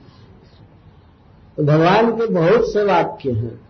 तो 1.57 1.63
भगवान 1.63 2.11
के 2.11 2.27
बहुत 2.27 2.73
से 2.73 2.85
वाक्य 2.85 3.31
हैं। 3.33 3.67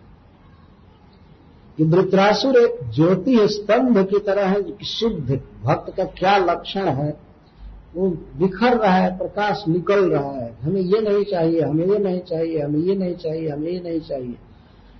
कि 1.77 1.83
वृत्रासुर 1.83 2.55
एक 2.55 2.91
ज्योति 2.95 3.39
स्तंभ 3.41 3.97
की 3.97 4.19
तरह 4.19 4.47
है 4.47 4.63
कि 4.63 4.85
शुद्ध 4.85 5.41
भक्त 5.63 5.97
का 5.97 6.03
क्या 6.03 6.37
लक्षण 6.37 6.85
है? 6.85 7.17
वो 7.95 8.09
बिखर 8.09 8.77
रहा 8.77 8.95
है, 8.95 9.17
प्रकाश 9.17 9.63
निकल 9.67 10.09
रहा 10.09 10.31
है। 10.31 10.57
हमें 10.61 10.81
ये 10.81 11.01
नहीं 11.01 11.23
चाहिए, 11.23 11.61
हमें 11.61 11.87
ये 11.87 11.99
नहीं 11.99 12.19
चाहिए, 12.19 12.61
हमें 12.61 12.79
ये 12.79 12.95
नहीं 12.95 13.15
चाहिए, 13.15 13.49
हमें 13.49 13.71
ये 13.71 13.81
नहीं 13.89 13.99
चाहिए। 13.99 14.35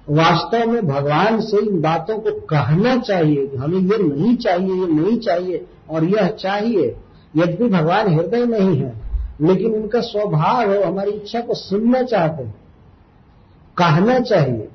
वास्तव 0.09 0.71
में 0.71 0.87
भगवान 0.87 1.41
से 1.41 1.57
इन 1.57 1.81
बातों 1.81 2.17
को 2.17 2.31
कहना 2.31 2.97
चाहिए 2.97 3.47
कि 3.47 3.57
हमें 3.57 3.79
ये 3.79 3.97
नहीं 3.97 4.37
चाहिए, 4.37 4.73
ये 4.73 4.87
नहीं 4.87 5.17
चाहिए, 5.17 5.65
और 5.89 6.03
यह 6.03 6.27
चाहिए। 6.27 6.95
यद्यपि 7.37 7.67
भगवान 7.67 8.13
हृदय 8.13 8.45
नहीं 8.45 8.77
है, 8.77 8.93
लेकिन 9.41 9.73
उनका 9.73 10.01
स्वभाव 10.01 10.71
है, 10.71 10.83
हमारी 10.83 11.11
इच्छा 11.11 11.41
को 11.41 11.53
सुनना 11.53 12.01
चाहते 12.01 12.43
हैं। 12.43 12.66
कहना 13.77 14.19
चाहिए। 14.19 14.69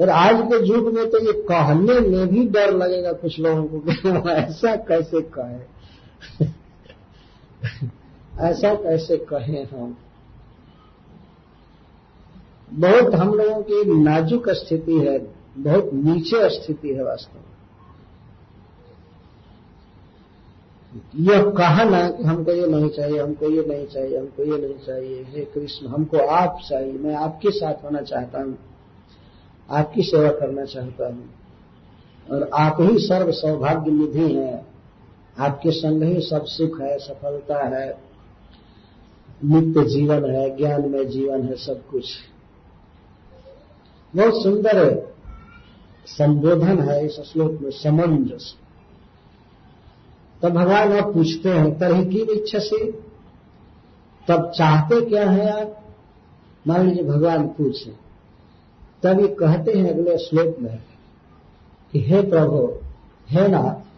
और 0.00 0.08
आज 0.08 0.36
के 0.42 0.66
युग 0.66 0.92
में 0.94 1.10
तो 1.10 1.18
ये 1.18 1.32
कहने 1.32 2.00
में 2.00 2.26
भी 2.28 2.44
डर 2.48 2.72
लगेगा 2.72 3.12
कुछ 3.12 3.38
लोगों 3.40 3.64
को 3.64 3.78
कि 3.78 4.30
ऐसा 4.30 4.76
कैसे 4.76 5.20
कहे। 5.38 5.78
ऐसा 8.40 8.74
कैसे 8.74 9.16
कहें 9.16 9.64
हम। 9.64 9.96
बहुत 12.72 13.14
हम 13.14 13.34
लोगों 13.34 13.62
की 13.62 14.02
नाजुक 14.02 14.48
स्थिति 14.48 14.98
है, 14.98 15.18
बहुत 15.58 15.90
नीचे 15.94 16.50
स्थिति 16.50 16.88
है 16.88 17.04
वास्तव 17.04 17.38
में। 17.38 17.47
यह 21.16 21.42
कहना 21.42 22.10
कि 22.10 22.24
हमको 22.24 22.52
ये 22.52 22.66
नहीं 22.66 22.88
चाहिए, 22.88 23.18
हमको 23.18 23.50
ये 23.50 23.64
नहीं 23.68 23.86
चाहिए, 23.86 24.18
हमको 24.18 24.44
ये 24.44 24.66
नहीं 24.66 24.86
चाहिए। 24.86 25.22
हे 25.22 25.44
कृष्ण, 25.44 25.86
हमको 25.86 26.18
आप 26.18 26.58
चाहिए, 26.68 26.92
मैं 26.92 27.14
आपके 27.14 27.50
साथ 27.50 27.74
होना 27.84 28.00
चाहता 28.00 28.38
हूँ। 28.38 28.58
आपकी 29.70 30.02
सेवा 30.02 30.28
करना 30.28 30.64
चाहता 30.64 31.06
हूँ। 31.06 31.30
और 32.30 32.50
आप 32.54 32.76
ही 32.80 32.98
सर्व 32.98 33.32
सौभाग्य 33.32 33.90
निधि 33.90 34.34
हैं। 34.34 34.66
आपके 35.38 35.70
संग 35.70 36.02
ही 36.02 36.20
सब 36.20 36.44
सुख 36.44 36.80
है, 36.80 36.98
सफलता 36.98 37.64
है। 37.64 37.98
नित्य 39.44 39.84
जीवन 39.84 40.30
है 40.30 40.56
ज्ञान 40.56 40.88
में 40.88 41.08
जीवन 41.08 41.42
है, 41.42 41.56
सब 41.56 41.86
कुछ। 41.86 42.14
बहुत 44.16 44.42
सुंदर 44.42 45.08
संबोधन 46.06 46.78
है 46.78 47.06
इस 47.06 47.20
श्लोक 47.20 47.52
में, 47.62 47.70
समंजस। 47.70 48.54
तब 50.42 50.48
भगवान 50.48 50.92
आप 50.92 51.14
पूछते 51.14 51.48
हैं 51.48 51.78
तरह 51.78 52.04
की 52.04 52.18
इच्छा 52.18 52.58
से 52.58 52.92
तब 54.28 54.52
चाहते 54.56 55.00
क्या 55.00 55.30
है 55.30 55.62
आप? 55.62 55.84
मान 56.66 56.88
लीजिए 56.88 57.04
भगवान 57.04 57.46
पूछे। 57.46 57.90
तब 59.02 59.20
ये 59.20 59.28
कहते 59.28 59.72
हैं 59.72 59.90
अगले 59.90 60.18
श्लोक 60.18 60.56
में 60.60 60.78
कि, 61.92 62.00
हे 62.00 62.22
प्रभु, 62.22 62.72
हे 63.30 63.48
नाथ, 63.48 63.88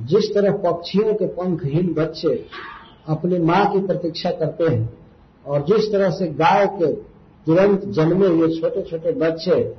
जिस 0.00 0.34
तरह 0.34 0.52
पक्षियों 0.52 1.14
के 1.14 1.26
पंखहीन 1.26 1.94
बच्चे 1.94 2.46
अपनी 3.08 3.38
माँ 3.38 3.72
की 3.72 3.86
प्रतीक्षा 3.86 4.30
करते 4.30 4.64
हैं 4.64 4.98
और 5.46 5.62
जिस 5.62 5.92
तरह 5.92 6.10
से 6.10 6.26
गाय 6.26 6.66
के 6.66 6.92
तुरंत 7.46 7.84
जन्मे 7.84 8.26
हुए 8.26 8.60
छोटे 8.60 8.82
छोटे 8.82 9.12
बच्चे 9.12 9.74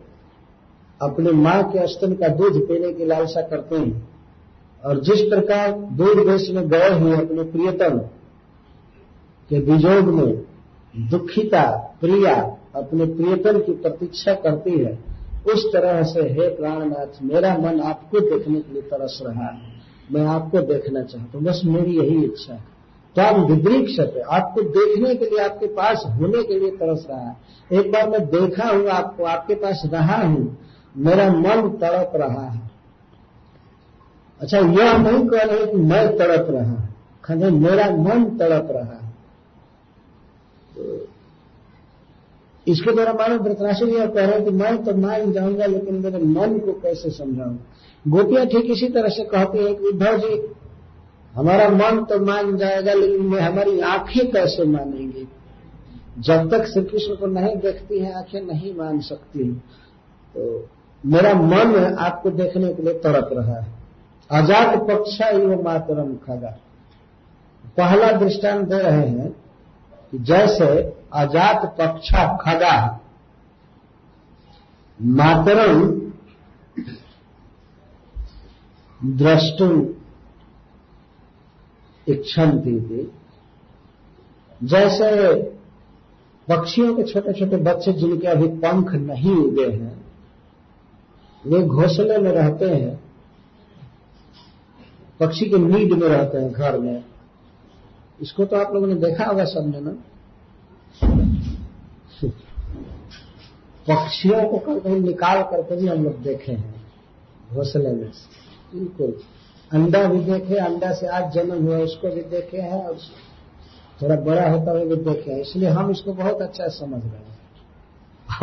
अपनी 1.02 1.32
माँ 1.32 1.64
के 1.64 1.88
स्तन 1.88 2.14
का 2.14 2.28
दूध 2.28 2.68
पीने 2.68 2.94
की 2.94 3.06
लालसा 3.06 3.42
करते 3.42 3.76
हैं 3.76 4.15
और 4.86 5.00
जिस 5.00 5.22
प्रकार 5.22 5.72
दूर 5.72 6.30
देश 6.30 6.50
में 6.50 6.68
गए 6.68 7.00
हुए 7.00 7.18
अपने 7.18 7.44
प्रियतम 7.44 7.98
के 9.50 9.60
विजोग 9.60 10.04
में 10.04 10.46
दुखिता, 11.10 11.98
प्रिया 12.02 12.58
अपने 12.76 13.06
प्रियतम 13.06 13.60
की 13.60 13.72
प्रतीक्षा 13.72 14.34
करती 14.34 14.72
है, 14.72 15.00
उस 15.54 15.74
तरह 15.74 16.04
से, 16.04 16.22
हे 16.22 16.50
प्राणनाथ, 16.56 17.24
मेरा 17.24 17.58
मन 17.58 17.80
आपको 17.80 18.20
देखने 18.20 18.60
के 18.60 18.74
लिए 18.74 18.82
तरस 18.82 19.24
रहा 19.26 19.46
है। 19.46 19.62
मैं 20.12 20.26
आपको 20.26 20.60
देखना 20.60 21.04
चाहता 21.04 21.38
हूँ। 21.38 21.46
बस 21.46 21.62
मेरी 21.66 21.98
यही 21.98 22.26
इच्छा 22.26 22.54
है। 22.54 22.64
त्वाम 23.16 23.46
विदृक्षते 23.46 24.20
आपको 24.20 24.62
देखने 24.62 25.16
के 25.16 25.26
लिए, 25.26 25.40
आपके 25.40 25.66
पास 25.66 26.04
होने 26.08 26.44
के 26.44 26.60
लिए 26.60 26.72
तरस 26.72 27.08
रहा 27.10 27.30
है। 27.30 27.38
एक 27.72 27.92
बार 27.92 28.10
मैं 28.10 28.26
देखा 28.26 28.70
हूँ, 28.70 28.88
आपको, 28.88 29.24
आपके 29.24 29.56
पास 29.56 29.84
रहा 29.86 30.28
हूँ। 30.28 30.58
मेरा 30.98 31.34
मन 31.34 31.70
तड़प 31.70 32.12
रहा 32.16 32.50
है। 32.50 32.65
अच्छा 34.42 34.58
यह 34.58 34.98
नहीं 34.98 35.28
कह 35.28 35.44
रहे 35.44 35.66
कि 35.66 35.78
मैं 35.84 36.08
तड़प 36.18 36.48
रहा 36.50 36.88
खंडे 37.24 37.50
मेरा 37.50 37.90
मन 37.98 38.26
तड़प 38.38 38.68
रहा 38.72 38.96
है। 38.96 39.14
तो 40.76 41.08
इसके 42.68 42.92
द्वारा 42.92 43.14
मानो 43.14 43.38
वृतराशि 43.40 43.86
यह 43.86 44.06
कह 44.06 44.26
रहे 44.26 44.36
हैं 44.36 44.44
कि 44.46 44.52
मैं 44.52 44.84
तो 44.84 44.94
मान 44.98 45.32
जाऊँगा, 45.32 45.66
लेकिन 45.66 45.96
मेरे 45.96 46.18
मन 46.18 46.58
को 46.60 46.74
कैसे 46.74 47.10
समझाऊँगा 47.10 48.12
गोपियाँ 48.12 48.46
ठीक 48.46 48.72
इसी 48.72 48.90
तरह 48.90 49.10
से 49.10 49.24
कहती 49.24 49.58
है 49.58 49.74
कि 49.76 49.88
उद्धव 49.88 50.18
जी, 50.18 50.42
हमारा 51.34 51.70
मन 51.70 52.04
तो 52.04 52.20
मान 52.26 52.56
जाएगा, 52.58 52.94
लेकिन 52.94 53.26
मैं 53.26 53.42
हमारी 53.42 53.80
आँखें 53.80 54.32
कैसे 54.32 54.64
मानेंगी? 54.64 55.28
जब 56.20 56.50
तक 56.52 56.66
श्री 56.66 56.84
कृष्ण 56.84 57.16
को 57.16 57.28
नहीं 57.28 57.56
देखती 57.56 58.00
हैं, 58.00 58.14
आँखें 58.14 58.42
नहीं 58.42 58.74
मान 58.76 59.00
सकती। 59.00 59.52
तो 60.36 60.68
मेरा 61.04 61.34
मन 61.34 61.96
आपको 62.00 62.30
देखने 62.32 62.74
के 62.74 62.84
लिए 62.84 62.94
तड़प 62.94 63.30
रहा 63.34 63.60
है। 63.60 63.75
अजात 64.30 64.78
पक्षा 64.82 65.28
ही 65.28 65.46
वो 65.46 65.62
मातरम 65.64 66.16
खगा। 66.26 66.50
पहला 67.78 68.12
दृष्टांत 68.12 68.68
दे 68.68 68.78
रहे 68.80 69.08
हैं 69.08 69.30
कि 70.12 70.18
जैसे 70.20 70.68
अजात 71.14 71.66
पक्षा 71.80 72.26
खगा 72.38 72.78
मातरम 75.00 75.84
द्रष्टुम 79.00 79.82
इच्छन्ति 82.08 82.80
थी 82.82 83.12
जैसे 84.62 85.10
पक्षियों 86.48 86.96
के 86.96 87.04
छोटे 87.04 87.34
छोटे 87.34 87.58
बच्चे 87.64 87.94
जिनके 87.94 88.28
अभी 88.28 88.48
पंख 88.60 88.92
नहीं 88.94 89.36
उगे 89.38 89.66
हैं, 89.66 89.96
वे 91.44 91.62
घोंसले 91.64 92.18
में 92.18 92.32
रहते 92.32 92.66
हैं 92.66 93.05
पक्षी 95.20 95.46
के 95.46 95.58
नीड 95.58 95.94
में 95.94 96.08
रहते 96.08 96.38
हैं 96.38 96.52
घर 96.52 96.78
में। 96.78 97.04
इसको 98.22 98.46
तो 98.46 98.56
आप 98.56 98.74
लोगों 98.74 98.88
ने 98.88 98.96
देखा 98.96 99.26
होगा 99.26 99.46
सबने 99.46 99.80
ना? 99.80 99.92
पक्षियों 103.88 104.44
को 104.50 104.80
कहीं 104.80 105.00
निकाल 105.00 105.42
करके 105.44 105.76
भी 105.76 105.88
हम 105.88 106.04
लोग 106.04 106.22
देखे 106.22 106.52
हैं, 106.52 106.76
घोसले 107.54 107.92
में 107.92 108.12
बिल्कुल। 108.76 109.20
अंडा 109.72 110.04
भी 110.04 110.20
देखे, 110.20 110.56
अंडा 110.56 110.94
से 110.94 111.08
आज 111.08 111.34
जन्म 111.34 111.66
हुआ, 111.66 111.78
उसको 111.78 112.10
भी 112.10 112.22
देखे 112.22 112.58
हैं, 112.58 112.86
और 112.86 112.98
थोड़ा 114.02 114.16
बड़ा 114.16 114.50
होता 114.50 114.72
हुआ 114.72 114.84
भी 114.86 114.96
देखे 114.96 115.32
हैं। 115.32 115.42
इसलिए 115.42 115.70
हम 115.70 115.92
इसको 115.92 116.14
बहुत 116.14 116.42
अच्छा 116.42 116.68
समझ 116.68 117.02
रहे 117.04 117.10
हैं। 117.10 117.36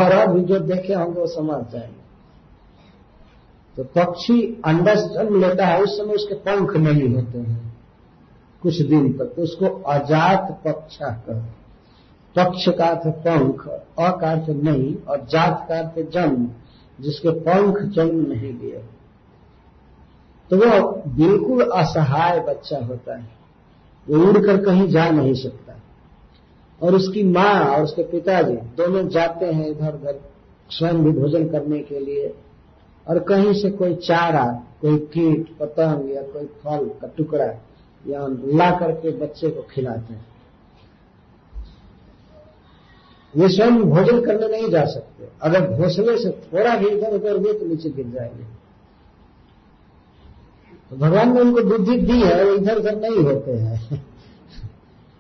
और 0.00 0.12
अब 0.12 0.38
जो 0.38 0.58
देखे 0.58 0.94
होंगे, 0.94 1.20
वो 1.20 1.26
समझ 1.26 1.72
जाएँगे। 1.72 2.01
तो 3.76 3.84
पक्षी 3.84 4.62
अंडा 4.64 4.94
से 4.94 5.14
जन्म 5.14 5.40
लेता 5.40 5.66
है, 5.66 5.82
उस 5.82 5.98
समय 5.98 6.14
उसके 6.14 6.34
पंख 6.34 6.76
नहीं 6.76 7.14
होते 7.14 7.38
हैं। 7.38 7.72
कुछ 8.62 8.80
दिन 8.80 9.12
तक 9.12 9.24
तो 9.24 9.42
उसको 9.42 9.66
अजात 9.66 10.60
पक्षा 10.64 11.08
कर 11.10 11.34
पक्ष 12.36 12.68
का 12.68 12.86
अर्थ 12.86 13.14
पंख, 13.14 13.68
अ 13.68 14.10
का 14.10 14.30
अर्थ 14.30 14.48
नहीं, 14.48 14.96
और 14.96 15.26
जात 15.30 15.66
का 15.68 15.78
अर्थ 15.78 16.10
जन्म, 16.10 16.48
जिसके 17.00 17.30
पंख 17.30 17.82
जन्म 17.82 18.32
नहीं 18.32 18.52
लिए 18.58 18.82
तो 20.50 20.56
वो 20.56 21.02
बिल्कुल 21.08 21.70
असहाय 21.70 22.40
बच्चा 22.40 22.78
होता 22.78 23.16
है। 23.16 23.28
वो 24.08 24.18
उड़कर 24.18 24.64
कहीं 24.64 24.88
जा 24.88 25.10
नहीं 25.10 25.34
सकता। 25.34 25.72
और 26.82 26.94
उसकी 26.94 27.22
माँ 27.22 27.64
और 27.64 27.82
उसके 27.82 28.02
पिताजी 28.02 28.54
दोनों 28.54 29.08
जाते 29.08 29.46
हैं 29.46 29.66
इधर 29.66 29.94
उधर 29.94 30.20
स्वयं 30.70 31.04
भी 31.04 31.10
भोजन 31.10 31.48
करने 31.48 31.78
के 31.78 32.00
लिए। 32.00 32.34
और 33.08 33.18
कहीं 33.18 33.54
से 33.54 33.70
कोई 33.70 33.94
चारा, 33.94 34.62
कोई 34.80 34.98
कीट, 34.98 35.56
पतंग 35.58 36.14
या 36.14 36.22
कोई 36.22 36.44
फल 36.44 36.88
का 36.88 37.08
टुकड़ा 37.16 37.44
या 38.06 38.26
ला 38.30 38.78
करके 38.78 39.10
बच्चे 39.10 39.50
को 39.50 39.62
खिलाते 39.62 40.14
हैं। 40.14 40.26
वे 43.36 43.48
स्वयं 43.48 43.82
भोजन 43.82 44.20
करने 44.20 44.48
नहीं 44.48 44.70
जा 44.70 44.84
सकते। 44.84 45.28
अगर 45.42 45.70
घोसले 45.70 46.18
से 46.18 46.30
थोड़ा 46.30 46.76
भी 46.76 46.86
इधर 46.86 47.14
उधर 47.14 47.36
हुए 47.36 47.52
तो 47.52 47.66
नीचे 47.66 47.90
गिर 47.90 48.06
जाएँगे। 48.06 48.44
तो 50.90 50.96
भगवान 50.96 51.34
ने 51.34 51.40
उनको 51.40 51.62
बुद्धि 51.62 51.98
दी 51.98 52.20
है 52.20 52.44
वो 52.44 52.54
इधर 52.54 52.76
उधर 52.76 52.96
नहीं 52.96 53.24
होते 53.24 53.52
हैं। 53.52 54.06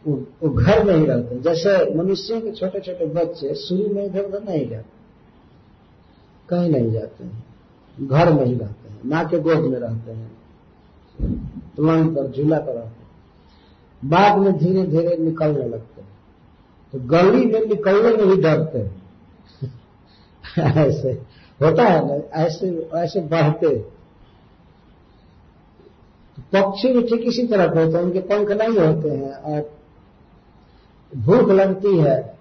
वो 0.42 0.50
घर 0.50 0.84
में 0.84 0.96
ही 0.96 1.06
रहते 1.06 1.34
हैं। 1.34 1.42
जैसे 1.42 1.94
मनुष्यों 1.94 2.40
के 2.40 2.52
छोटे 2.52 2.80
छोटे 2.80 3.06
बच्चे 3.06 3.54
शुरू 3.54 3.94
में 3.94 4.04
इधर 4.06 4.20
उधर 4.20 4.42
नहीं 4.42 4.68
जाते। 4.68 5.02
कहीं 6.48 6.70
नहीं 6.70 6.92
जाते 6.92 7.24
हैं। 7.24 7.51
घर 8.00 8.32
में 8.32 8.44
ही 8.44 8.54
रहते 8.54 8.88
हैं 8.88 9.00
माँ 9.06 9.28
के 9.28 9.38
गोद 9.38 9.58
में 9.58 9.78
रहते 9.78 10.12
हैं 10.12 10.32
पलंग 11.78 12.16
पर, 12.16 12.30
झूला 12.30 12.58
पर 12.58 12.72
रहते 12.72 12.86
हैं। 12.86 13.02
बाद 14.04 14.38
में 14.38 14.58
धीरे 14.58 14.82
धीरे 14.82 15.16
निकलने 15.16 15.68
लगते 15.68 16.00
हैं। 16.00 16.08
तो 16.92 16.98
गली 16.98 17.46
में 17.46 17.66
निकलने 17.66 18.16
में 18.16 18.36
भी 18.36 18.42
डरते 18.42 18.78
हैं। 18.78 19.02
ऐसे 20.76 21.08
होता 21.62 21.82
है 21.82 22.08
ना, 22.08 22.42
ऐसे 22.42 22.90
ऐसे 22.94 23.20
बढ़ते। 23.20 23.76
पक्षी 26.38 26.92
भी 26.92 27.02
ठीक 27.02 27.20
इसी 27.28 27.46
तरह 27.46 27.80
होते 27.80 27.96
हैं, 27.96 28.04
उनके 28.04 28.20
पंख 28.20 28.50
नहीं 28.50 28.78
होते 28.78 29.08
हैं, 29.08 29.32
और 29.32 29.78
भूख 31.16 31.50
लगती 31.50 31.98
है। 31.98 32.31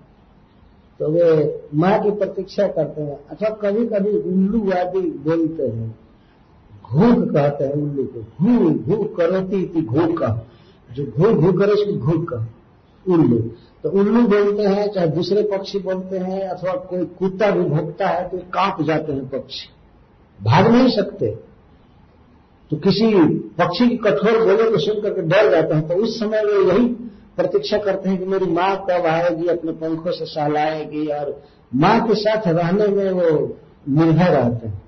तो 1.02 1.10
वे 1.10 1.62
माँ 1.76 2.04
की 2.04 2.12
प्रतीक्षा 2.12 2.68
करते 2.68 3.02
हैं। 3.02 3.20
अथवा 3.32 3.50
कभी 3.50 3.86
कभी 3.86 4.10
उल्लू 4.10 4.72
आदि 4.72 5.00
बोलते 5.00 5.64
हैं। 5.64 6.00
घूक 6.94 7.34
कहते 7.34 7.64
हैं 7.64 7.74
उल्लू 7.74 8.04
को। 8.04 8.20
घू 8.20 8.70
घू 8.70 9.04
करोती 9.04 9.66
थी 9.66 9.86
घूक 9.86 10.42
जो 10.94 11.06
घू 11.06 11.42
घू 11.42 11.60
करे 11.60 11.72
उसको 11.72 11.94
घूक 11.94 12.48
उल्लू। 13.10 13.38
तो 13.84 13.90
उल्लू 13.90 14.22
बोलते 14.22 14.64
हैं, 14.64 14.92
चाहे 14.92 15.08
दूसरे 15.08 15.44
पक्षी 15.44 15.80
बोलते 15.80 16.18
हैं, 16.18 16.42
अथवा 16.42 16.74
कोई 16.74 17.06
कुत्ता 17.06 17.52
भी 17.52 17.64
भोगता 17.64 18.08
है 18.08 18.30
तो 18.30 18.38
काँप 18.38 18.82
जाते 18.82 19.14
हैं 19.14 19.30
पक्षी। 19.30 19.70
भाग 20.44 20.68
नहीं 20.72 20.90
सकते। 20.90 21.28
तो 22.72 22.78
किसी 22.78 23.14
पक्षी 23.36 23.90
की 23.90 23.98
कठोर 23.98 24.46
बोले 24.46 24.72
को 24.72 24.78
सुन 24.78 25.02
करके 25.02 25.22
डर 25.22 25.52
जाते 25.52 25.74
हैं। 25.74 25.88
तो 25.88 25.94
उस 25.94 26.20
समय 26.20 26.42
वे 26.44 26.74
यही 26.74 27.11
प्रतीक्षा 27.42 27.78
करते 27.78 28.10
हैं 28.10 28.18
कि 28.20 28.26
मेरी 28.26 28.46
माँ 28.46 28.76
कब 28.90 29.06
आएगी, 29.06 29.48
अपने 29.48 29.72
पंखों 29.72 30.12
से 30.12 30.26
सहलाएगी 30.26 31.08
और 31.08 31.42
माँ 31.76 32.00
के 32.08 32.16
साथ 32.16 32.48
रहने 32.48 32.88
में 32.88 33.12
वो 33.12 33.58
निर्भय 33.90 34.30
रहते 34.30 34.68
हैं। 34.68 34.82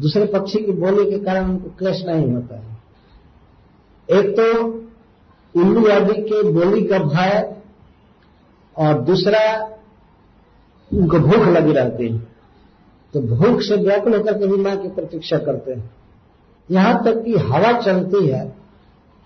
दूसरे 0.00 0.24
पक्षी 0.26 0.58
की 0.58 0.72
बोली 0.72 1.10
के 1.10 1.18
कारण 1.18 1.50
उनको 1.50 1.70
क्लेश 1.78 2.04
नहीं 2.06 2.32
होता 2.32 2.58
है। 2.58 2.78
एक 4.08 4.30
तो 4.36 4.62
उल्लू 5.54 5.86
आदि 5.88 6.14
के 6.22 6.42
बोली 6.42 6.82
का 6.84 6.98
भय 6.98 7.56
और 8.76 9.00
दूसरा 9.00 9.40
उनको 10.90 11.18
भूख 11.18 11.46
लगी 11.48 11.72
रहती 11.72 12.08
है। 12.08 12.18
तो 13.14 13.20
भूख 13.20 13.60
से 13.60 13.76
व्याकुल 13.76 14.16
होकर 14.16 14.32
कभी 14.32 14.56
माँ 14.56 14.76
की 14.76 14.88
प्रतीक्षा 14.88 15.38
करते 15.38 15.72
हैं। 15.72 15.90
यहाँ 16.70 17.04
तक 17.04 17.22
कि 17.24 17.32
हवा 17.32 17.72
चलती 17.80 18.26
है 18.26 18.59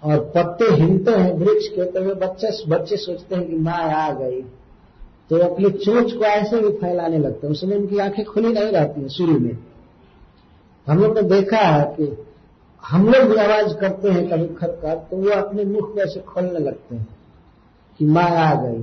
और 0.04 0.18
पत्ते 0.34 0.64
हिलते 0.74 1.10
हैं, 1.10 1.32
वृक्ष 1.32 1.68
के 1.68 1.84
तो 1.84 2.00
वे 2.00 2.14
बच्चे 2.16 2.48
बच्चे 2.68 2.96
सोचते 2.96 3.34
हैं 3.34 3.46
कि 3.48 3.56
माँ 3.58 3.82
आ 3.92 4.10
गई। 4.12 4.40
तो 5.30 5.38
अपनी 5.44 5.70
चोच 5.70 6.12
को 6.12 6.24
ऐसे 6.24 6.60
भी 6.60 6.68
फैलाने 6.78 7.18
लगते 7.18 7.46
हैं, 7.46 7.52
उसमें 7.52 7.76
उनकी 7.76 7.98
आँखें 7.98 8.24
खुली 8.24 8.52
नहीं 8.52 8.72
रहती 8.72 9.00
हैं 9.00 9.08
शुरू 9.08 9.38
में। 9.38 9.56
हम 10.86 10.98
लोग 10.98 11.14
ने 11.14 11.22
देखा 11.30 11.58
है 11.58 11.84
कि 11.96 12.16
हम 12.82 13.06
लोग 13.08 13.30
भी 13.30 13.36
आवाज़ 13.36 13.74
करते 13.74 14.08
हैं 14.08 14.28
कभी 14.30 14.46
खरकर 14.54 14.94
तो 15.10 15.16
वो 15.16 15.30
अपने 15.30 15.64
मुख 15.64 15.94
को 15.94 16.00
ऐसे 16.00 16.20
खोलने 16.22 16.58
लगते 16.58 16.96
हैं 16.96 17.06
कि 18.00 18.04
माँ 18.06 18.28
आ 18.30 18.54
गई। 18.62 18.82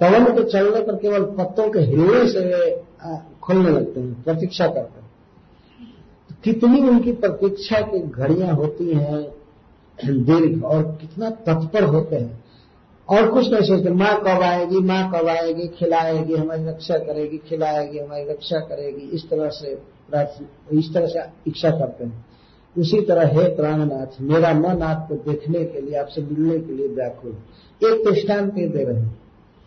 पवन 0.00 0.24
के 0.26 0.44
चलने 0.44 0.80
पर 0.82 0.96
केवल 0.96 1.24
पत्तों 1.38 1.68
के 1.70 1.80
हिलने 1.80 2.26
से 2.28 2.40
वे 2.40 2.82
खोलने 3.42 3.70
लगते 3.70 4.00
हैं, 4.00 4.22
प्रतीक्षा 4.22 4.66
करते 4.66 4.99
हैं। 4.99 4.99
कितनी 6.44 6.88
उनकी 6.88 7.12
प्रतीक्षा 7.12 7.80
की 7.80 7.98
घड़ियाँ 7.98 8.54
होती 8.54 8.90
हैं, 8.90 9.22
दीर्घ 10.04 10.64
और 10.64 10.82
कितना 10.82 11.30
तत्पर 11.30 11.84
होते 11.84 12.16
हैं। 12.16 12.44
और 13.08 13.28
कुछ 13.28 13.52
नहीं 13.52 13.62
सोचते, 13.62 13.90
माँ 13.90 14.20
कब 14.20 14.42
आएगी, 14.42 14.76
माँ 14.76 15.12
कब 15.12 15.28
आएगी, 15.28 15.68
खिलाएगी, 15.68 16.34
हमारी 16.34 16.64
रक्षा 16.64 16.98
करेगी, 16.98 17.38
खिलाएगी, 17.38 17.98
हमारी 17.98 18.24
रक्षा 18.24 18.58
करेगी, 18.58 19.10
इस 19.10 19.30
तरह 19.30 19.48
से 19.48 19.78
इस 20.72 20.94
तरह 20.94 21.06
से 21.06 21.20
इच्छा 21.46 21.70
करते 21.70 22.04
हैं। 22.04 22.26
उसी 22.78 23.00
तरह, 23.00 23.26
हे 23.28 23.48
प्राणनाथ, 23.48 24.20
मेरा 24.20 24.54
मन 24.54 24.82
आपको 24.82 25.14
देखने 25.14 25.64
के 25.64 25.80
लिए, 25.80 25.94
आपसे 25.94 26.22
मिलने 26.22 26.58
के 26.58 26.72
लिए 26.72 26.88
व्याकुल 26.88 27.30
एक 27.88 28.04
दृष्टांत 28.04 28.54
दे 28.54 28.84
रहे 28.84 28.96
हैं। 28.96 29.18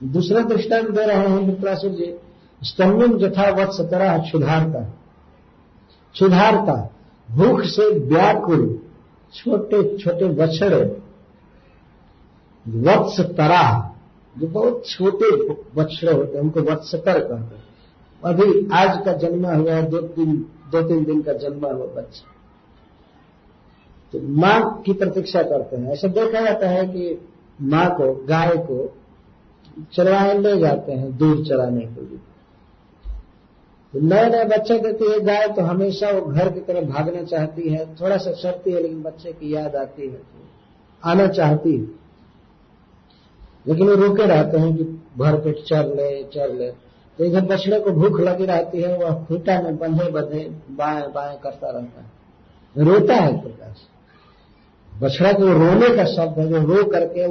दूसरा 0.03 0.41
दृष्टांत 0.41 0.89
दे 0.89 1.05
रहे 1.05 1.17
हैं, 1.17 1.47
मित्रासुर 1.47 1.91
जी 1.91 2.15
स्तम्भम 2.63 3.17
जथा 3.17 3.49
वत्स 3.49 3.81
तरह 3.81 4.17
क्षुधारता। 4.17 4.99
क्षुधारता 6.13 6.91
भूख 7.31 7.61
से 7.61 7.99
व्याकुल 7.99 8.79
छोटे 9.33 9.97
छोटे 9.97 10.25
बछड़े 10.25 11.01
वत्स 12.67 13.19
तरा 13.19 13.95
जो 14.37 14.47
बहुत 14.47 14.83
छोटे 14.87 15.53
बछड़े 15.75 16.13
होते 16.13 16.37
हैं, 16.37 16.43
उनको 16.43 16.61
वत्सकर 16.61 17.19
कहते 17.19 17.55
हैं। 17.55 17.63
अभी 18.23 18.69
आज 18.73 19.05
का 19.05 19.13
जन्मा 19.13 19.53
हुआ 19.53 19.73
है, 19.73 19.89
दो 19.89 19.97
तीन 19.97 20.45
दो 20.71 20.81
तीन 20.81 21.03
दिन 21.03 21.21
का 21.21 21.33
जन्मा 21.33 21.67
हुआ 21.67 21.85
बच्चा। 21.85 22.29
तो 24.11 24.19
माँ 24.27 24.83
की 24.85 24.93
प्रतीक्षा 24.93 25.43
करते 25.43 25.75
हैं। 25.75 25.91
ऐसा 25.91 26.07
देखा 26.07 26.41
जाता 26.41 26.69
है 26.69 26.85
कि 26.85 27.27
माँ 27.61 27.89
को, 27.89 28.25
गाय 28.25 28.57
को 28.57 28.97
चरवाहे 29.93 30.39
ले 30.39 30.59
जाते 30.59 30.91
हैं 30.91 31.17
दूर 31.17 31.45
चराने 31.45 31.81
के 31.81 32.01
लिए। 32.01 32.19
नए 33.95 34.29
नए 34.29 34.45
बच्चे 34.45 34.79
देती 34.79 35.11
है 35.11 35.19
गाय 35.19 35.47
तो 35.47 35.61
हमेशा 35.61 36.09
वो 36.09 36.21
घर 36.21 36.51
की 36.51 36.59
तरफ़ 36.59 36.85
भागना 36.85 37.23
चाहती 37.23 37.69
है, 37.69 37.95
थोड़ा 37.95 38.17
सा 38.17 38.31
चढ़ती 38.31 38.71
है, 38.71 38.81
लेकिन 38.81 39.03
बच्चे 39.03 39.31
की 39.31 39.53
याद 39.53 39.75
आती 39.75 40.07
है, 40.07 40.21
आना 41.03 41.27
चाहती 41.27 41.73
है। 41.73 42.03
लेकिन 43.67 43.87
वो 43.87 43.95
रोके 43.95 44.25
रहते 44.25 44.57
हैं 44.57 44.77
कि 44.77 44.83
भर 45.17 45.35
पेट 45.35 45.63
चर 45.63 45.85
ले 45.85 46.23
चर 46.23 46.53
ले। 46.53 46.71
तो 47.17 47.23
इधर 47.23 47.41
बछड़े 47.41 47.79
को 47.79 47.91
भूख 47.91 48.19
लगी 48.19 48.45
रहती 48.45 48.81
है, 48.81 48.97
वह 48.97 49.25
खूटा 49.25 49.61
में 49.61 49.77
बंधे 49.77 50.11
बंधे, 50.11 50.55
बाएँ 50.71 51.11
बाएँ 51.11 51.37
करता 51.43 51.69
रहता 51.69 52.01
है। 52.01 52.23
रोता 52.77 53.15
है 53.15 53.41
से 53.41 53.93
बछड़ा 55.01 55.31
के 55.31 55.53
रोने 55.53 55.95
का 55.95 56.05
शब्द 56.05 56.39
है, 56.39 56.49
जो 56.49 56.57
रो 56.57 56.83
करके 56.83 57.25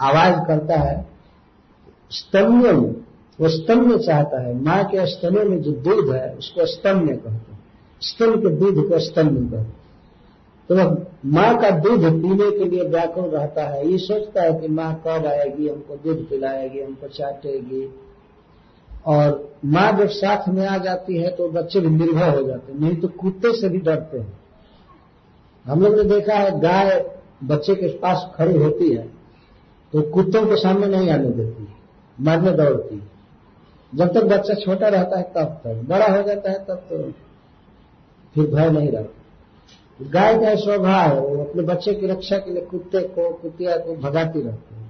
आवाज़ 0.00 0.46
करता 0.46 0.74
है 0.74 1.06
स्तम्यम 2.10 2.94
वो 3.40 3.48
स्तम्य 3.48 3.98
चाहता 3.98 4.40
है। 4.42 4.54
माँ 4.62 4.84
के 4.84 5.06
स्तनों 5.06 5.44
में 5.44 5.60
जो 5.62 5.72
दूध 5.72 6.14
है, 6.14 6.34
उसको 6.34 6.66
स्तम्य 6.66 7.16
कहते 7.16 7.52
हैं। 7.52 7.58
स्तन 8.00 8.40
के 8.40 8.50
दूध 8.50 8.88
को 8.88 8.98
स्तम्य 8.98 9.40
कहते 9.40 9.56
हैं। 9.56 9.76
तो 10.68 10.74
माँ 11.26 11.58
का 11.58 11.70
दूध 11.70 12.04
पीने 12.22 12.50
के 12.50 12.64
लिए 12.64 12.84
व्याकुल 12.84 13.24
रहता 13.24 13.64
है। 13.64 13.86
ये 13.88 13.98
सोचता 13.98 14.42
है 14.42 14.60
कि 14.60 14.68
माँ 14.68 15.02
कब 15.06 15.26
आएगी, 15.26 15.68
हमको 15.68 15.96
दूध 15.96 16.28
पिलाएगी, 16.28 16.80
हमको 16.80 17.08
चाटेगी। 17.08 17.88
और 19.06 19.56
माँ 19.64 19.90
जब 19.92 20.08
साथ 20.08 20.48
में 20.48 20.66
आ 20.66 20.76
जाती 20.78 21.16
है 21.16 21.30
तो 21.30 21.48
बच्चे 21.48 21.80
भी 21.80 21.88
निर्भय 21.88 22.30
हो 22.30 22.42
जाते 22.42 22.72
हैं। 22.72 22.80
नहीं 22.80 22.96
तो 22.96 23.08
कुत्ते 23.08 23.52
से 23.60 23.68
भी 23.68 23.78
डरते 23.78 24.18
हैं। 24.18 24.38
हम 25.64 25.82
लोग 25.82 25.96
ने 25.96 26.04
देखा 26.04 26.34
है, 26.34 26.58
गाय 26.60 27.10
बच्चे 27.44 27.74
के 27.74 27.88
पास 27.88 28.26
खड़ी 28.34 28.58
होती 28.58 28.90
है 28.90 29.02
तो 29.92 30.02
कुत्तों 30.02 30.46
के 30.46 30.56
सामने 30.56 30.86
नहीं 30.86 31.10
आने 31.10 31.28
देती 31.28 31.68
मारने 32.20 32.52
दौड़ती 32.52 32.94
है। 32.94 33.17
जब 33.94 34.14
तक 34.14 34.24
बच्चा 34.24 34.54
छोटा 34.54 34.88
रहता 34.88 35.18
है, 35.18 35.22
तब 35.22 35.44
तक। 35.44 35.82
बड़ा 35.88 36.06
हो 36.06 36.22
जाता 36.22 36.50
है, 36.50 36.64
तब 36.64 36.74
तो 36.74 37.12
फिर 38.34 38.54
भय 38.54 38.70
नहीं 38.70 38.90
रहता। 38.90 39.14
गाय 40.02 40.38
का 40.38 40.54
स्वभाव 40.54 41.14
है, 41.14 41.20
वो 41.20 41.44
अपने 41.44 41.62
बच्चे 41.62 41.94
की 41.94 42.06
रक्षा 42.06 42.38
के 42.38 42.50
लिए 42.50 42.62
कुत्ते 42.62 43.00
को 43.00 43.32
कुतिया 43.34 43.76
को 43.76 43.96
भगाती 43.96 44.40
रहती 44.40 44.74
है। 44.74 44.88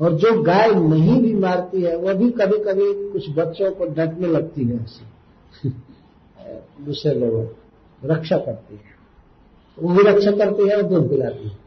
और 0.00 0.12
जो 0.12 0.42
गाय 0.42 0.74
नहीं 0.74 1.22
भी 1.22 1.34
मारती 1.34 1.82
है 1.82 1.96
वह 1.96 2.14
भी 2.14 2.30
कभी 2.30 2.58
कभी 2.58 3.10
कुछ 3.10 3.30
बच्चों 3.30 3.70
को 3.70 3.86
डटने 3.86 4.26
लगती 4.26 4.64
है 4.64 4.84
ऐसे। 4.84 5.68
दूसरे 6.84 7.14
लोगों 7.14 7.46
रक्षा 8.04 8.36
करती 8.36 8.74
है। 8.74 8.98
वो 9.78 9.94
भी 9.94 10.10
रक्षा 10.10 10.30
करती 10.30 10.68
है 10.68 10.76
और 10.76 10.82
दूध 10.82 11.10
पिलाती 11.10 11.48
है। 11.48 11.58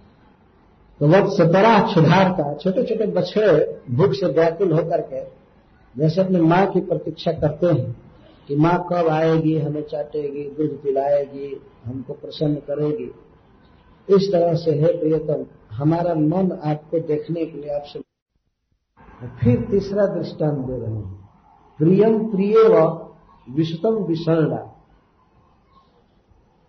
तो 0.99 1.07
वक्त 1.07 1.34
सतरा 1.38 1.88
क्षुधारता 1.88 2.53
छोटे 2.53 2.84
छोटे 2.84 3.05
बछड़े 3.05 3.82
भूख 3.91 4.12
से 4.12 4.26
व्याकुल 4.26 4.72
होकर 4.72 5.01
के 5.01 5.41
जैसे 5.98 6.22
अपने 6.22 6.42
माँ 6.42 6.72
की 6.72 6.80
प्रतीक्षा 6.80 7.32
करते 7.32 7.68
हैं 7.68 8.02
कि 8.48 8.56
माँ 8.56 8.88
कब 8.89 9.08
आएगी, 9.08 9.60
हमें 9.60 9.84
चाटेगी, 9.84 10.44
दूध 10.44 10.84
पिलाएगी, 10.84 11.62
हमको 11.86 12.14
प्रसन्न 12.14 12.56
करेगी। 12.56 13.12
इस 14.16 14.32
तरह 14.32 14.56
से, 14.56 14.72
है 14.72 15.00
प्रियतम, 15.00 15.46
हमारा 15.76 16.14
मन 16.14 16.52
आपको 16.52 17.00
देखने 17.00 17.46
के 17.46 17.58
लिए 17.58 17.70
आपसे 17.70 18.00
फिर 19.44 19.68
तीसरा 19.72 20.06
दृष्टांत 20.06 20.68
दे 20.68 20.78
रहे 20.78 20.96
हैं। 20.96 21.30
प्रियम 21.78 22.32
प्रिय 22.32 22.56
व 22.58 23.08
विषतम 23.50 23.89
विषणा 23.89 24.76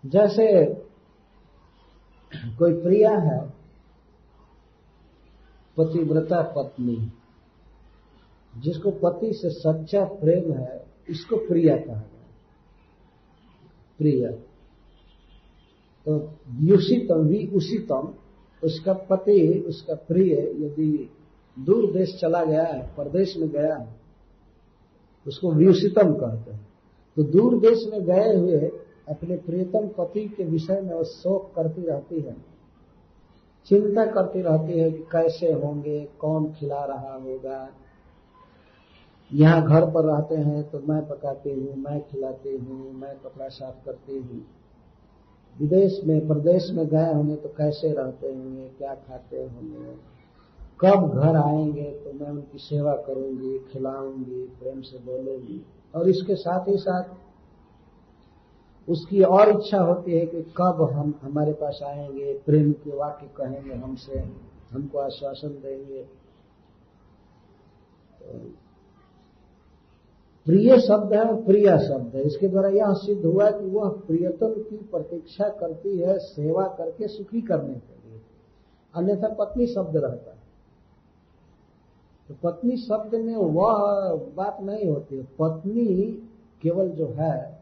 जैसे 0.05 0.65
कोई 2.59 2.73
प्रिया 2.73 3.17
है, 3.17 3.53
पतिव्रता 5.77 6.41
पत्नी। 6.41 7.11
जिसको 8.53 8.91
पति 8.91 9.33
से 9.33 9.49
सच्चा 9.49 10.03
प्रेम 10.05 10.51
है 10.53 10.85
इसको 11.09 11.37
प्रिया 11.47 11.75
कहा 11.77 11.95
गया 11.95 12.11
प्रिय। 13.99 14.27
तो 16.07 16.17
व्यूषितम 16.49 17.27
भी 17.27 17.47
उषितम, 17.55 18.13
उसका 18.63 18.93
पति, 18.93 19.65
उसका 19.67 19.95
प्रिय 19.95 20.33
यदि 20.33 21.09
दूर 21.57 21.91
देश 21.91 22.17
चला 22.21 22.43
गया 22.43 22.63
है, 22.63 22.81
परदेश 22.95 23.37
में 23.37 23.49
गया 23.49 23.75
है, 23.75 23.95
उसको 25.27 25.51
व्यूषितम 25.51 26.13
कहते 26.13 26.51
हैं। 26.51 26.67
तो 27.17 27.23
दूर 27.23 27.59
देश 27.59 27.85
में 27.91 28.01
गए 28.03 28.35
हुए 28.35 28.71
अपने 29.09 29.37
प्रियतम 29.37 29.87
पति 29.87 30.27
के 30.27 30.43
विषय 30.43 30.81
में 30.81 30.93
वो 30.93 31.03
शोक 31.03 31.53
करती 31.55 31.81
रहती 31.81 32.19
है। 32.21 32.35
चिंता 33.67 34.05
करती 34.05 34.41
रहती 34.41 34.79
है 34.79 34.91
कि 34.91 35.03
कैसे 35.11 35.51
होंगे, 35.51 35.99
कौन 36.19 36.51
खिला 36.53 36.83
रहा 36.85 37.13
होगा 37.13 37.69
यहाँ 39.33 39.61
घर 39.61 39.85
पर 39.91 40.03
रहते 40.05 40.35
हैं 40.35 40.63
तो 40.71 40.79
मैं 40.79 41.01
पकाती 41.07 41.49
हूँ, 41.49 41.75
मैं 41.77 41.99
खिलाती 42.01 42.57
हूँ, 42.57 42.93
मैं 42.93 43.15
कपड़ा 43.19 43.47
साफ़ 43.47 43.85
करती 43.85 44.17
हूँ। 44.17 44.45
विदेश 45.55 45.99
में, 46.03 46.27
प्रदेश 46.27 46.69
में 46.71 46.87
गए 46.87 47.13
होंगे 47.13 47.35
तो 47.35 47.49
कैसे 47.49 47.91
रहते 47.93 48.27
होंगे, 48.27 48.67
क्या 48.67 48.93
खाते 48.93 49.37
होंगे? 49.37 49.95
कब 50.81 51.09
घर 51.13 51.35
आएँगे 51.35 51.91
तो 52.05 52.13
मैं 52.13 52.29
उनकी 52.29 52.57
सेवा 52.57 52.95
करूँगी, 52.95 53.57
खिलाऊँगी, 53.71 54.45
प्रेम 54.59 54.81
से 54.81 54.97
बोलूँगी। 54.97 55.61
और 55.95 56.09
इसके 56.09 56.35
साथ 56.35 56.67
ही 56.67 56.77
साथ 56.77 57.03
उसकी 58.89 59.21
और 59.21 59.49
इच्छा 59.49 59.79
होती 59.79 60.11
है 60.11 60.25
कि 60.25 60.41
कब 60.57 60.81
हम 60.93 61.13
हमारे 61.21 61.53
पास 61.53 61.79
आएँगे, 61.83 62.33
प्रेम 62.45 62.71
के 62.71 62.95
वाक्य 62.95 63.27
कहेंगे 63.37 63.73
हमसे, 63.73 64.19
हमको 64.71 64.97
आश्वासन 64.99 65.47
देंगे। 65.47 66.03
तो 68.21 68.39
प्रिय 70.45 70.77
शब्द 70.79 71.13
है 71.13 71.19
और 71.19 71.41
प्रिया 71.43 71.77
शब्द 71.77 72.15
है। 72.15 72.21
इसके 72.21 72.47
द्वारा 72.47 72.69
यह 72.69 72.93
सिद्ध 72.93 73.25
हुआ 73.25 73.49
कि 73.51 73.65
वह 73.65 73.89
प्रियतम 74.07 74.53
की 74.61 74.77
प्रतीक्षा 74.91 75.49
करती 75.49 75.97
है, 75.97 76.17
सेवा 76.19 76.67
करके 76.67 77.07
सुखी 77.07 77.41
करने 77.41 77.73
के 77.73 78.09
लिए। 78.09 78.19
अन्यथा 78.93 79.27
पत्नी 79.33 79.67
शब्द 79.67 79.97
रहता 79.97 80.31
है। 80.31 80.41
तो 82.29 82.35
पत्नी 82.43 82.77
शब्द 82.77 83.15
में 83.15 83.35
वह 83.35 84.13
बात 84.35 84.57
नहीं 84.61 84.89
होती। 84.89 85.21
पत्नी 85.39 86.11
केवल 86.61 86.89
जो 86.89 87.07
है 87.07 87.61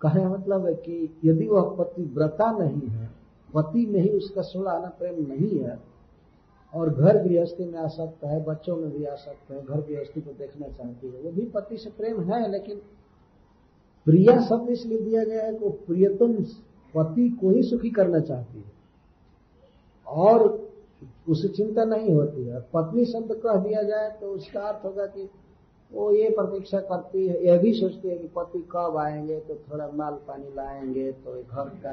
कहे 0.00 0.26
मतलब 0.26 0.66
है 0.66 0.74
कि 0.74 1.18
यदि 1.24 1.46
वह 1.46 1.74
पति 1.78 2.02
व्रता 2.02 2.50
नहीं 2.52 2.88
है, 2.88 3.10
पति 3.54 3.86
में 3.86 4.00
ही 4.00 4.08
उसका 4.08 4.42
सुलाना 4.42 4.88
प्रेम 4.98 5.26
नहीं 5.32 5.58
है 5.58 5.95
और 6.74 6.90
घर 6.90 7.22
गृहस्थी 7.22 7.64
में 7.64 7.78
आ 7.78 7.86
सकता 7.88 8.28
है, 8.28 8.44
बच्चों 8.44 8.76
में 8.76 8.90
भी 8.90 9.04
आ 9.04 9.14
सकता 9.14 9.54
है, 9.54 9.64
घर 9.64 9.80
गृहस्थी 9.80 10.20
को 10.20 10.32
देखना 10.32 10.68
चाहती 10.68 11.06
है। 11.06 11.20
वो 11.22 11.30
भी 11.30 11.46
पति 11.46 11.76
से 11.76 11.90
प्रेम 11.90 12.22
है, 12.22 12.50
लेकिन 12.50 12.80
प्रिया 14.06 14.40
शब्द 14.40 14.70
इसलिए 14.70 14.98
दिया 14.98 15.24
गया 15.24 15.44
है 15.44 15.54
कि 15.54 15.68
प्रियतम 15.86 16.32
पति 16.94 17.28
को 17.30 17.50
ही 17.50 17.62
सुखी 17.62 17.90
करना 17.90 18.20
चाहती 18.20 18.58
है। 18.58 18.72
और 20.06 20.42
उसे 21.28 21.48
चिंता 21.48 21.84
नहीं 21.84 22.14
होती 22.14 22.44
है। 22.44 22.60
पत्नी 22.72 23.04
शब्द 23.04 23.34
कह 23.34 23.56
दिया 23.56 23.82
जाए 23.82 24.10
तो 24.20 24.26
उसका 24.26 24.60
अर्थ 24.60 24.84
होगा 24.84 25.06
कि 25.06 25.28
वो 25.92 26.10
ये 26.12 26.30
प्रतीक्षा 26.30 26.80
करती 26.80 27.26
है, 27.26 27.44
यह 27.44 27.58
भी 27.58 27.72
सोचती 27.72 28.08
है 28.08 28.18
कि 28.18 28.28
पति 28.28 28.58
कब 28.72 28.96
आएँगे 28.96 29.38
तो 29.40 29.54
थोड़ा 29.54 29.88
माल 29.94 30.14
पानी 30.28 30.54
लाएँगे 30.54 31.12
तो 31.12 31.34
घर 31.34 31.68
का 31.82 31.92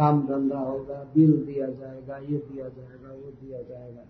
काम 0.00 0.26
धंधा 0.26 0.58
होगा, 0.58 1.06
बिल 1.14 1.46
दिया 1.46 1.66
जाएगा, 1.66 2.16
ये 2.16 2.38
दिया 2.38 2.68
जाएगा, 2.68 3.12
वो 3.12 3.30
दिया 3.30 3.62
जाएगा। 3.62 4.02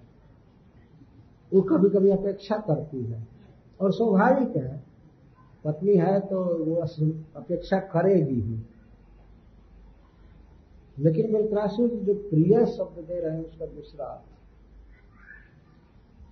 वो 1.54 1.60
कभी 1.60 1.88
कभी 1.88 2.10
अपेक्षा 2.10 2.56
करती 2.56 3.04
है। 3.04 3.28
और 3.80 3.92
स्वाभाविक 3.92 4.56
है, 4.56 4.84
पत्नी 5.64 5.94
है 5.94 6.20
तो 6.20 6.64
वो 6.64 6.74
अपेक्षा 7.36 7.78
करेगी 7.78 8.40
ही। 8.40 8.58
लेकिन 10.98 11.32
मेरे 11.32 11.48
जो 12.04 12.14
प्रिय 12.14 12.66
शब्द 12.66 13.04
दे 13.04 13.20
रहे 13.20 13.36
हैं, 13.36 13.44
उसका 13.44 13.66
दूसरा 13.66 14.06
अर्थ 14.06 14.30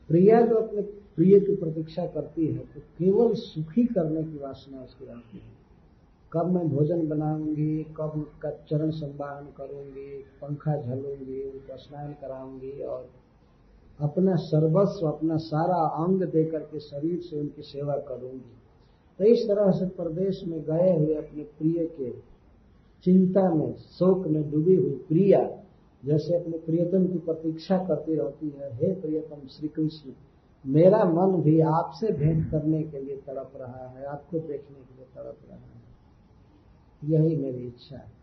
प्रिया 0.09 0.40
जो 0.40 0.54
अपने 0.54 0.82
प्रिय 0.82 1.40
की 1.40 1.56
प्रतीक्षा 1.56 2.06
करती 2.06 2.46
है 2.46 2.59
तो 2.59 2.80
केवल 2.80 3.34
सुखी 3.34 3.86
करने 3.86 4.22
की 4.22 4.38
वासना 4.38 4.82
उसकी 4.82 5.06
रहती 5.06 5.38
है। 5.38 5.57
कब 6.33 6.47
मैं 6.47 6.68
भोजन 6.68 7.07
बनाऊँगी, 7.09 7.85
कब 7.97 8.12
उनका 8.14 8.51
चरण 8.70 8.91
संवाहन 8.91 9.45
करूँगी, 9.57 10.11
पंखा 10.43 10.76
झलूँगी 10.76 11.43
उनको 11.43 11.76
स्नान 11.76 12.12
कराऊँगी 12.12 12.83
और 12.83 13.09
अपना 14.01 14.35
सर्वस्व, 14.37 15.07
अपना 15.09 15.37
सारा 15.37 15.76
अंग 16.05 16.22
देकर 16.22 16.59
के 16.59 16.81
शरीर 16.81 17.20
से 17.20 17.41
उनकी 17.41 17.62
सेवा 17.62 17.97
करूँगी। 18.09 18.57
तो 19.18 19.24
इस 19.24 19.47
तरह 19.49 19.70
से 19.70 19.87
प्रदेश 19.97 20.43
में 20.49 20.61
गए 20.61 20.93
हुए 20.99 21.14
अपने 21.14 21.43
प्रिय 21.59 21.87
के 21.87 22.11
चिंता 23.05 23.49
में, 23.55 23.72
शोक 23.72 24.26
में 24.26 24.51
डूबी 24.51 24.74
हुई 24.74 24.95
प्रिया, 25.09 25.41
जैसे 26.03 26.37
अपने 26.37 26.59
प्रियतम 26.59 27.07
की 27.07 27.18
प्रतीक्षा 27.18 27.79
करती 27.79 28.14
रहती 28.14 28.49
है, 28.49 28.72
हे 28.74 28.93
प्रियतम 29.01 29.47
श्री 29.49 29.68
कृष्ण 29.68 30.12
मेरा 30.64 31.05
मन 31.05 31.41
भी 31.43 31.61
आपसे 31.61 32.12
भेंट 32.12 32.51
करने 32.51 32.83
के 32.83 33.01
लिए 33.01 33.16
तड़प 33.16 33.53
रहा 33.57 33.89
है, 33.89 34.05
आपको 34.05 34.39
देखने 34.39 34.79
के 34.79 34.97
लिए 34.97 35.07
तड़प 35.16 35.37
रहा 35.51 35.57
है। 35.57 35.78
यही 37.03 37.36
मेरी 37.36 37.66
इच्छा 37.66 37.96
है। 37.96 38.16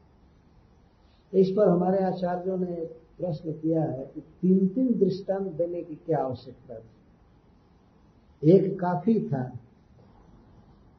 इस 1.33 1.49
पर 1.49 1.67
हमारे 1.67 2.03
आचार्यों 2.03 2.57
ने 2.57 2.75
प्रश्न 3.19 3.51
किया 3.51 3.83
है 3.83 4.05
कि 4.05 4.21
तीन 4.21 4.67
तीन 4.67 4.87
दृष्टांत 4.99 5.51
देने 5.53 5.81
की 5.81 5.95
क्या 5.95 6.17
आवश्यकता 6.19 6.75
थी? 6.75 6.89
एक 8.41 8.79
काफ़ी 8.79 9.19
था, 9.27 9.43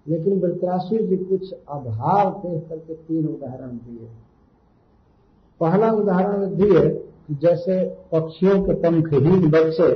लेकिन 0.07 0.41
वृत्रासुर 0.41 1.03
जी 1.03 1.17
कुछ 1.19 1.53
अभाव 1.53 2.31
देख 2.39 2.69
करके 2.69 2.95
तीन 2.97 3.27
उदाहरण 3.27 3.77
दिए। 3.79 4.09
पहला 5.61 5.91
उदाहरण 5.93 6.55
दिए 6.57 6.89
कि 7.27 7.35
जैसे 7.35 7.85
पक्षियों 8.13 8.63
के 8.65 8.75
पंखहीन 8.83 9.51
बच्चे 9.51 9.93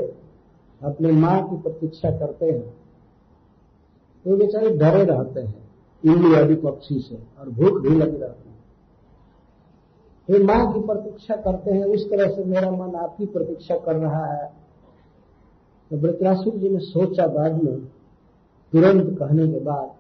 अपने 0.81 1.13
माँ 1.13 1.39
की 1.49 1.57
प्रतीक्षा 1.63 2.11
करते 2.11 2.47
हैं 2.47 2.69
तो 4.25 4.37
बेचारे 4.37 4.71
डरे 4.77 5.05
रहते 5.05 5.41
हैं। 5.41 5.60
इमली 6.05 6.35
आदि 6.35 6.55
पक्षी 6.55 6.99
से, 6.99 7.19
और 7.41 7.49
भूख 7.49 7.81
भी 7.81 7.89
लगी 7.89 8.17
रहती 8.17 8.49
है। 8.49 8.59
वे 10.29 10.45
माँ 10.45 10.73
की 10.73 10.81
प्रतीक्षा 10.81 11.37
करते 11.37 11.71
हैं 11.71 11.85
उस 11.85 12.11
तरह 12.11 12.35
से 12.35 12.45
मेरा 12.45 12.71
मन 12.71 12.95
आपकी 12.95 13.27
प्रतीक्षा 13.27 13.77
कर 13.77 13.97
रहा 13.97 14.25
है। 14.27 14.47
तो 15.91 15.97
वृत्रासुर 15.97 16.55
जी 16.55 16.69
ने 16.69 16.79
सोचा 16.79 17.27
बाद 17.27 17.63
में, 17.65 17.81
तुरंत 18.73 19.19
कहने 19.19 19.47
के 19.53 19.61
बाद 19.61 19.91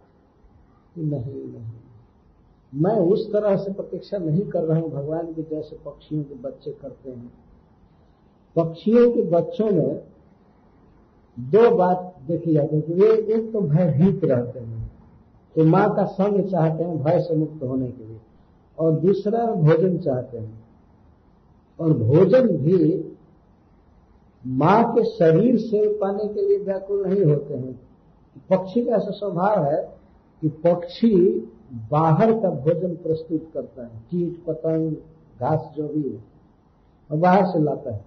नहीं 0.98 1.34
नहीं। 1.34 1.68
मैं 2.72 2.96
उस 2.96 3.32
तरह 3.32 3.56
से 3.56 3.72
प्रतीक्षा 3.72 4.18
नहीं 4.18 4.42
कर 4.42 4.62
रहा 4.62 4.78
हूँ, 4.78 4.90
भगवान 4.90 5.32
की 5.32 5.42
जैसे 5.42 5.76
पक्षियों 5.76 6.24
के 6.24 6.34
बच्चे 6.34 6.70
करते 6.70 7.10
हैं। 7.10 7.32
पक्षियों 8.56 9.10
के 9.12 9.22
बच्चों 9.22 9.70
में 9.70 10.02
दो 11.38 11.76
बात 11.76 12.16
देखी 12.26 12.54
जाती 12.54 12.76
है 12.76 12.82
कि 12.82 12.92
वे 12.92 13.08
एक 13.34 13.52
तो 13.52 13.60
भयभीत 13.60 14.24
रहते 14.24 14.60
हैं 14.60 14.99
तो 15.56 15.64
माँ 15.64 15.94
का 15.96 16.04
संग 16.04 16.50
चाहते 16.50 16.84
हैं 16.84 17.02
भय 17.02 17.20
से 17.20 17.34
मुक्त 17.34 17.62
होने 17.62 17.88
के 17.88 18.04
लिए। 18.04 18.20
और 18.78 18.92
दूसरा, 18.92 19.46
भोजन 19.46 19.98
चाहते 19.98 20.38
हैं। 20.38 20.64
और 21.80 21.92
भोजन 21.92 22.48
भी 22.48 23.12
माँ 24.46 24.92
के 24.92 25.04
शरीर 25.04 25.58
से 25.58 25.98
पाने 25.98 26.28
के 26.28 26.48
लिए 26.48 26.58
व्याकुल 26.58 27.06
नहीं 27.06 27.24
होते 27.24 27.54
हैं। 27.54 27.80
पक्षी 28.50 28.84
का 28.84 28.96
ऐसा 28.96 29.10
स्वभाव 29.10 29.64
है 29.64 29.94
कि 30.40 30.48
पक्षी 30.48 31.48
बाहर 31.90 32.32
का 32.32 32.50
भोजन 32.50 32.94
प्रस्तुत 32.94 33.50
करता 33.54 33.82
है। 33.82 33.88
कीट, 33.88 34.44
पतंग, 34.46 34.92
घास, 35.40 35.72
जो 35.76 35.88
भी 35.88 36.02
है, 36.02 36.24
और 37.10 37.16
बाहर 37.16 37.44
से 37.44 37.58
लाता 37.58 37.90
है। 37.90 38.04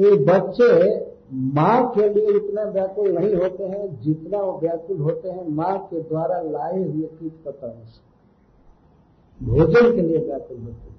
तो 0.00 0.24
बच्चे 0.24 1.05
माँ 1.32 1.92
के 1.94 2.08
लिए 2.08 2.36
इतना 2.36 2.62
व्याकुल 2.62 3.10
नहीं 3.12 3.34
होते 3.34 3.64
हैं 3.64 4.00
जितना 4.00 4.38
वो 4.38 4.58
व्याकुल 4.60 4.98
होते 4.98 5.28
हैं 5.28 5.48
माँ 5.48 5.78
के 5.78 6.00
द्वारा 6.00 6.40
लाए 6.40 6.82
हुए 6.82 7.06
कीट 7.06 7.32
पतंग 7.46 7.86
से 7.86 8.04
भोजन 9.46 9.94
के 9.96 10.02
लिए 10.02 10.18
व्याकुल 10.18 10.58
होते 10.58 10.90
हैं। 10.90 10.94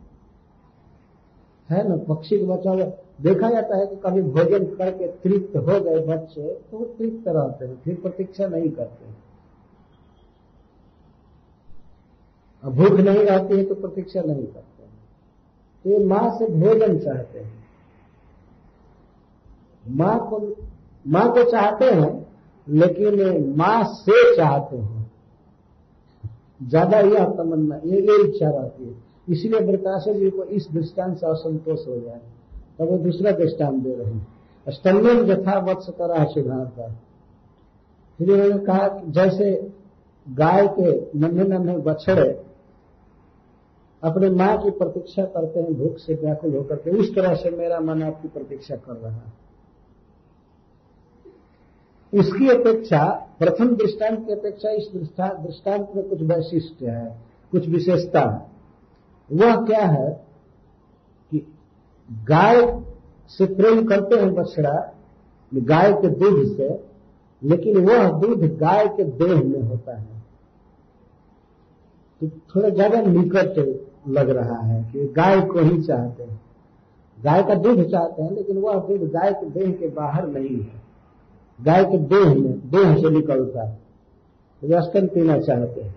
है 1.69 1.87
ना? 1.89 1.97
पक्षी 1.97 2.37
के 2.39 2.45
बच्चा 2.45 2.75
देखा 3.21 3.49
जाता 3.49 3.77
है 3.77 3.85
कि 3.87 3.95
कभी 3.95 4.21
भोजन 4.21 4.65
करके 4.75 5.07
तृप्त 5.07 5.55
हो 5.57 5.79
गए 5.81 5.99
बच्चे 6.05 6.53
तो 6.71 6.77
वो 6.77 6.85
तृप्त 6.85 7.27
रहते 7.27 7.65
हैं, 7.65 7.81
फिर 7.81 7.95
प्रतीक्षा 7.95 8.47
नहीं 8.47 8.69
करते 8.71 9.05
हैं। 9.05 9.15
भूख 12.63 12.99
नहीं 12.99 13.23
रहती 13.25 13.57
है 13.57 13.63
तो 13.63 13.75
प्रतीक्षा 13.75 14.21
नहीं 14.21 14.45
करते 14.45 14.83
हैं। 14.83 14.91
तो 15.85 15.89
ये 15.89 16.05
माँ 16.05 16.37
से 16.39 16.45
भोजन 16.47 16.99
चाहते 16.99 17.39
हैं। 17.39 17.66
माँ 19.87 20.17
को 20.29 20.39
माँ 21.05 21.27
को 21.33 21.43
चाहते 21.51 21.85
हैं, 21.85 22.13
लेकिन 22.67 23.53
माँ 23.57 23.83
से 23.85 24.35
चाहते 24.37 24.77
हैं। 24.77 25.05
ज़्यादा 26.63 26.99
यह 26.99 27.25
तमन्ना 27.37 27.75
ये 27.85 28.01
ये 28.01 28.23
इच्छा 28.23 28.49
रहती 28.49 28.85
है। 28.85 28.95
इसलिए 29.29 29.59
वृताशा 29.61 30.11
जी 30.13 30.29
को 30.29 30.43
इस 30.45 30.67
दृष्टांत 30.73 31.17
से 31.17 31.27
असंतोष 31.27 31.87
हो 31.87 31.99
जाए 31.99 32.21
तब 32.79 32.89
वो 32.91 32.97
दूसरा 32.97 33.31
दृष्टांत 33.33 33.83
दे 33.83 33.93
रहे 33.95 34.11
हैं। 34.11 34.27
स्तम्भन 34.67 35.29
यथा 35.29 35.57
वत्स 35.61 35.89
करा 35.89 36.23
सुधारता 36.25 36.87
फिर 38.19 38.31
उन्होंने 38.31 38.65
कहा 38.65 38.87
जैसे 39.11 39.51
गाय 40.27 40.67
के 40.69 40.91
नन्हे 41.19 41.43
नन्हे 41.47 41.77
बछड़े 41.77 42.29
अपने 44.03 44.29
माँ 44.31 44.57
की 44.57 44.69
प्रतीक्षा 44.71 45.23
करते 45.25 45.59
हैं, 45.59 45.73
भूख 45.73 45.97
से 45.97 46.13
व्याकुल 46.13 46.55
होकर 46.55 46.75
के, 46.75 46.89
उस 46.91 47.15
तरह 47.15 47.35
से 47.35 47.49
मेरा 47.49 47.79
मन 47.79 48.03
आपकी 48.03 48.27
प्रतीक्षा 48.27 48.75
कर 48.75 48.95
रहा 48.95 49.11
है। 49.11 49.46
इसकी 52.13 52.47
अपेक्षा, 52.49 53.05
प्रथम 53.39 53.75
दृष्टांत 53.75 54.25
की 54.27 54.33
अपेक्षा 54.33 54.69
इस 54.69 54.89
दृष्टांत 54.93 55.91
में 55.95 56.07
कुछ 56.09 56.21
वैशिष्ट 56.21 56.81
है, 56.83 57.17
कुछ 57.51 57.67
विशेषता 57.67 58.21
है। 58.21 59.37
वह 59.37 59.55
क्या 59.65 59.85
है 59.85 60.09
कि 61.31 61.45
गाय 62.09 62.61
से 63.29 63.45
प्रेम 63.45 63.83
करते 63.85 64.19
हैं 64.19 64.33
बछड़ा, 64.33 64.93
गाय 65.51 65.91
के 65.93 66.09
दूध 66.09 66.57
से, 66.57 66.69
लेकिन 67.41 67.77
वह 67.85 68.09
दूध 68.11 68.45
गाय 68.57 68.87
के 68.87 69.03
देह 69.03 69.43
में 69.43 69.61
होता 69.61 69.97
है। 69.97 70.15
तो 72.21 72.27
थोड़ा 72.27 72.69
ज़्यादा 72.69 73.01
निकट 73.01 73.59
लग 74.07 74.29
रहा 74.29 74.57
है 74.57 74.83
कि 74.91 75.07
गाय 75.07 75.41
को 75.41 75.59
ही 75.59 75.81
चाहते 75.83 76.23
हैं। 76.23 76.39
गाय 77.17 77.43
का 77.43 77.55
दूध 77.55 77.83
चाहते 77.83 78.23
हैं, 78.23 78.31
लेकिन 78.31 78.57
वह 78.57 78.79
दूध 78.79 79.09
गाय 79.11 79.31
के 79.33 79.49
देह 79.49 79.71
के 79.71 79.87
बाहर 79.87 80.27
नहीं 80.27 80.57
है। 80.57 80.86
गाय 81.65 81.83
के 81.85 81.97
देह 81.97 82.35
में, 82.35 82.69
देह 82.69 82.95
से 82.95 83.09
निकलता 83.09 83.63
है। 83.63 83.79
तो 84.61 84.81
स्तन 84.81 85.07
पीना 85.07 85.39
चाहते 85.39 85.81
हैं। 85.81 85.95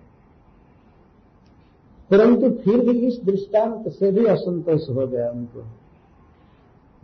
परंतु 2.11 2.49
फिर 2.49 2.79
भी 2.79 2.91
इस 2.91 3.21
दृष्टांत 3.25 3.89
से 3.89 4.11
भी 4.11 4.25
असंतोष 4.25 4.89
हो 4.89 5.07
गया 5.07 5.31
उनको। 5.31 5.63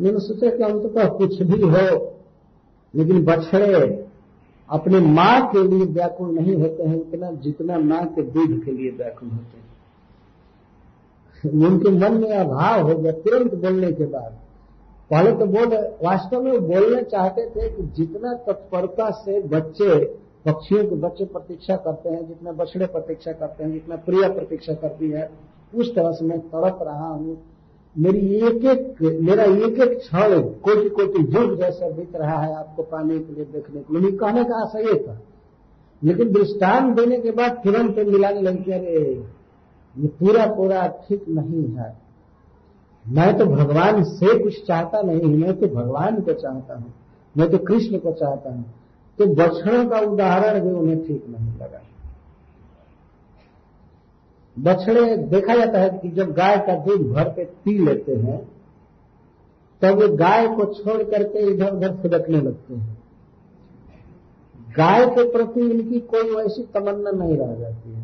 मैंने 0.02 0.20
सोचा 0.20 0.58
कि 0.58 0.64
अंततः 0.64 1.08
तो 1.08 1.18
कुछ 1.18 1.42
भी 1.42 1.62
हो, 1.62 2.14
लेकिन 2.96 3.26
बछड़े 3.26 4.06
अपने 4.70 5.00
माँ 5.00 5.48
के 5.48 5.68
लिए 5.68 5.86
व्याकुल 5.86 6.30
नहीं 6.30 6.56
होते 6.56 6.84
हैं, 6.84 7.02
इतना 7.02 7.32
जितना 7.32 7.78
माँ 7.78 8.06
के 8.06 8.22
दूध 8.22 8.64
के 8.64 8.72
लिए 8.72 8.92
व्याकुल 8.92 9.30
होते 9.30 9.58
हैं। 9.58 9.68
उनके 11.66 11.90
मन 11.90 12.22
में 12.22 12.36
अभाव 12.36 12.92
हो 12.92 12.98
गया 13.00 13.12
तुरंत 13.12 13.56
बोलने 13.56 13.92
के 13.92 14.06
बाद। 14.06 14.38
पहले 15.12 15.32
तो 15.32 15.46
बोल 15.46 15.78
वास्तव 16.04 16.42
में 16.42 16.62
बोलना 16.62 17.02
चाहते 17.02 17.50
थे 17.50 17.70
कि 17.70 17.84
जितना 17.84 18.34
तत्परता 18.34 19.10
से 19.12 19.42
बच्चे, 19.42 20.06
पक्षियों 20.46 20.86
के 20.86 20.96
बच्चे 20.96 21.26
प्रतीक्षा 21.26 21.76
करते 21.76 22.10
हैं, 22.10 22.28
जितना 22.28 22.52
बछड़े 22.52 22.86
प्रतीक्षा 22.86 23.32
करते 23.32 23.64
हैं, 23.64 23.72
जितना 23.72 23.96
प्रिय 23.96 24.30
प्रतीक्षा 24.30 24.74
करती 24.74 25.10
है, 25.10 25.30
उस 25.76 25.96
तरह 25.96 26.12
से 26.12 26.26
मैं 26.26 26.40
तड़प 26.40 26.80
रहा 26.82 27.08
हूँ। 27.08 27.38
मेरी 27.98 28.36
एक 28.36 28.66
एक, 28.66 29.02
मेरा 29.02 29.44
एक 29.44 29.80
एक 29.80 29.98
क्षण 29.98 30.42
कोटि 30.42 30.90
कोटि 30.90 31.22
युग 31.22 31.58
जैसा 31.58 31.90
बीत 31.90 32.16
रहा 32.16 32.42
है 32.42 32.56
आपको 32.56 32.84
पाने 32.84 33.20
के 33.20 33.34
लिए, 33.34 33.46
देखने 33.46 33.82
के 33.82 34.00
लिए। 34.00 34.12
कहने 34.12 34.44
का 34.44 34.62
आशा 34.62 34.80
ये 34.80 35.08
था। 35.08 35.22
लेकिन 36.04 36.32
दृष्टान 36.32 36.94
देने 36.94 37.20
के 37.20 37.32
बाद 37.32 37.62
तुरंत 37.64 37.96
मिलाने 38.00 38.42
लगी 38.42 38.72
अरे, 38.72 39.24
ये 39.98 40.08
पूरा 40.08 40.46
पूरा 40.46 40.88
ठीक 40.88 41.26
नहीं 41.30 41.64
है। 41.64 42.07
मैं 43.10 43.38
तो 43.38 43.46
भगवान 43.46 44.04
से 44.04 44.38
कुछ 44.44 44.66
चाहता 44.68 45.02
नहीं, 45.02 45.22
मैं 45.22 45.60
तो 45.60 45.68
भगवान 45.68 46.22
को 46.22 46.34
चाहता 46.34 46.76
हूँ, 46.76 46.94
मैं 47.38 47.50
तो 47.52 47.58
कृष्ण 47.58 47.98
को 47.98 48.12
चाहता 48.12 48.50
हूँ। 48.50 48.66
तो 49.20 49.26
बछड़ों 49.26 49.86
का 49.90 50.00
उदाहरण 50.00 50.60
भी 50.60 50.72
उन्हें 50.72 51.08
ठीक 51.08 51.26
नहीं 51.30 51.60
लगा। 51.60 51.82
बछड़े, 54.58 55.18
देखा 55.18 55.56
जाता 55.56 55.80
है 55.80 55.90
कि 55.90 56.10
जब 56.10 56.32
गाय 56.32 56.58
का 56.58 56.76
दूध 56.76 57.02
भर 57.12 57.24
के 57.24 57.46
पी 57.46 57.78
लेते 57.78 58.16
हैं, 58.16 58.38
तब 59.82 60.02
वो 60.02 60.08
गाय 60.16 60.48
को 60.48 60.66
छोड़ 60.74 61.04
करके 61.04 61.40
इधर 61.40 61.74
उधर 61.74 61.96
फुदकने 61.96 62.42
लगते 62.42 62.74
हैं। 62.74 62.98
गाय 64.78 65.06
के 65.06 65.32
प्रति 65.32 65.62
इनकी 65.62 66.00
कोई 66.00 66.36
वैसी 66.36 66.64
तमन्ना 66.64 67.12
नहीं 67.12 67.38
रह 67.38 67.56
जाती 67.56 67.94
है। 67.94 68.04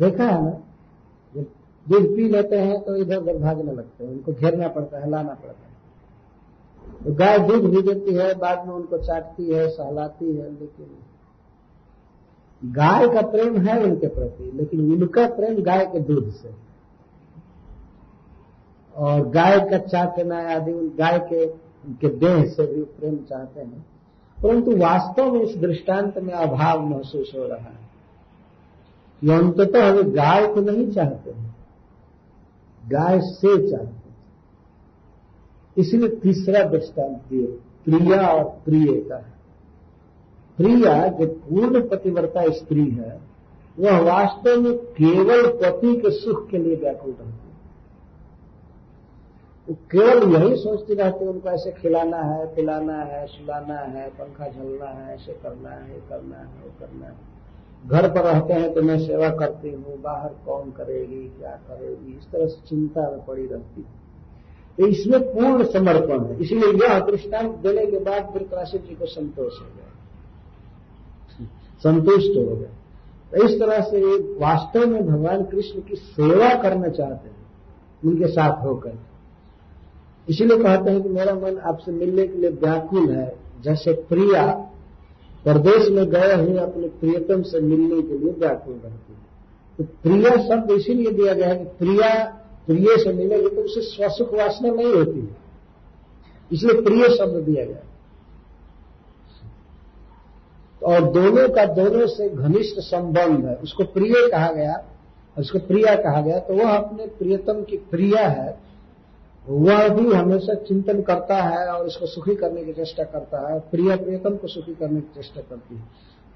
देखा 0.00 0.24
है 0.24 0.44
ना? 0.44 0.50
दूध 1.88 2.16
पी 2.16 2.28
लेते 2.28 2.56
हैं 2.56 2.82
तो 2.82 2.96
इधर 2.96 3.16
उधर 3.16 3.38
भागने 3.38 3.72
लगते 3.72 4.04
हैं, 4.04 4.12
उनको 4.12 4.32
घेरना 4.32 4.68
पड़ता 4.68 4.98
है, 4.98 5.10
लाना 5.10 5.28
पड़ता 5.28 5.66
है। 5.66 5.76
तो 7.04 7.14
गाय 7.14 7.38
दूध 7.38 7.70
भी 7.70 7.82
देती 7.82 8.14
है, 8.14 8.34
बाद 8.34 8.66
में 8.66 8.74
उनको 8.74 8.98
चाटती 8.98 9.50
है, 9.50 9.68
सहलाती 9.68 10.36
है, 10.36 10.50
लेकिन 10.50 10.86
गाय 12.64 13.08
का 13.08 13.22
प्रेम 13.22 13.58
है 13.58 13.84
उनके 13.84 14.06
प्रति, 14.06 14.52
लेकिन 14.54 14.92
उनका 14.92 15.26
प्रेम 15.26 15.62
गाय 15.62 15.86
के 15.86 16.00
दूध 16.00 16.30
से 16.30 16.50
और 18.96 19.28
गाय 19.28 19.60
का 19.60 19.78
चाटना 19.78 20.54
आदि, 20.54 20.72
गाय 20.72 21.18
के, 21.18 21.46
उनके 21.46 22.08
देह 22.08 22.44
से 22.44 22.74
भी 22.74 22.82
प्रेम 22.82 23.16
चाहते 23.16 23.60
हैं। 23.60 23.86
परंतु 24.42 24.76
वास्तव 24.76 25.32
में 25.32 25.40
इस 25.40 25.56
दृष्टांत 25.56 26.18
में 26.18 26.32
अभाव 26.32 26.80
महसूस 26.80 27.32
हो 27.34 27.46
रहा 27.46 27.56
है। 27.56 27.86
कि 29.20 29.30
अंततः 29.30 29.90
वे 29.90 30.02
गाय 30.02 30.54
को 30.54 30.60
नहीं 30.60 30.90
चाहते 30.90 31.30
हैं। 31.30 31.55
गाय 32.92 33.20
से 33.20 33.70
चाहते 33.70 34.06
इसलिए 35.80 36.08
तीसरा 36.08 36.62
दृष्टांत 36.64 37.22
दिए 37.30 37.46
प्रिया 37.84 38.28
और 38.28 38.44
प्रिय 38.44 39.00
का 39.00 39.16
है 39.16 39.36
प्रिया 40.56 41.08
जो 41.08 41.26
पूर्ण 41.26 41.88
पतिव्रता 41.88 42.52
स्त्री 42.52 42.90
है, 42.90 43.20
वह 43.78 44.00
वास्तव 44.00 44.60
में 44.60 44.76
केवल 44.76 45.46
पति 45.48 45.96
के 45.96 46.10
सुख 46.10 46.48
के 46.50 46.58
लिए 46.58 46.76
व्याकुल 46.76 47.10
रहती 47.10 47.30
है। 47.30 47.54
वो 49.68 49.74
केवल 49.74 50.34
यही 50.34 50.56
सोचती 50.56 50.94
रहती 50.94 51.24
है, 51.24 51.30
उनको 51.30 51.48
ऐसे 51.48 51.72
खिलाना 51.72 52.16
है, 52.16 52.54
पिलाना 52.54 53.02
है, 53.02 53.26
सुलाना 53.26 53.78
है, 53.78 54.08
पंखा 54.08 54.48
झलना 54.48 54.86
है, 54.86 55.14
ऐसे 55.14 55.32
करना 55.32 55.70
है, 55.70 55.92
ये 55.92 56.00
करना 56.08 56.36
है, 56.36 56.44
वो 56.44 56.72
करना 56.80 57.06
है। 57.06 57.35
घर 57.88 58.10
पर 58.10 58.20
रहते 58.20 58.52
हैं 58.52 58.74
तो 58.74 58.82
मैं 58.82 59.06
सेवा 59.06 59.28
करती 59.28 59.70
हूँ, 59.70 60.00
बाहर 60.02 60.30
कौन 60.46 60.70
करेगी, 60.70 61.28
क्या 61.28 61.50
करेगी, 61.50 62.18
इस 62.18 62.24
तरह 62.24 62.46
से 62.46 62.68
चिंता 62.68 63.10
में 63.10 63.24
पड़ी 63.24 63.46
रहती 63.46 63.80
है। 63.80 64.06
तो 64.78 64.86
इसमें 64.86 65.20
पूर्ण 65.20 65.64
समर्पण 65.64 66.24
है। 66.24 66.40
इसलिए 66.40 66.72
यह 66.72 66.98
दृष्टांत 66.98 67.56
देने 67.56 67.86
के 67.86 67.98
बाद 67.98 68.32
वृतराशि 68.34 68.78
जी 68.78 68.94
को 68.94 69.06
संतोष 69.06 69.60
हो 69.60 69.66
गया। 69.66 69.86
संतुष्ट 71.82 72.36
हो 72.36 72.56
गया। 72.56 72.68
तो 73.32 73.48
इस 73.48 73.60
तरह 73.60 73.80
से 73.80 74.16
वास्तव 74.16 74.86
में 74.86 75.06
भगवान 75.06 75.44
कृष्ण 75.44 75.80
की 75.80 75.96
सेवा 75.96 76.62
करना 76.62 76.88
चाहते 76.88 77.28
हैं, 77.28 77.46
उनके 78.04 78.26
साथ 78.26 78.64
होकर। 78.64 78.92
इसीलिए 80.28 80.58
कहते 80.58 80.90
हैं 80.90 81.02
कि 81.02 81.08
मेरा 81.08 81.34
मन 81.34 81.58
आपसे 81.58 81.92
मिलने 81.92 82.26
के 82.26 82.38
लिए 82.38 82.50
व्याकुल 82.50 83.10
है। 83.10 83.36
जैसे 83.62 83.92
प्रिया 83.92 84.65
परदेश 85.46 85.88
में 85.88 86.04
गए 86.10 86.34
हुए 86.34 86.58
अपने 86.58 86.88
प्रियतम 87.00 87.42
से 87.42 87.60
मिलने 87.62 88.00
के 88.02 88.18
लिए 88.18 88.32
व्याकुल 88.32 88.74
रहती 88.74 89.12
है। 89.12 89.24
तो 89.78 89.84
प्रिया 90.02 90.30
शब्द 90.38 90.70
इसीलिए 90.70 91.10
दिया 91.12 91.34
गया 91.34 91.48
है 91.48 91.56
कि 91.56 91.64
प्रिया, 91.78 92.08
प्रिय 92.66 92.96
से 92.96 93.12
मिलेगी 93.12 93.48
तो 93.48 93.62
उसे 93.62 93.80
स्वसुख 93.82 94.32
वासना 94.34 94.70
नहीं 94.70 94.92
होती 94.94 95.20
है। 95.20 95.36
इसलिए 96.50 96.80
प्रिय 96.82 97.08
शब्द 97.16 97.36
दिया 97.44 97.64
गया 97.64 97.82
और 100.82 101.04
दोनों 101.12 101.48
का, 101.48 101.64
दोनों 101.66 102.06
से 102.06 102.28
घनिष्ठ 102.28 102.80
संबंध 102.80 103.44
है। 103.44 103.54
उसको 103.56 103.84
प्रिय 103.84 104.28
कहा 104.28 104.50
गया 104.52 104.82
उसको 105.36 105.58
प्रिया 105.58 105.94
कहा 105.94 106.20
गया 106.20 106.38
तो 106.38 106.54
वह 106.54 106.70
अपने 106.70 107.06
प्रियतम 107.18 107.62
की 107.62 107.76
प्रिया 107.90 108.28
है। 108.28 108.65
वह 109.48 109.88
भी 109.88 110.12
हमेशा 110.12 110.54
चिंतन 110.54 111.02
करता 111.02 111.36
है 111.36 111.68
और 111.68 111.86
उसको 111.86 112.06
सुखी 112.06 112.34
करने 112.34 112.64
की 112.64 112.72
चेष्टा 112.72 113.04
करता 113.04 113.52
है, 113.52 113.60
प्रिय 113.60 113.96
प्रियतम 113.96 114.36
को 114.36 114.48
सुखी 114.48 114.74
करने 114.74 115.00
की 115.00 115.14
चेष्टा 115.14 115.40
करती 115.40 115.76
है। 115.76 115.82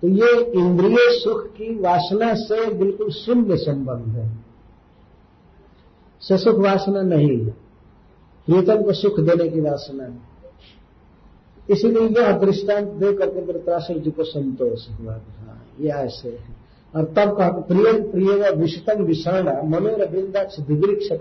तो 0.03 0.09
ये 0.09 0.45
इंद्रिय 0.61 0.97
सुख 0.99 1.47
की 1.47 1.79
वासना 1.81 2.35
से 2.35 2.71
बिल्कुल 2.75 3.11
शून्य 3.11 3.57
संबंध 3.57 4.17
है। 4.17 4.51
सुख 6.23 6.59
वासना 6.59 7.03
नहीं 7.03 7.47
प्रियतम 8.49 8.83
को 8.83 8.93
सुख 8.93 9.21
देने 9.21 9.49
की 9.49 9.61
वासना 9.61 10.05
है। 10.05 10.31
इसीलिए 11.71 12.09
यह 12.09 12.39
दृष्टांत 12.39 12.89
दे 12.89 13.13
करके 13.13 13.41
वृत्रासुर 13.41 13.99
जी 13.99 14.11
को 14.11 14.25
संतोष 14.25 14.89
हुआ 14.91 15.13
हाँ 15.13 15.67
ये 15.81 15.89
ऐसे 15.89 16.29
है। 16.29 16.57
और 16.97 17.05
तब 17.05 17.37
कहा 17.37 17.49
प्रिय 17.49 17.93
प्रिय 17.93 18.51
विषतम 18.51 19.03
विषण 19.03 19.49
मनोर 19.69 20.09
वृंदाक्ष 20.09 20.61
दिवृक्ष 20.61 21.13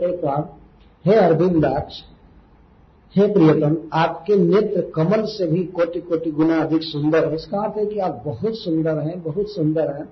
हे 1.05 1.15
अरविंदाक्ष 1.15 1.93
हे 3.15 3.27
प्रियतम, 3.27 3.77
आपके 3.93 4.35
नेत्र 4.35 4.91
कमल 4.95 5.23
से 5.25 5.47
भी 5.47 5.63
कोटि 5.63 5.99
कोटि 5.99 6.31
गुना 6.31 6.61
अधिक 6.61 6.83
सुंदर 6.83 7.27
है। 7.27 7.35
इसका 7.35 7.59
अर्थ 7.59 7.77
है 7.77 7.85
कि 7.85 7.99
आप 7.99 8.23
बहुत 8.25 8.53
सुंदर 8.55 8.97
हैं, 8.99 9.23
बहुत 9.23 9.49
सुंदर 9.49 9.91
हैं। 9.91 10.09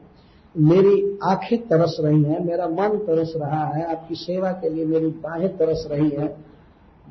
मेरी 0.58 1.20
आँखें 1.24 1.60
तरस 1.60 1.98
रही 2.00 2.24
हैं, 2.24 2.46
मेरा 2.46 2.68
मन 2.68 2.98
तरस 2.98 3.34
रहा 3.36 3.66
है, 3.66 3.92
आपकी 3.92 4.16
सेवा 4.16 4.52
के 4.52 4.70
लिए 4.70 4.86
मेरी 4.86 5.08
बाहें 5.08 5.58
तरस 5.58 5.88
रही 5.92 6.10
हैं। 6.10 6.46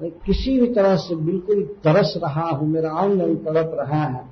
मैं 0.03 0.11
किसी 0.11 0.61
भी 0.61 0.67
तरह 0.67 0.97
से 0.97 1.17
बिल्कुल 1.17 1.63
तरस 1.63 2.15
रहा 2.17 2.49
हूँ, 2.51 2.69
मेरा 2.69 2.91
अंग 2.91 3.21
तड़प 3.21 3.71
रहा 3.75 4.05
है। 4.05 4.25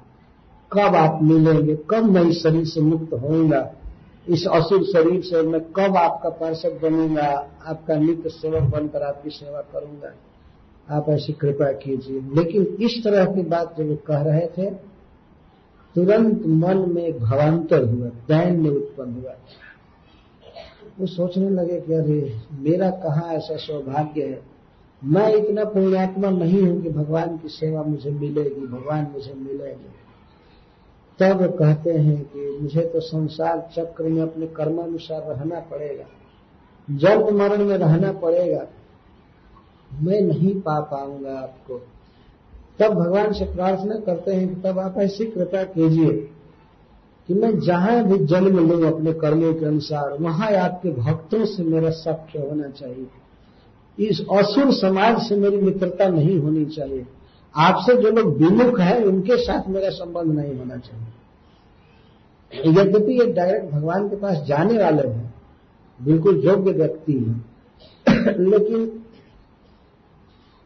कब 0.72 0.94
आप 0.94 1.22
मिलेंगे? 1.22 1.78
कब 1.90 2.04
मैं 2.04 2.22
इस 2.22 2.42
शरीर 2.42 2.64
से 2.64 2.80
मुक्त 2.80 3.12
होऊँगा? 3.12 3.72
इस 4.28 4.46
असुर 4.46 4.84
शरीर 4.84 5.22
से 5.22 5.42
मैं 5.42 5.60
कब 5.60 5.96
आपका 5.96 6.28
पार्षद 6.28 6.80
बनूँगा, 6.82 7.51
आपका 7.66 7.96
नित्य 7.96 8.30
सेवक 8.30 8.62
बनकर 8.62 9.02
आपकी 9.02 9.30
सेवा 9.30 9.60
करूँगा? 9.60 10.12
आप 10.90 11.09
ऐसी 11.09 11.32
कृपा 11.32 11.72
कीजिए। 11.72 12.20
लेकिन 12.20 12.62
इस 12.62 13.05
तरह 13.05 13.24
की 13.24 13.42
बात 13.42 13.76
जो 13.78 13.84
जब 13.84 14.02
कह 14.02 14.22
रहे 14.22 14.46
थे, 14.46 14.70
तुरंत 15.94 16.46
मन 16.46 16.92
में 16.94 17.18
भवांतर 17.18 17.84
हुआ, 17.84 18.09
दैन्य 18.09 18.68
उत्पन्न 18.68 19.12
हुआ। 19.12 19.34
वो 21.01 21.06
सोचने 21.06 21.51
लगे 21.51 21.80
कि 21.80 21.92
अरे, 21.92 22.36
मेरा 22.52 22.90
कहाँ 22.90 23.32
ऐसा 23.32 23.56
सौभाग्य 23.56 24.22
है? 24.22 24.42
मैं 25.05 25.34
इतना 25.34 25.64
पुण्यात्मा 25.64 26.30
नहीं 26.30 26.62
हूँ 26.62 26.82
कि 26.82 26.90
भगवान 26.90 27.36
की 27.36 27.48
सेवा 27.48 27.82
मुझे 27.82 28.10
मिलेगी, 28.10 28.66
भगवान 28.66 29.09
मुझे 29.12 29.34
मिलेंगे। 29.34 30.03
तब 31.19 31.45
कहते 31.59 31.91
हैं 31.91 32.23
कि 32.24 32.59
मुझे 32.61 32.82
तो 32.85 33.01
संसार 33.01 33.59
चक्र 33.77 34.05
में 34.05 34.23
अपने 34.23 34.47
कर्मानुसार 34.57 35.23
रहना 35.23 35.61
पड़ेगा। 35.70 36.05
जन्म 36.89 37.36
मरण 37.39 37.65
में 37.65 37.77
रहना 37.78 38.12
पड़ेगा, 38.12 38.66
मैं 39.91 40.20
नहीं 40.20 40.55
पा 40.61 40.81
पाऊँगा 40.82 41.39
आपको। 41.39 41.78
तब 42.78 42.95
भगवान 42.95 43.32
से 43.32 43.45
प्रार्थना 43.45 43.95
करते 43.97 44.35
हैं 44.35 44.49
कि 44.49 44.61
तब 44.62 44.78
आप 44.78 44.99
ऐसी 44.99 45.24
कृपा 45.27 45.62
कीजिए 45.65 46.12
कि 47.28 47.35
मैं 47.35 47.59
जहाँ 47.61 48.03
भी 48.05 48.19
जन्म 48.27 48.59
लूँ 48.61 48.86
अपने 48.86 49.12
कर्मों 49.12 49.53
के 49.55 49.66
अनुसार, 49.66 50.16
वहाँ 50.20 50.51
आपके 50.55 50.91
भक्तों 50.93 51.45
से 51.47 51.62
मेरा 51.65 51.91
सख्य 51.91 52.39
होना 52.41 52.69
चाहिए। 52.70 53.07
इस 53.99 54.20
असुर 54.32 54.73
समाज 54.73 55.20
से 55.23 55.36
मेरी 55.36 55.57
मित्रता 55.57 56.09
नहीं 56.09 56.39
होनी 56.39 56.65
चाहिए। 56.66 57.07
आपसे 57.55 57.94
जो 58.02 58.10
लोग 58.10 58.36
विमुख 58.39 58.81
हैं, 58.81 59.05
उनके 59.05 59.36
साथ 59.36 59.68
मेरा 59.68 59.90
संबंध 59.90 60.32
नहीं 60.39 60.56
होना 60.59 60.76
चाहिए। 60.76 61.06
यद्यपि 62.52 63.20
ये 63.20 63.26
डायरेक्ट 63.32 63.72
भगवान 63.72 64.09
के 64.09 64.16
पास 64.16 64.36
जाने 64.47 64.78
वाले 64.78 65.09
हैं, 65.09 65.35
बिल्कुल 66.02 66.43
योग्य 66.44 66.72
व्यक्ति 66.72 67.12
हैं, 67.12 67.44
लेकिन 68.51 69.01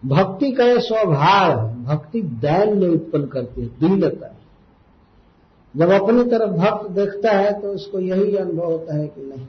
भक्ति 0.05 0.51
का 0.53 0.65
यह 0.65 0.79
स्वभाव 0.79 1.61
है 1.61 1.85
भक्ति 1.85 2.23
दैन 2.23 2.79
में 2.79 2.89
उत्पन्न 2.89 3.27
करती 3.27 3.63
है 3.63 3.69
दीनता 3.69 4.35
जब 5.75 5.91
अपनी 5.91 6.25
तरफ़ 6.25 6.51
भक्त 6.51 6.91
देखता 6.91 7.33
है 7.33 7.61
तो 7.61 7.69
उसको 7.69 8.01
यही 8.01 8.37
अनुभव 8.37 8.65
होता 8.65 8.97
है 8.97 9.07
कि 9.07 9.23
नहीं, 9.23 9.47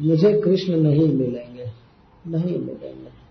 मुझे 0.00 0.40
कृष्ण 0.40 0.76
नहीं 0.76 1.08
मिलेंगे 1.14 1.70
नहीं 2.26 2.58
मिलेंगे। 2.58 3.25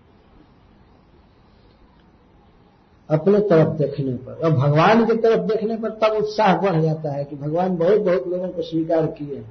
अपने 3.10 3.38
तरफ़ 3.40 3.68
देखने 3.68 4.12
पर, 4.12 4.32
और 4.34 4.50
भगवान 4.52 5.04
की 5.06 5.16
तरफ़ 5.16 5.40
देखने 5.40 5.76
पर 5.76 5.90
तब 6.02 6.16
उत्साह 6.16 6.56
बढ़ 6.56 6.80
जाता 6.82 7.12
है 7.12 7.24
कि 7.24 7.36
भगवान 7.36 7.76
बहुत 7.76 7.98
बहुत 7.98 8.26
लोगों 8.28 8.48
को 8.48 8.62
स्वीकार 8.62 9.06
किए 9.18 9.44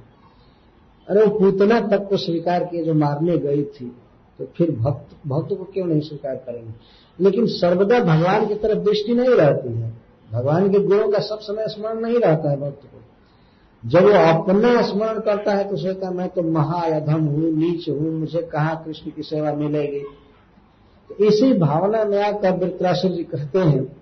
अरे 1.08 1.24
वो 1.24 1.38
पूतना 1.38 1.80
तक 1.88 2.08
को 2.08 2.16
स्वीकार 2.16 2.64
किए 2.64 2.84
जो 2.84 2.94
मारने 2.94 3.36
गई 3.38 3.62
थी 3.64 3.96
तो 4.38 4.46
फिर 4.56 4.70
भक्त 4.70 5.16
भक्त 5.26 5.48
को 5.48 5.64
क्यों 5.64 5.86
नहीं 5.86 6.00
स्वीकार 6.00 6.34
करेंगे? 6.36 6.72
लेकिन 7.18 7.46
सर्वदा 7.46 8.00
भगवान 8.00 8.46
की 8.46 8.54
तरफ़ 8.54 8.78
दृष्टि 8.78 9.14
नहीं 9.14 9.34
रहती 9.34 9.72
है। 9.72 9.90
भगवान 10.32 10.68
के 10.72 10.78
गुणों 10.78 11.08
का 11.08 11.18
सब 11.18 11.38
समय 11.38 11.68
स्मरण 11.68 12.00
नहीं 12.00 12.18
रहता 12.18 12.50
है 12.50 12.56
भक्त 12.60 12.82
को। 12.82 13.88
जब 13.88 14.04
वो 14.04 14.10
अपना 14.10 14.82
स्मरण 14.82 15.20
करता 15.20 15.52
है 15.52 15.68
तो 15.70 15.76
सोचता 15.76 16.10
मैं 16.10 16.28
तो 16.28 16.42
महाअधम 16.42 17.24
हूँ, 17.24 17.50
नीच 17.52 17.88
हूँ, 17.88 18.12
मुझे 18.12 18.42
कहा 18.42 18.74
कृष्ण 18.74 19.10
की 19.10 19.22
सेवा 19.22 19.52
मिलेगी? 19.52 20.02
तो 21.08 21.24
इसी 21.24 21.52
भावना 21.52 22.04
में 22.04 22.22
आकर 22.22 22.50
वृत्रासुर 22.50 23.10
जी 23.10 23.24
कहते 23.24 23.58
हैं 23.58 23.96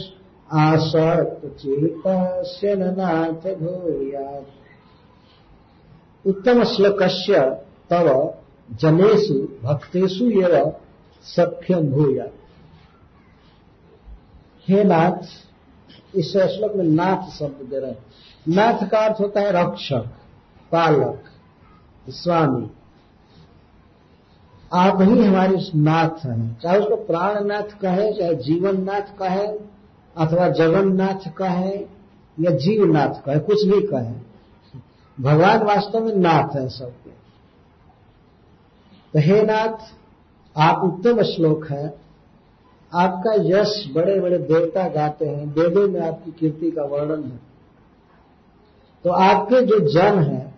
आसक्त 0.54 1.58
चेतस्य 1.58 2.76
नाथ 2.76 3.56
भूयात्। 3.56 4.48
उत्तम 6.28 6.64
श्लोकस्य 6.64 7.58
तव 7.90 8.34
जनेषु, 8.72 9.48
भक्तेषु 9.64 10.42
एव 10.42 10.74
सख्यम 11.24 11.80
भूयात्। 11.80 12.37
हे 14.68 14.84
नाथ, 14.84 15.26
इस 16.16 16.38
श्लोक 16.38 16.76
में 16.76 16.84
नाथ 16.84 17.30
शब्द 17.30 17.68
दे 17.70 17.80
रहे 17.80 17.92
हैं। 17.92 18.06
नाथ 18.48 18.88
का 18.88 19.00
अर्थ 19.00 19.20
होता 19.20 19.40
है 19.42 19.52
रक्षक, 19.52 20.06
पालक, 20.72 21.24
स्वामी। 22.10 22.72
आप 24.74 25.02
ही 25.02 25.26
हमारे 25.26 25.58
नाथ 25.76 26.26
हैं। 26.26 26.60
चाहे 26.60 26.80
उसको 26.80 26.96
प्राणनाथ 26.96 27.80
कहे, 27.82 28.14
चाहे 28.14 28.36
जीवन 28.36 28.84
नाथ 28.84 29.02
कहे, 29.02 29.48
अथवा 30.18 30.50
जगन्नाथ 30.50 31.30
कहे, 31.32 31.98
या 32.40 32.52
जीवनाथ 32.52 33.22
कहे, 33.26 33.40
कुछ 33.40 33.64
भी 33.66 33.88
कहे। 33.88 34.14
भगवान 35.20 35.64
वास्तव 35.64 36.06
में 36.06 36.16
नाथ 36.16 36.56
है 36.56 36.70
सबके 36.70 37.10
तो 39.14 39.20
हे 39.20 39.42
नाथ, 39.42 39.94
आप 40.58 40.84
उत्तम 40.84 41.22
श्लोक 41.24 41.68
है। 41.68 42.07
आपका 42.92 43.34
यश 43.44 43.72
बड़े 43.96 44.20
बड़े 44.20 44.38
देवता 44.38 44.88
गाते 44.90 45.26
हैं, 45.26 45.46
वेदों 45.48 45.88
में 45.88 46.00
आपकी 46.02 46.32
कीर्ति 46.32 46.72
का 46.72 46.84
वर्णन 46.86 47.24
है। 47.24 47.40
तो 49.06 49.10
आपके 49.12 49.62
जो 49.62 49.80
जन 49.90 50.20
हैं, 50.20 50.56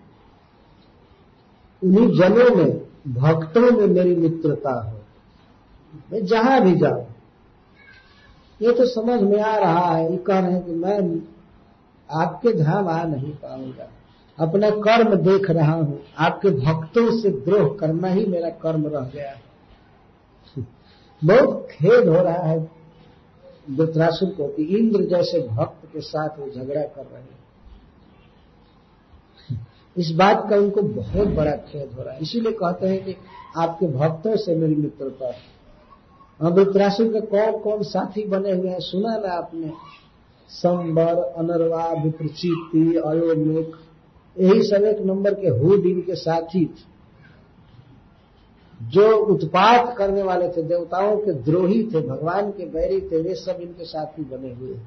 उन्हीं 1.81 2.07
जनों 2.18 2.56
में, 2.56 2.80
भक्तों 3.14 3.72
में 3.72 3.88
मेरी 3.88 4.15
मित्रता 4.15 4.73
हो। 4.81 4.97
मैं 6.11 6.26
जहाँ 6.26 6.61
भी 6.61 6.76
जाऊँ, 6.76 7.06
ये 8.60 8.72
तो 8.72 8.85
समझ 8.85 9.22
में 9.22 9.39
आ 9.41 9.56
रहा 9.57 9.95
है, 9.95 10.11
ये 10.11 10.18
कह 10.18 10.39
रहे 10.39 10.51
हैं 10.51 10.65
कि 10.65 10.72
मैं 10.72 11.22
आपके 12.10 12.53
धाम 12.53 12.88
आ 12.88 13.03
नहीं 13.03 13.31
पाऊँगा। 13.34 13.89
अपना 14.38 14.69
कर्म 14.80 15.15
देख 15.23 15.49
रहा 15.51 15.73
हूँ, 15.73 15.99
आपके 16.18 16.49
भक्तों 16.57 17.10
से 17.19 17.30
द्रोह 17.30 17.76
करना 17.80 18.07
ही 18.07 18.26
मेरा 18.26 18.49
कर्म 18.60 18.88
रह 18.88 19.10
गया 19.15 19.30
है। 19.30 19.48
बहुत 21.23 21.67
खेद 21.71 22.07
हो 22.07 22.15
रहा 22.15 22.43
है 22.43 22.71
वृत्रासुर 23.69 24.29
को 24.29 24.47
कि 24.47 24.63
इंद्र 24.63 25.03
जैसे 25.03 25.47
भक्त 25.47 25.87
के 25.93 26.01
साथ 26.01 26.39
वो 26.39 26.51
झगड़ा 26.51 26.81
कर 26.81 27.05
रहे 27.13 27.21
हैं। 27.21 27.39
इस 29.97 30.11
बात 30.11 30.47
का 30.49 30.55
उनको 30.55 30.81
बहुत 30.81 31.27
बड़ा 31.27 31.51
खेद 31.51 31.91
हो 31.97 32.03
रहा 32.03 32.13
है। 32.13 32.19
इसीलिए 32.21 32.51
कहते 32.51 32.87
हैं 32.87 33.05
कि 33.05 33.15
आपके 33.57 33.87
भक्तों 33.87 34.35
से 34.35 34.55
मेरी 34.55 34.75
मित्रता 34.75 35.27
है। 35.27 35.59
और 36.41 36.53
वृत्रासुर 36.53 37.07
के 37.07 37.21
कौन 37.21 37.59
कौन 37.59 37.83
साथी 37.83 38.23
बने 38.23 38.51
हुए 38.51 38.69
हैं, 38.69 38.79
सुना 38.79 39.17
ना 39.17 39.33
आपने? 39.33 39.71
संबर 40.49 41.15
अनरवा 41.15 41.91
विप्रचिति 42.03 43.01
अयोमेक, 43.05 43.71
यही 44.39 44.63
सब 44.63 44.83
एक 44.83 45.01
नंबर 45.01 45.33
के 45.33 45.47
हुड 45.47 45.85
इनके 45.85 46.15
साथी 46.15 46.65
थे। 46.65 46.89
जो 48.80 49.15
उत्पात 49.26 49.95
करने 49.97 50.22
वाले 50.23 50.47
थे, 50.47 50.61
देवताओं 50.64 51.18
के 51.18 51.34
द्रोही 51.43 51.84
थे, 51.84 52.01
भगवान 52.01 52.51
के 52.51 52.65
बैरी 52.65 52.99
थे, 53.01 53.22
वे 53.22 53.35
सब 53.35 53.57
इनके 53.61 53.85
साथी 53.85 54.23
बने 54.23 54.53
हुए 54.53 54.77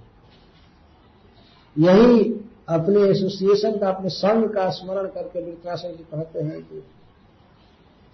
यही 1.77 2.23
अपने 2.69 3.01
एसोसिएशन 3.03 3.79
का, 3.79 3.89
अपने 3.89 4.09
संघ 4.09 4.45
का 4.51 4.69
स्मरण 4.71 5.07
करके 5.07 5.45
वृत्रासन 5.45 5.89
जी 5.89 6.05
कहते 6.05 6.43
हैं 6.43 6.61
कि 6.61 6.83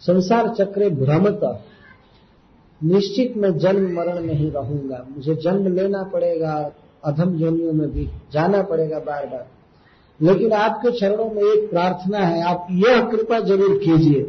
संसार 0.02 0.48
चक्रे 0.54 0.88
भ्रमता। 0.90 1.52
निश्चित 2.80 3.36
मैं 3.36 3.56
जन्म 3.58 3.92
मरण 3.96 4.20
में 4.20 4.34
ही 4.34 4.48
रहूँगा। 4.50 5.04
मुझे 5.10 5.34
जन्म 5.34 5.72
लेना 5.74 6.02
पड़ेगा, 6.02 6.54
अधम 7.04 7.36
जोनियों 7.38 7.72
में 7.72 7.88
भी 7.92 8.08
जाना 8.32 8.62
पड़ेगा 8.62 8.98
बार 8.98 9.26
बार 9.26 9.46
लेकिन 10.20 10.52
आपके 10.52 10.90
चरणों 10.90 11.30
में 11.30 11.42
एक 11.42 11.68
प्रार्थना 11.70 12.18
है, 12.18 12.42
आप 12.42 12.66
यह 12.70 13.00
कृपा 13.10 13.40
ज़रूर 13.40 13.76
कीजिए। 13.78 14.22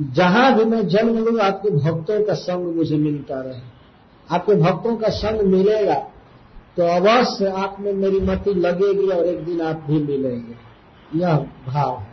जहाँ 0.00 0.58
भी 0.58 0.64
मैं 0.64 0.88
जन्म 0.88 1.18
लू, 1.18 1.38
आपके 1.38 1.70
भक्तों 1.70 2.24
का 2.24 2.34
संग 2.34 2.76
मुझे 2.76 2.96
मिलता 2.96 3.40
रहे। 3.40 3.60
आपके 4.30 4.54
भक्तों 4.54 4.96
का 4.96 5.08
संग 5.08 5.40
मिलेगा 5.40 5.94
तो 6.76 6.82
अवश्य 6.82 7.46
आप 7.46 7.76
में 7.80 7.92
मेरी 7.92 8.20
मति 8.20 8.54
लगेगी 8.54 9.08
और 9.08 9.26
एक 9.26 9.44
दिन 9.44 9.60
आप 9.60 9.84
भी 9.86 9.98
मिलेंगे। 9.98 10.54
यह 11.18 11.36
भाव 11.66 11.98
है। 11.98 12.12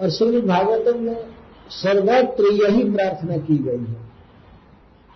और 0.00 0.10
श्री 0.10 0.40
भागवतम 0.40 1.00
में 1.00 1.26
सर्वत्र 1.70 2.44
यही 2.44 2.90
प्रार्थना 2.90 3.36
की 3.36 3.58
गई 3.58 3.84
है। 3.84 4.06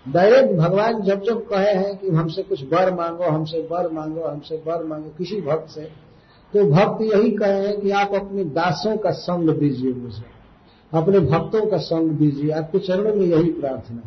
डायरेक्ट 0.09 0.53
भगवान 0.53 1.03
जब 1.03 1.23
जब 1.23 1.49
कहे 1.49 1.75
हैं 1.75 1.97
कि 1.99 2.11
हमसे 2.11 2.43
कुछ 2.43 2.65
वर 2.65 2.95
मांगो, 2.95 3.25
हमसे 3.25 3.69
वर 3.71 3.89
मांगो, 3.93 4.25
हमसे 4.25 4.63
वर 4.67 4.85
मांगो, 4.85 5.09
किसी 5.19 5.41
भक्त 5.41 5.71
से 5.71 6.10
तो 6.55 6.71
भक्त 6.71 7.03
यही 7.03 7.31
कहे 7.31 7.73
कि 7.73 7.91
आप 7.91 8.15
अपने 8.15 8.45
दासों 8.45 8.97
का 8.97 9.11
संग 9.11 9.51
दीजिए 9.51 9.93
मुझे। 9.93 10.41
अपने 10.95 11.21
भक्तों 11.21 11.67
का 11.67 11.77
संग 11.77 12.11
दीजिए। 12.11 12.51
आपके 12.51 12.79
चरणों 12.79 13.15
में 13.15 13.27
यही 13.27 13.53
प्रार्थना 13.53 14.03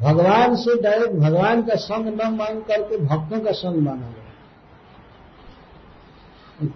भगवान 0.00 0.56
से 0.56 0.82
डायरेक्ट 0.82 1.12
भगवान 1.12 1.62
का 1.62 1.74
संग 1.74 2.06
न 2.06 2.34
मांग 2.34 2.62
करके 2.62 2.96
भक्तों 2.96 3.40
का 3.40 3.52
संग 3.52 3.76
मांगा 3.76 4.06
गया 4.06 4.26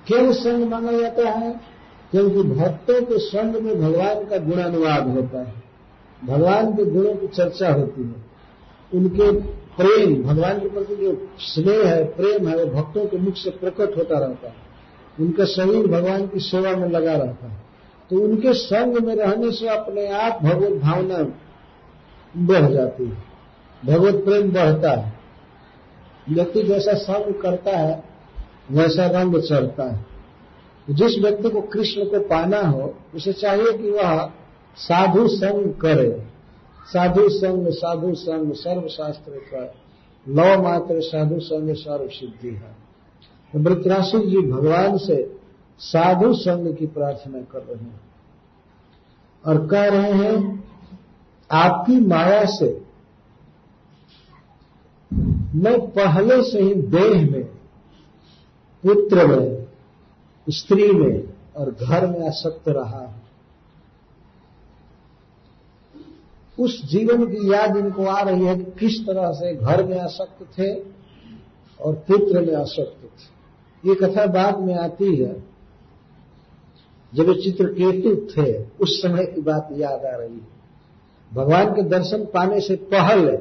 क्यों 0.06 0.32
संग 0.32 0.70
माना 0.70 0.92
जाता 0.92 1.30
है? 1.30 1.60
क्योंकि 2.10 2.42
भक्तों 2.42 3.02
के 3.02 3.18
संग 3.18 3.56
में 3.56 3.80
भगवान 3.80 4.24
का 4.24 4.36
गुणानुवाद 4.36 5.08
होता 5.08 5.38
है। 5.38 5.54
भगवान 6.24 6.72
के 6.72 6.84
गुणों 6.84 7.14
की 7.14 7.26
चर्चा 7.26 7.72
होती 7.72 8.02
है। 8.02 8.24
उनके 8.94 9.32
प्रेम, 9.50 10.22
भगवान 10.22 10.60
के 10.60 10.68
प्रति 10.68 10.96
जो 10.96 11.28
स्नेह 11.38 11.88
है, 11.88 12.04
प्रेम 12.04 12.48
है, 12.48 12.64
वो 12.64 12.70
भक्तों 12.70 13.06
के 13.06 13.16
मुख 13.16 13.34
से 13.34 13.50
प्रकट 13.50 13.96
होता 13.98 14.18
रहता 14.18 14.48
है। 14.48 14.63
उनका 15.20 15.44
शरीर 15.44 15.86
भगवान 15.86 16.26
की 16.26 16.40
सेवा 16.40 16.76
में 16.76 16.88
लगा 16.88 17.16
रहता 17.16 17.46
है। 17.46 17.62
तो 18.10 18.20
उनके 18.20 18.52
संग 18.52 18.96
में 18.96 19.16
रहने 19.16 19.52
से 19.52 19.68
अपने 19.68 20.08
आप 20.08 20.42
भगवत 20.42 20.82
भावना 20.82 21.18
बढ़ 22.36 22.70
जाती 22.70 23.04
है। 23.04 23.24
भगवत 23.86 24.14
प्रेम 24.14 24.52
बढ़ता 24.52 25.00
है। 25.00 25.12
व्यक्ति 26.30 26.62
जैसा 26.62 26.94
संग 26.94 27.34
करता 27.34 27.70
है, 27.70 28.04
वैसा 28.70 29.06
रंग 29.06 29.42
चढ़ता 29.42 29.84
है। 29.84 30.06
जिस 30.90 31.18
व्यक्ति 31.18 31.50
को 31.50 31.60
कृष्ण 31.60 32.04
को 32.04 32.20
पाना 32.20 32.60
हो, 32.60 32.94
उसे 33.14 33.32
चाहिए 33.32 33.72
कि 33.72 33.90
वह 33.90 34.30
साधु 34.76 35.28
संग 35.28 35.74
करे। 35.74 36.24
साधु 36.86 37.28
संग 37.28 37.68
साधु 37.68 38.14
संग, 38.14 38.52
सर्वशास्त्र 38.52 39.32
कर। 39.32 39.74
लव 40.28 40.62
मात्र 40.62 41.00
साधु 41.00 41.40
संग 41.40 41.74
सर्व 41.74 42.08
सिद्धि 42.08 42.48
है। 42.48 42.83
वृत्रासुर 43.54 44.24
जी 44.26 44.40
भगवान 44.42 44.96
से 44.98 45.16
साधु 45.80 46.32
संग 46.34 46.74
की 46.76 46.86
प्रार्थना 46.86 47.40
कर 47.42 47.62
रहे 47.62 47.84
हैं 47.84 48.00
और 49.44 49.66
कह 49.66 49.88
रहे 49.88 50.12
हैं, 50.12 50.64
आपकी 51.50 51.98
माया 52.00 52.44
से 52.50 52.68
मैं 55.54 55.78
पहले 55.90 56.42
से 56.42 56.62
ही 56.62 56.74
देह 56.74 57.30
में, 57.30 57.44
पुत्र 58.84 59.26
में, 59.26 59.66
स्त्री 60.46 60.90
में 60.92 61.22
और 61.56 61.70
घर 61.70 62.06
में 62.06 62.26
आसक्त 62.26 62.68
रहा 62.68 62.98
हूँ। 62.98 63.22
उस 66.58 66.80
जीवन 66.84 67.24
की 67.26 67.52
याद 67.52 67.76
इनको 67.76 68.04
आ 68.04 68.20
रही 68.20 68.44
है 68.44 68.56
कि 68.56 68.64
किस 68.80 69.00
तरह 69.00 69.30
से 69.32 69.54
घर 69.54 69.84
में 69.84 69.98
आसक्त 70.00 70.44
थे 70.58 70.72
और 71.80 71.94
पुत्र 72.08 72.40
में 72.40 72.54
आसक्त 72.56 73.03
थे 73.03 73.03
ये 73.86 73.94
कथा 73.94 74.26
बाद 74.26 74.58
में 74.58 74.74
आती 74.74 75.16
है। 75.16 75.44
जब 77.14 77.34
चित्रकेतु 77.34 78.16
थे, 78.16 78.64
उस 78.80 79.02
समय 79.02 79.24
की 79.24 79.40
बात 79.40 79.68
याद 79.72 80.04
आ 80.04 80.16
रही 80.16 80.34
है। 80.34 80.54
भगवान 81.34 81.72
के 81.74 81.82
दर्शन 81.82 82.24
पाने 82.24 82.60
से 82.60 82.76
पहले 82.76 83.36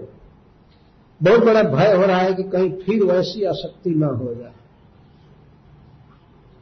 बहुत 1.23 1.39
बड़ा 1.39 1.63
भय 1.63 1.95
हो 1.95 2.03
रहा 2.03 2.17
है 2.17 2.33
कि 2.33 2.43
कहीं 2.43 2.71
फिर 2.71 3.03
वैसी 3.03 3.43
आसक्ति 3.43 3.89
न 3.89 4.03
हो 4.03 4.35
जाए। 4.35 4.53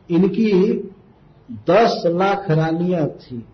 इनकी 0.10 0.74
दस 1.52 2.04
लाख 2.06 2.52
रानियाँ 2.52 3.08
थी 3.08 3.46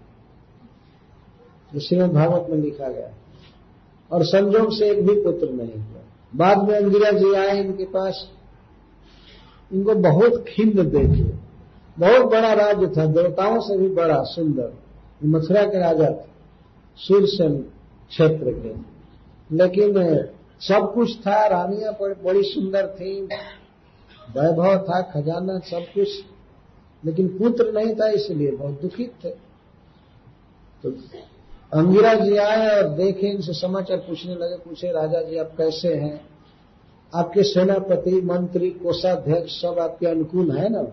श्रीमद 1.79 2.11
भागवत 2.11 2.47
में 2.49 2.57
लिखा 2.57 2.89
गया। 2.89 3.09
और 4.11 4.25
संजोग 4.25 4.73
से 4.73 4.91
एक 4.91 5.07
भी 5.07 5.21
पुत्र 5.21 5.49
नहीं 5.49 5.73
हुआ। 5.73 6.01
बाद 6.35 6.69
में 6.69 6.77
अंगिरा 6.77 7.11
जी 7.11 7.33
आए 7.33 7.61
इनके 7.61 7.85
पास। 7.85 8.31
इनको 9.73 9.95
बहुत 9.95 10.45
खिंद 10.48 10.80
देखे। 10.80 11.48
बहुत 11.99 12.26
बड़ा 12.26 12.53
राज्य 12.53 12.88
था, 12.88 13.06
देवताओं 13.06 13.60
से 13.60 13.77
भी 13.77 13.89
बड़ा, 13.89 14.23
सुंदर। 14.23 14.73
मथुरा 15.26 15.64
के 15.64 15.80
राजा 15.80 16.10
थे 16.10 16.27
सूर्यसेन 16.98 17.57
क्षेत्र 18.10 18.52
के। 18.52 18.98
लेकिन 19.56 19.94
सब 20.60 20.91
कुछ 20.94 21.19
था, 21.19 21.48
रानियाँ 21.48 21.94
बड़ी 22.02 22.44
सुंदर 22.44 22.88
थी। 22.88 23.22
वैभव 24.34 24.77
था, 24.77 25.02
खजाना, 25.02 25.60
सब 25.60 25.80
कुछ। 25.80 26.10
लेकिन 27.06 27.27
पुत्र 27.27 27.73
नहीं 27.73 27.95
था, 27.95 28.10
इसलिए 28.10 28.52
बहुत 28.52 28.81
दुखित 28.81 29.14
थे। 29.23 29.30
तो 30.84 30.91
अंगिरा 31.73 32.14
जी 32.14 32.38
आए 32.38 32.81
और 32.81 32.89
देखे, 32.89 33.27
इनसे 33.27 33.53
समाचार 33.53 33.98
पूछने 33.98 34.35
लगे, 34.35 34.57
पूछे, 34.57 34.91
राजा 34.91 35.22
जी, 35.22 35.38
आप 35.38 35.52
कैसे 35.57 35.95
हैं? 35.95 36.36
आपके 37.15 37.43
सेनापति, 37.43 38.21
मंत्री, 38.21 38.69
कोषाध्यक्ष 38.69 39.51
सब 39.61 39.79
आपके 39.79 40.07
अनुकूल 40.07 40.51
है 40.57 40.69
ना? 40.69 40.84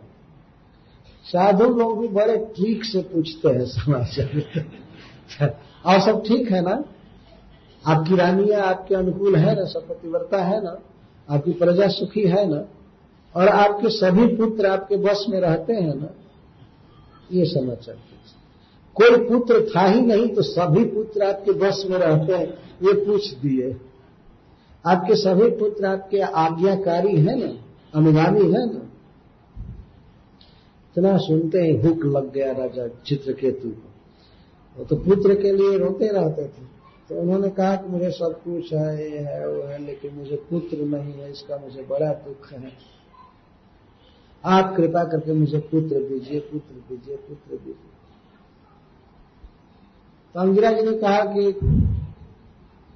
साधु 1.24 1.64
लोग 1.64 2.00
भी 2.00 2.08
बड़े 2.08 2.36
ठीक 2.56 2.84
से 2.84 3.00
पूछते 3.02 3.48
हैं 3.48 3.64
समाचार 3.64 5.50
और 5.86 6.00
सब 6.00 6.22
ठीक 6.22 6.50
है 6.52 6.60
ना? 6.62 6.84
आपकी 7.84 8.16
रानियाँ 8.16 8.60
आपके 8.60 8.94
अनुकूल 8.94 9.36
है 9.36 9.54
ना? 9.56 9.64
सब 9.64 9.88
पतिव्रता 9.88 10.42
है 10.44 10.62
ना? 10.64 10.78
आपकी 11.28 11.52
प्रजा 11.52 11.88
सुखी 11.88 12.26
है 12.28 12.48
ना? 12.48 12.64
और 13.34 13.48
आपके 13.48 13.88
सभी 13.88 14.26
पुत्र 14.36 14.66
आपके 14.66 14.96
बस 14.96 15.26
में 15.28 15.40
रहते 15.40 15.72
हैं 15.72 15.94
ना? 15.94 16.08
ये 17.32 17.44
समाचार 17.44 17.96
कोई 18.96 19.28
पुत्र 19.28 19.60
था 19.76 19.86
ही 19.86 20.00
नहीं 20.00 20.28
तो 20.28 20.42
सभी 20.42 20.84
पुत्र 20.84 21.22
आपके 21.22 21.52
बस 21.52 21.84
में 21.90 21.98
रहते 21.98 22.32
हैं। 22.32 22.46
ये 22.82 22.92
पूछ 23.06 23.32
दिए। 23.34 23.76
आपके 24.86 25.14
सभी 25.14 25.50
पुत्र 25.50 25.86
आपके 25.86 26.20
आज्ञाकारी 26.20 27.16
है 27.16 27.40
ना 27.40 27.64
अनुगामी 27.94 28.44
है। 28.44 28.74
ना 28.74 28.90
इतना 30.90 31.16
सुनते 31.16 31.58
ही 31.58 31.78
भूख 31.78 32.04
लग 32.04 32.32
गया 32.32 32.52
राजा 32.52 32.88
चित्रकेतु 33.06 33.68
को। 33.68 33.90
वो 34.78 34.84
तो 34.84 34.96
पुत्र 34.96 35.34
के 35.34 35.52
लिए 35.52 35.78
रोते 35.78 36.08
रहते 36.08 36.44
थे। 36.44 36.74
तो 37.08 37.20
उन्होंने 37.20 37.50
कहा 37.50 37.76
कि 37.76 37.88
मुझे 37.88 38.10
सब 38.10 38.40
कुछ 38.44 38.74
है, 38.74 39.12
ये 39.12 39.18
है, 39.18 39.48
वो 39.48 39.62
है, 39.62 39.86
लेकिन 39.86 40.14
मुझे 40.14 40.36
पुत्र 40.36 40.76
नहीं 40.76 41.12
है, 41.12 41.30
इसका 41.30 41.56
मुझे 41.56 41.82
बड़ा 41.82 42.12
दुख 42.12 42.52
है। 42.52 42.72
आप 44.44 44.76
कृपा 44.76 45.04
करके 45.04 45.32
मुझे 45.32 45.58
पुत्र 45.58 46.08
दीजिए 46.08 46.40
पुत्र 46.40 46.74
दीजिए 46.74 47.16
पुत्र 47.16 47.56
दीजिए। 47.56 47.90
तो 50.34 50.40
अंगिरा 50.40 50.72
जी 50.72 50.82
ने 50.82 50.96
कहा 50.96 51.20
कि 51.20 51.52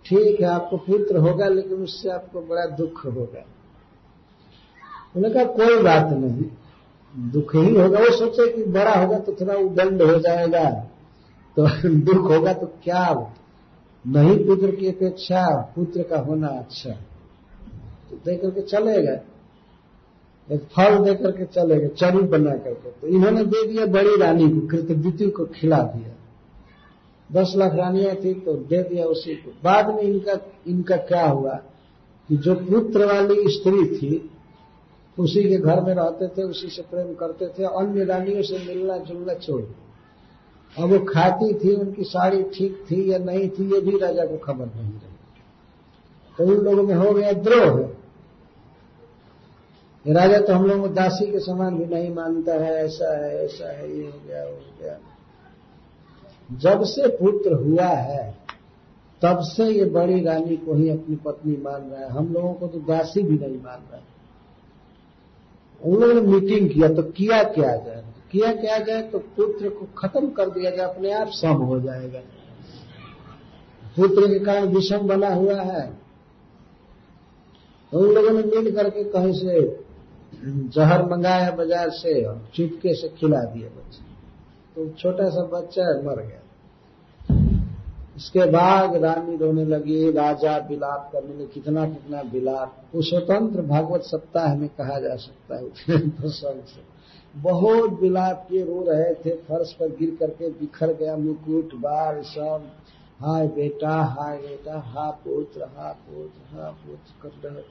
ठीक 0.08 0.40
है, 0.40 0.46
आपको 0.46 0.76
पुत्र 0.76 1.16
होगा, 1.16 1.48
लेकिन 1.48 1.78
उससे 1.78 2.10
आपको 2.10 2.40
बड़ा 2.40 2.66
दुख 2.66 3.06
होगा। 3.06 3.44
उन्होंने 5.16 5.34
कहा, 5.34 5.44
कोई 5.44 5.82
बात 5.82 6.12
नहीं, 6.12 6.44
दुख 7.30 7.54
ही 7.54 7.80
होगा। 7.80 7.98
वो 7.98 8.16
सोचे 8.16 8.52
कि 8.52 8.64
बड़ा 8.64 8.94
होगा 8.94 9.18
तो 9.18 9.32
थोड़ा 9.32 9.54
उदंड 9.54 10.02
हो 10.02 10.18
जाएगा। 10.18 10.70
तो 11.56 11.66
दुख 11.88 12.30
होगा 12.30 12.52
तो 12.52 12.66
क्या? 12.66 13.32
नहीं 14.06 14.46
पुत्र 14.46 14.70
की 14.70 14.88
अपेक्षा, 14.88 15.72
पुत्र 15.76 16.02
का 16.02 16.18
होना 16.18 16.48
अच्छा। 16.48 16.90
तो 18.10 18.16
दे 18.16 18.36
करके 18.36 18.60
चले 18.60 19.02
गए। 19.02 19.20
एक 20.54 20.60
फल 20.60 21.04
दे 21.04 21.14
करके 21.14 21.44
चले 21.44 21.80
गए, 21.80 21.88
चरु 21.88 22.22
बना 22.22 22.56
करके। 22.56 22.90
तो 22.90 23.06
इन्होंने 23.06 23.44
दे 23.44 23.66
दिया 23.66 23.86
बड़ी 23.86 24.16
रानी 24.16 24.48
को 24.48 24.66
कृतविद्यु 24.66 25.30
को 25.30 25.44
खिला 25.44 25.78
दिया। 25.78 26.17
दस 27.32 27.52
लाख 27.56 27.74
रानियाँ 27.74 28.14
थी 28.14 28.34
तो 28.34 28.52
दे 28.52 28.82
दिया 28.82 29.04
उसी 29.04 29.34
को। 29.34 29.50
बाद 29.64 29.88
में 29.88 30.02
इनका 30.02 30.38
इनका 30.66 30.96
क्या 30.96 31.26
हुआ 31.26 31.54
कि 32.28 32.36
जो 32.36 32.54
पुत्र 32.54 33.06
वाली 33.06 33.48
स्त्री 33.48 33.86
थी, 33.96 34.30
उसी 35.18 35.42
के 35.48 35.56
घर 35.56 35.80
में 35.80 35.94
रहते 35.94 36.28
थे, 36.28 36.42
उसी 36.42 36.68
से 36.68 36.82
प्रेम 36.82 37.14
करते 37.14 37.46
थे, 37.48 37.64
अन्य 37.64 38.04
रानियों 38.04 38.42
से 38.42 38.58
मिलना 38.58 38.96
जुलना 38.98 39.34
छोड़ 39.34 39.62
अब 40.76 40.90
वो 40.90 40.98
खाती 40.98 41.52
थी, 41.54 41.74
उनकी 41.74 42.04
साड़ी 42.04 42.42
ठीक 42.42 42.84
थी 42.90 43.12
या 43.12 43.18
नहीं 43.18 43.48
थी, 43.48 43.74
ये 43.74 43.80
भी 43.80 43.98
राजा 43.98 44.24
को 44.24 44.36
खबर 44.36 44.66
नहीं 44.66 44.92
रही। 44.92 45.16
तो 46.38 46.44
उन 46.44 46.64
लोगों 46.64 46.82
में 46.82 46.94
हो 46.94 47.12
गया 47.12 47.32
द्रोह। 47.32 47.78
राजा 50.04 50.38
तो 50.38 50.52
हम 50.52 50.64
लोगों 50.64 50.88
को 50.88 50.94
दासी 50.94 51.26
के 51.26 51.38
समान 51.38 51.78
भी 51.78 51.86
नहीं 51.86 52.14
मानता 52.14 52.54
है, 52.54 52.84
ऐसा 52.84 53.24
है 53.24 53.44
ऐसा 53.44 53.72
है, 53.72 53.98
ये 53.98 54.06
हो 54.06 54.20
गया 54.28 54.42
हो 54.42 54.58
गया। 54.82 54.98
जब 56.48 56.82
से 56.84 57.08
पुत्र 57.08 57.52
हुआ 57.54 57.86
है, 57.86 58.38
तब 59.22 59.40
से 59.40 59.64
ये 59.64 59.84
बड़ी 59.84 60.20
रानी 60.22 60.56
को 60.56 60.74
ही 60.74 60.88
अपनी 60.90 61.16
पत्नी 61.16 61.56
मान 61.56 61.82
रहा 61.82 62.00
है। 62.00 62.10
हम 62.10 62.32
लोगों 62.32 62.52
को 62.54 62.66
तो 62.66 62.78
दासी 62.78 63.22
भी 63.22 63.38
नहीं 63.38 63.60
मान 63.62 63.80
रहा। 63.92 63.96
है 63.96 64.06
उन 65.80 66.00
लोगों 66.00 66.14
ने 66.14 66.20
मीटिंग 66.20 66.70
किया 66.70 66.88
तो 66.88 67.02
किया 67.02 67.42
क्या 67.42 67.76
जाए? 67.76 68.04
किया 68.32 68.52
क्या 68.52 68.78
जाए 68.78 69.02
तो 69.02 69.18
पुत्र 69.18 69.68
को 69.68 69.86
खत्म 69.98 70.30
कर 70.30 70.50
दिया 70.50 70.70
जाए, 70.70 70.86
अपने 70.86 71.12
आप 71.12 71.28
सम 71.28 71.62
हो 71.62 71.80
जाएगा। 71.80 72.20
पुत्र 73.96 74.26
के 74.26 74.38
कारण 74.38 74.66
विषम 74.66 74.98
बना 74.98 75.34
हुआ 75.34 75.60
है। 75.62 75.86
तो 77.92 77.98
उन 77.98 78.14
लोगों 78.14 78.30
ने 78.30 78.42
मिल 78.42 78.74
करके 78.76 79.04
कहीं 79.04 79.32
से 79.32 79.60
जहर 80.44 81.04
मंगाया 81.04 81.50
बाज़ार 81.50 81.90
से 81.90 82.24
और 82.24 82.48
चुपके 82.54 82.94
से 82.94 83.08
खिला 83.08 83.40
दिया 83.44 83.68
बच्चे। 83.68 84.07
तो 84.78 84.88
छोटा 84.88 85.28
सा 85.28 85.42
बच्चा 85.42 85.84
है, 85.84 85.94
मर 86.06 86.18
गया। 86.22 87.36
उसके 88.16 88.44
बाद 88.50 88.94
रानी 88.96 89.36
रोने 89.36 89.64
लगी, 89.64 90.10
राजा 90.10 90.56
विलाप 90.68 91.08
करने 91.12 91.34
लगे, 91.34 91.46
कितना 91.46 91.86
कितना 91.86 92.20
विलाप। 92.32 92.76
वो 92.94 93.02
स्वतंत्र 93.02 93.62
भागवत 93.62 94.02
सप्ताह 94.02 94.54
में 94.54 94.68
कहा 94.68 94.98
जा 95.00 95.16
सकता 95.16 95.56
है 95.56 95.98
प्रसंग 96.10 96.62
से। 96.64 96.82
बहुत 97.40 98.00
विलाप 98.00 98.46
के 98.50 98.62
रो 98.64 98.84
रहे 98.88 99.12
थे, 99.14 99.34
फर्श 99.42 99.72
पर 99.72 99.88
गिर 99.96 100.16
करके 100.20 100.50
बिखर 100.50 100.92
गया, 100.92 101.16
मुकुट 101.16 101.74
बार 101.74 102.22
सब। 102.24 102.70
हाय 103.20 103.46
बेटा 103.48 103.96
हाय 104.12 104.36
बेटा, 104.38 104.78
हा 104.78 105.10
पुत्र 105.24 105.68
हा 105.76 105.92
पुत्र 105.92 106.56
हा 106.56 106.70
पुत्र 106.70 107.10
कर 107.22 107.48
रहे 107.48 107.62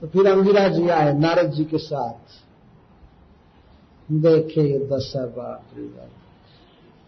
तो 0.00 0.06
फिर 0.06 0.26
अंगिरा 0.26 0.68
जी 0.68 0.88
आए, 0.88 1.12
नारद 1.18 1.50
जी 1.50 1.64
के 1.64 1.78
साथ। 1.78 2.46
देखे 4.08 4.78
दशा 4.88 5.26
बाप 5.26 5.60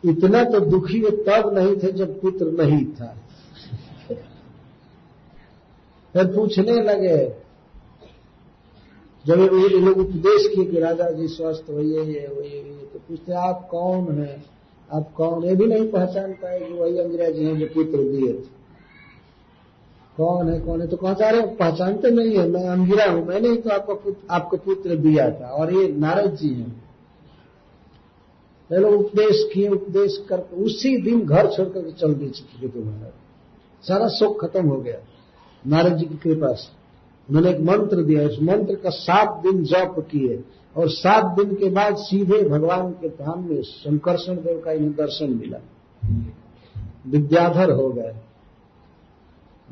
इतना 0.05 0.43
तो 0.45 0.61
दुखी 0.61 1.01
वो 1.01 1.11
तब 1.11 1.53
नहीं 1.59 1.77
थे 1.77 1.93
जब 1.93 2.21
पुत्र 2.21 2.51
नहीं 2.63 2.85
था। 2.85 3.17
फिर 6.15 6.27
पूछने 6.27 6.81
लगे 6.83 7.19
जब 9.25 9.41
लोग 9.85 9.99
उपदेश 9.99 10.47
किए 10.47 10.65
कि 10.65 10.81
राजा 10.81 11.11
जी 11.11 11.27
स्वस्थ 11.29 11.71
होइए 11.71 12.03
ये 12.03 12.21
ये 12.21 12.87
तो 12.93 12.99
पूछते 12.99 13.33
आप 13.33 13.69
कौन 13.71 14.23
है? 14.23 14.43
आप 14.91 15.13
कौन? 15.17 15.45
ये 15.45 15.55
भी 15.57 15.67
नहीं 15.67 15.89
पहचान 15.91 16.33
पाए 16.33 16.59
कि 16.61 16.73
वही 16.73 16.99
अंग्रेज़ 16.99 17.41
हैं 17.41 17.59
जो 17.59 17.67
पुत्र 17.67 18.03
दिए 18.03 18.33
थे। 18.33 18.49
कौन 20.17 20.49
है 20.49 20.61
कौन 20.61 20.81
है? 20.81 20.87
तो 20.87 20.97
कहता 20.97 21.31
रहे 21.31 21.47
पहचानते 21.57 22.11
नहीं 22.11 22.37
है 22.39 22.49
मैं 22.49 22.69
अंगिरा 22.69 23.11
हूँ। 23.11 23.27
मैंने 23.27 23.49
ही 23.49 23.57
तो 23.57 23.71
आपको 23.71 23.95
पुत्र, 23.95 24.27
आपको 24.31 24.57
पुत्र 24.57 24.97
दिया 24.97 25.31
था 25.31 25.47
और 25.47 25.73
ये 25.75 25.89
नारद 25.93 26.37
जी 26.37 26.49
हैं। 26.49 26.80
लोग 28.79 28.95
उपदेश 28.95 29.51
किए, 29.55 29.69
उपदेश 29.69 30.27
करके 30.29 30.57
उसी 30.57 31.03
दिन 31.03 31.27
घर 31.27 31.51
छोड़कर 31.51 31.73
करके 31.73 31.93
चल 31.93 32.09
दी 32.09 32.15
दिए 32.15 32.31
चित्रकेतु 32.31 32.85
महाराज। 32.85 33.11
सारा 33.89 34.09
शोक 34.09 34.45
खत्म 34.45 34.67
हो 34.67 34.81
गया। 34.81 34.99
नारद 35.67 35.97
जी 35.97 36.05
की 36.05 36.15
कृपा 36.15 36.53
से। 36.53 36.81
उन्होंने 37.29 37.51
एक 37.51 37.61
मंत्र 37.61 38.03
दिया, 38.03 38.27
उस 38.27 38.39
मंत्र 38.43 38.75
का 38.75 38.91
सात 38.91 39.43
दिन 39.43 39.65
जप 39.65 39.95
किए 40.11 40.45
और 40.77 40.89
सात 40.89 41.25
दिन 41.25 41.55
के 41.55 41.71
बाद 41.71 41.97
सीधे 41.97 42.49
भगवान 42.49 42.91
के 42.91 43.09
धाम 43.09 43.49
में 43.49 43.63
शंकरषण 43.63 44.35
देव 44.35 44.63
का 44.65 44.73
इन्हें 44.73 44.93
दर्शन 44.93 45.31
मिला। 45.31 45.59
विद्याधर 47.07 47.71
हो 47.71 47.89
गए। 47.89 48.15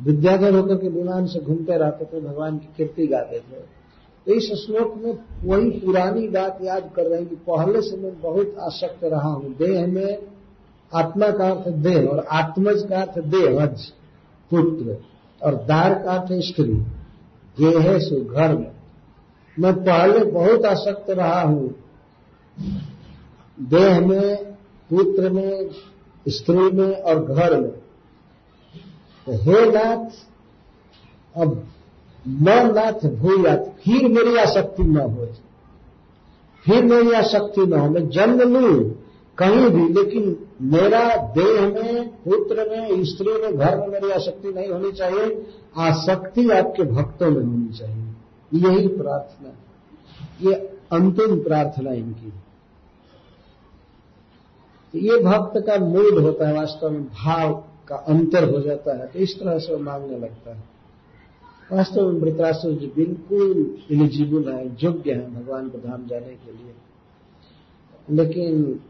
विद्याधर 0.01 0.55
होकर 0.55 0.77
के 0.77 0.89
विमान 0.89 1.27
से 1.27 1.41
घूमते 1.41 1.79
रहते 1.79 2.05
थे, 2.05 2.20
भगवान 2.20 2.59
की 2.59 2.69
कीर्ति 2.77 3.07
गाते 3.07 3.39
थे। 3.39 3.78
तो 4.27 4.32
इस 4.32 4.66
श्लोक 4.66 4.95
में 4.97 5.19
वही 5.45 5.70
पुरानी 5.70 6.28
बात 6.28 6.59
याद 6.62 6.90
कर 6.97 7.03
रहे 7.03 7.19
हैं 7.19 7.28
कि 7.28 7.36
पहले 7.36 7.82
से 7.82 7.97
मैं 7.97 8.20
बहुत 8.20 8.57
आसक्त 8.61 9.05
रहा 9.05 9.28
हूँ। 9.28 9.55
देह 9.55 9.86
में 9.86 10.19
आत्मा 10.95 11.31
का 11.31 11.51
अर्थ 11.51 11.69
देह 11.69 12.09
और 12.09 12.19
आत्मज 12.19 12.86
का 12.90 13.03
अर्थ 13.03 13.19
देहज, 13.19 13.93
पुत्र, 14.51 14.97
और 15.43 15.55
दार 15.55 15.95
का 15.95 16.12
अर्थ 16.12 16.32
स्त्री। 16.32 16.74
गेह 17.61 17.99
से 17.99 18.24
घर 18.24 18.57
में। 18.57 18.73
मैं 19.59 19.74
पहले 19.74 20.24
बहुत 20.24 20.65
आसक्त 20.65 21.11
रहा 21.11 21.43
हूँ। 21.43 21.74
देह 23.61 24.01
में, 24.01 24.36
पुत्र 24.90 25.31
में, 25.31 25.70
स्त्री 26.28 26.70
में 26.70 26.95
और 26.95 27.24
घर 27.24 27.61
में। 27.61 27.70
तो 29.27 29.32
हे 29.32 29.70
नाथ, 29.70 30.11
अब 31.36 31.66
न 32.24 32.73
नाथ 32.74 33.07
भूयात 33.16 33.74
फिर 33.85 34.09
मेरी 34.09 34.36
आसक्ति 34.39 34.82
न 34.82 34.97
हो 34.97 35.27
फिर 36.65 36.85
मेरी 36.85 37.12
आसक्ति 37.12 37.66
न 37.66 37.78
हो। 37.78 37.89
मैं 37.90 38.09
जन्म 38.09 38.57
लू 38.57 38.73
कहीं 39.39 39.69
भी, 39.70 39.89
लेकिन 39.95 40.36
मेरा 40.62 41.03
देह 41.35 41.61
में, 41.65 42.09
पुत्र 42.09 42.69
में, 42.70 43.05
स्त्री 43.05 43.32
में, 43.32 43.57
घर 43.57 43.77
में 43.77 43.86
मेरी 43.89 44.11
आसक्ति 44.11 44.49
नहीं 44.49 44.69
होनी 44.69 44.90
चाहिए। 44.93 45.47
आसक्ति 45.78 46.49
आपके 46.51 46.82
भक्तों 46.85 47.31
में 47.31 47.43
होनी 47.43 47.78
चाहिए। 47.78 48.05
यही 48.53 48.89
प्रार्थना 48.89 49.51
ये 50.43 50.55
अंतिम 50.93 51.39
प्रार्थना 51.40 51.93
इनकी 51.93 52.31
तो 54.95 54.99
ये 54.99 55.16
भक्त 55.23 55.59
का 55.66 55.77
मूल 55.78 56.23
होता 56.23 56.49
है, 56.49 56.55
वास्तव 56.55 56.90
में 56.90 57.05
भाव 57.05 57.53
का 57.89 57.97
अंतर 58.09 58.45
हो 58.53 58.61
जाता 58.61 58.97
है 58.99 59.07
तो 59.07 59.19
इस 59.19 59.39
तरह 59.40 59.59
से 59.59 59.73
वो 59.74 59.78
मांगने 59.81 60.19
लगता 60.19 60.55
है। 60.57 60.62
वास्तव 61.73 62.11
में 62.11 62.20
वृत्रासुर 62.20 62.73
जी 62.73 62.86
बिल्कुल 62.86 63.78
एलिजिबल 63.93 64.53
है, 64.53 64.66
योग्य 64.82 65.12
है 65.12 65.35
भगवान 65.35 65.69
को 65.69 65.78
धाम 65.78 66.07
जाने 66.07 66.35
के 66.35 66.53
लिए। 66.53 66.74
लेकिन 68.11 68.81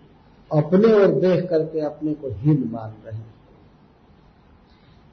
अपने 0.51 0.93
और 0.93 1.07
देख 1.07 1.49
करके 1.51 1.81
अपने 1.81 2.15
को 2.15 2.29
हीन 2.29 2.69
मान 2.73 2.91
रहे 3.07 3.17
हैं। 3.17 3.35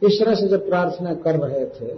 इस 0.01 0.19
तरह 0.19 0.35
से 0.35 0.47
जब 0.47 0.67
प्रार्थना 0.67 1.13
कर 1.13 1.39
रहे 1.39 1.65
थे 1.65 1.93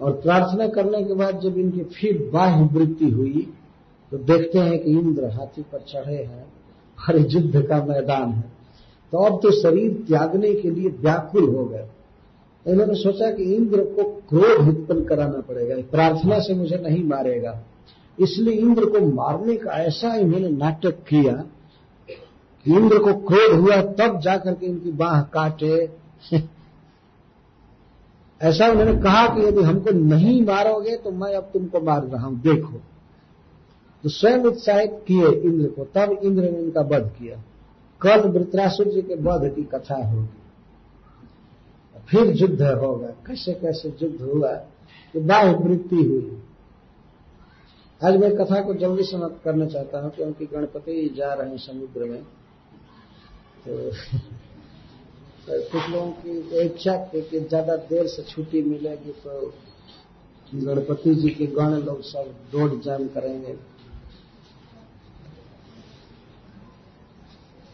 और 0.00 0.12
प्रार्थना 0.12 0.68
करने 0.68 1.04
के 1.04 1.14
बाद 1.14 1.40
जब 1.40 1.58
इनकी 1.58 1.84
फिर 1.84 2.30
बाह्य 2.32 2.68
वृत्ति 2.72 3.10
हुई 3.10 3.52
तो 4.12 4.18
देखते 4.18 4.58
हैं 4.58 4.78
कि 4.78 4.90
इंद्र 4.90 5.30
हाथी 5.30 5.62
पर 5.62 5.80
चढ़े 5.80 6.16
हैं 6.16 6.52
हर 6.98 7.18
युद्ध 7.18 7.62
का 7.66 7.84
मैदान 7.84 8.28
है। 8.28 8.52
तो 9.12 9.18
अब 9.18 9.40
तो 9.42 9.50
शरीर 9.50 10.04
त्यागने 10.08 10.54
के 10.54 10.70
लिए 10.70 10.88
व्याकुल 10.88 11.56
हो 11.56 11.64
गए। 11.64 11.86
इन्होंने 12.66 12.94
सोचा 12.94 13.30
कि 13.30 13.42
इंद्र 13.42 13.80
को 13.80 14.04
क्रोध 14.04 14.68
उत्पन्न 14.68 15.04
कराना 15.04 15.40
पड़ेगा। 15.40 15.76
प्रार्थना 15.76 16.38
से 16.38 16.54
मुझे 16.54 16.76
नहीं 16.76 17.04
मारेगा। 17.04 17.62
इसलिए 18.20 18.54
इंद्र 18.54 18.84
को 18.84 19.12
मारने 19.12 19.56
का 19.56 19.70
ऐसा 19.70 20.14
इन्होंने 20.14 20.48
नाटक 20.48 20.90
किया 20.90 21.44
कि 22.64 22.72
इंद्र 22.72 22.98
को 22.98 23.12
क्रोध 23.14 23.60
हुआ, 23.60 23.76
तब 23.76 24.20
जाकर 24.20 24.54
के 24.54 24.66
इनकी 24.66 24.92
बाह 24.92 25.22
काटे। 25.22 25.90
ऐसा 28.42 28.66
उन्होंने 28.66 29.02
कहा 29.02 29.26
कि 29.26 29.46
यदि 29.46 29.62
हमको 29.62 29.90
नहीं 29.90 30.44
मारोगे 30.44 30.96
तो 30.96 31.10
मैं 31.10 31.34
अब 31.34 31.42
तुमको 31.42 31.80
मार 31.80 32.04
रहा 32.04 32.26
हूँ। 32.26 32.40
देखो। 32.40 32.80
तो 34.02 34.08
स्वयं 34.08 34.38
उत्साहित 34.38 35.00
किए 35.06 35.28
इंद्र 35.28 35.66
को। 35.68 35.84
तब 35.84 36.20
इंद्र 36.22 36.42
ने 36.42 36.58
इनका 36.58 36.80
वध 36.80 37.12
किया। 37.18 37.42
कल 38.00 38.28
वृत्रासुर 38.28 38.86
जी 38.86 39.02
के 39.02 39.14
वध 39.14 39.54
की 39.56 39.62
कथा 39.62 40.06
होगी। 40.06 40.39
फिर 42.10 42.36
युद्ध 42.36 42.62
होगा। 42.62 43.08
कैसे 43.08 43.54
कैसे 43.54 43.88
युद्ध 44.02 44.20
हुआ? 44.20 44.52
कि 45.12 45.20
बाह्य 45.20 45.54
वृत्ति 45.54 45.96
हुई। 45.96 46.42
आज 48.04 48.16
मैं 48.16 48.36
कथा 48.36 48.60
को 48.60 48.74
जल्दी 48.74 49.02
समाप्त 49.02 49.40
करना 49.44 49.66
चाहता 49.66 50.00
हूँ 50.00 50.10
क्योंकि 50.10 50.46
गणपति 50.46 51.14
जा 51.16 51.34
रहे 51.34 51.50
हैं 51.50 51.56
समुद्र 51.56 52.04
में। 52.04 52.22
तो, 53.64 53.90
तो 55.46 55.62
कुछ 55.72 55.90
लोगों 55.90 56.10
की 56.10 56.60
इच्छा 56.60 57.06
थी 57.06 57.22
कि 57.22 57.40
ज़्यादा 57.40 57.76
देर 57.76 58.06
से 58.06 58.22
छुट्टी 58.22 58.62
मिलेगी 58.62 59.12
तो 59.12 59.54
गणपति 60.54 61.14
जी 61.14 61.30
के 61.30 61.46
गण 61.46 61.70
लोग 61.70 62.02
सब 62.02 62.34
दौड़ 62.52 62.80
जाम 62.80 63.08
करेंगे। 63.08 63.56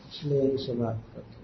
इसलिए 0.08 0.42
यही 0.42 0.56
से 0.56 0.72
करते 0.74 1.35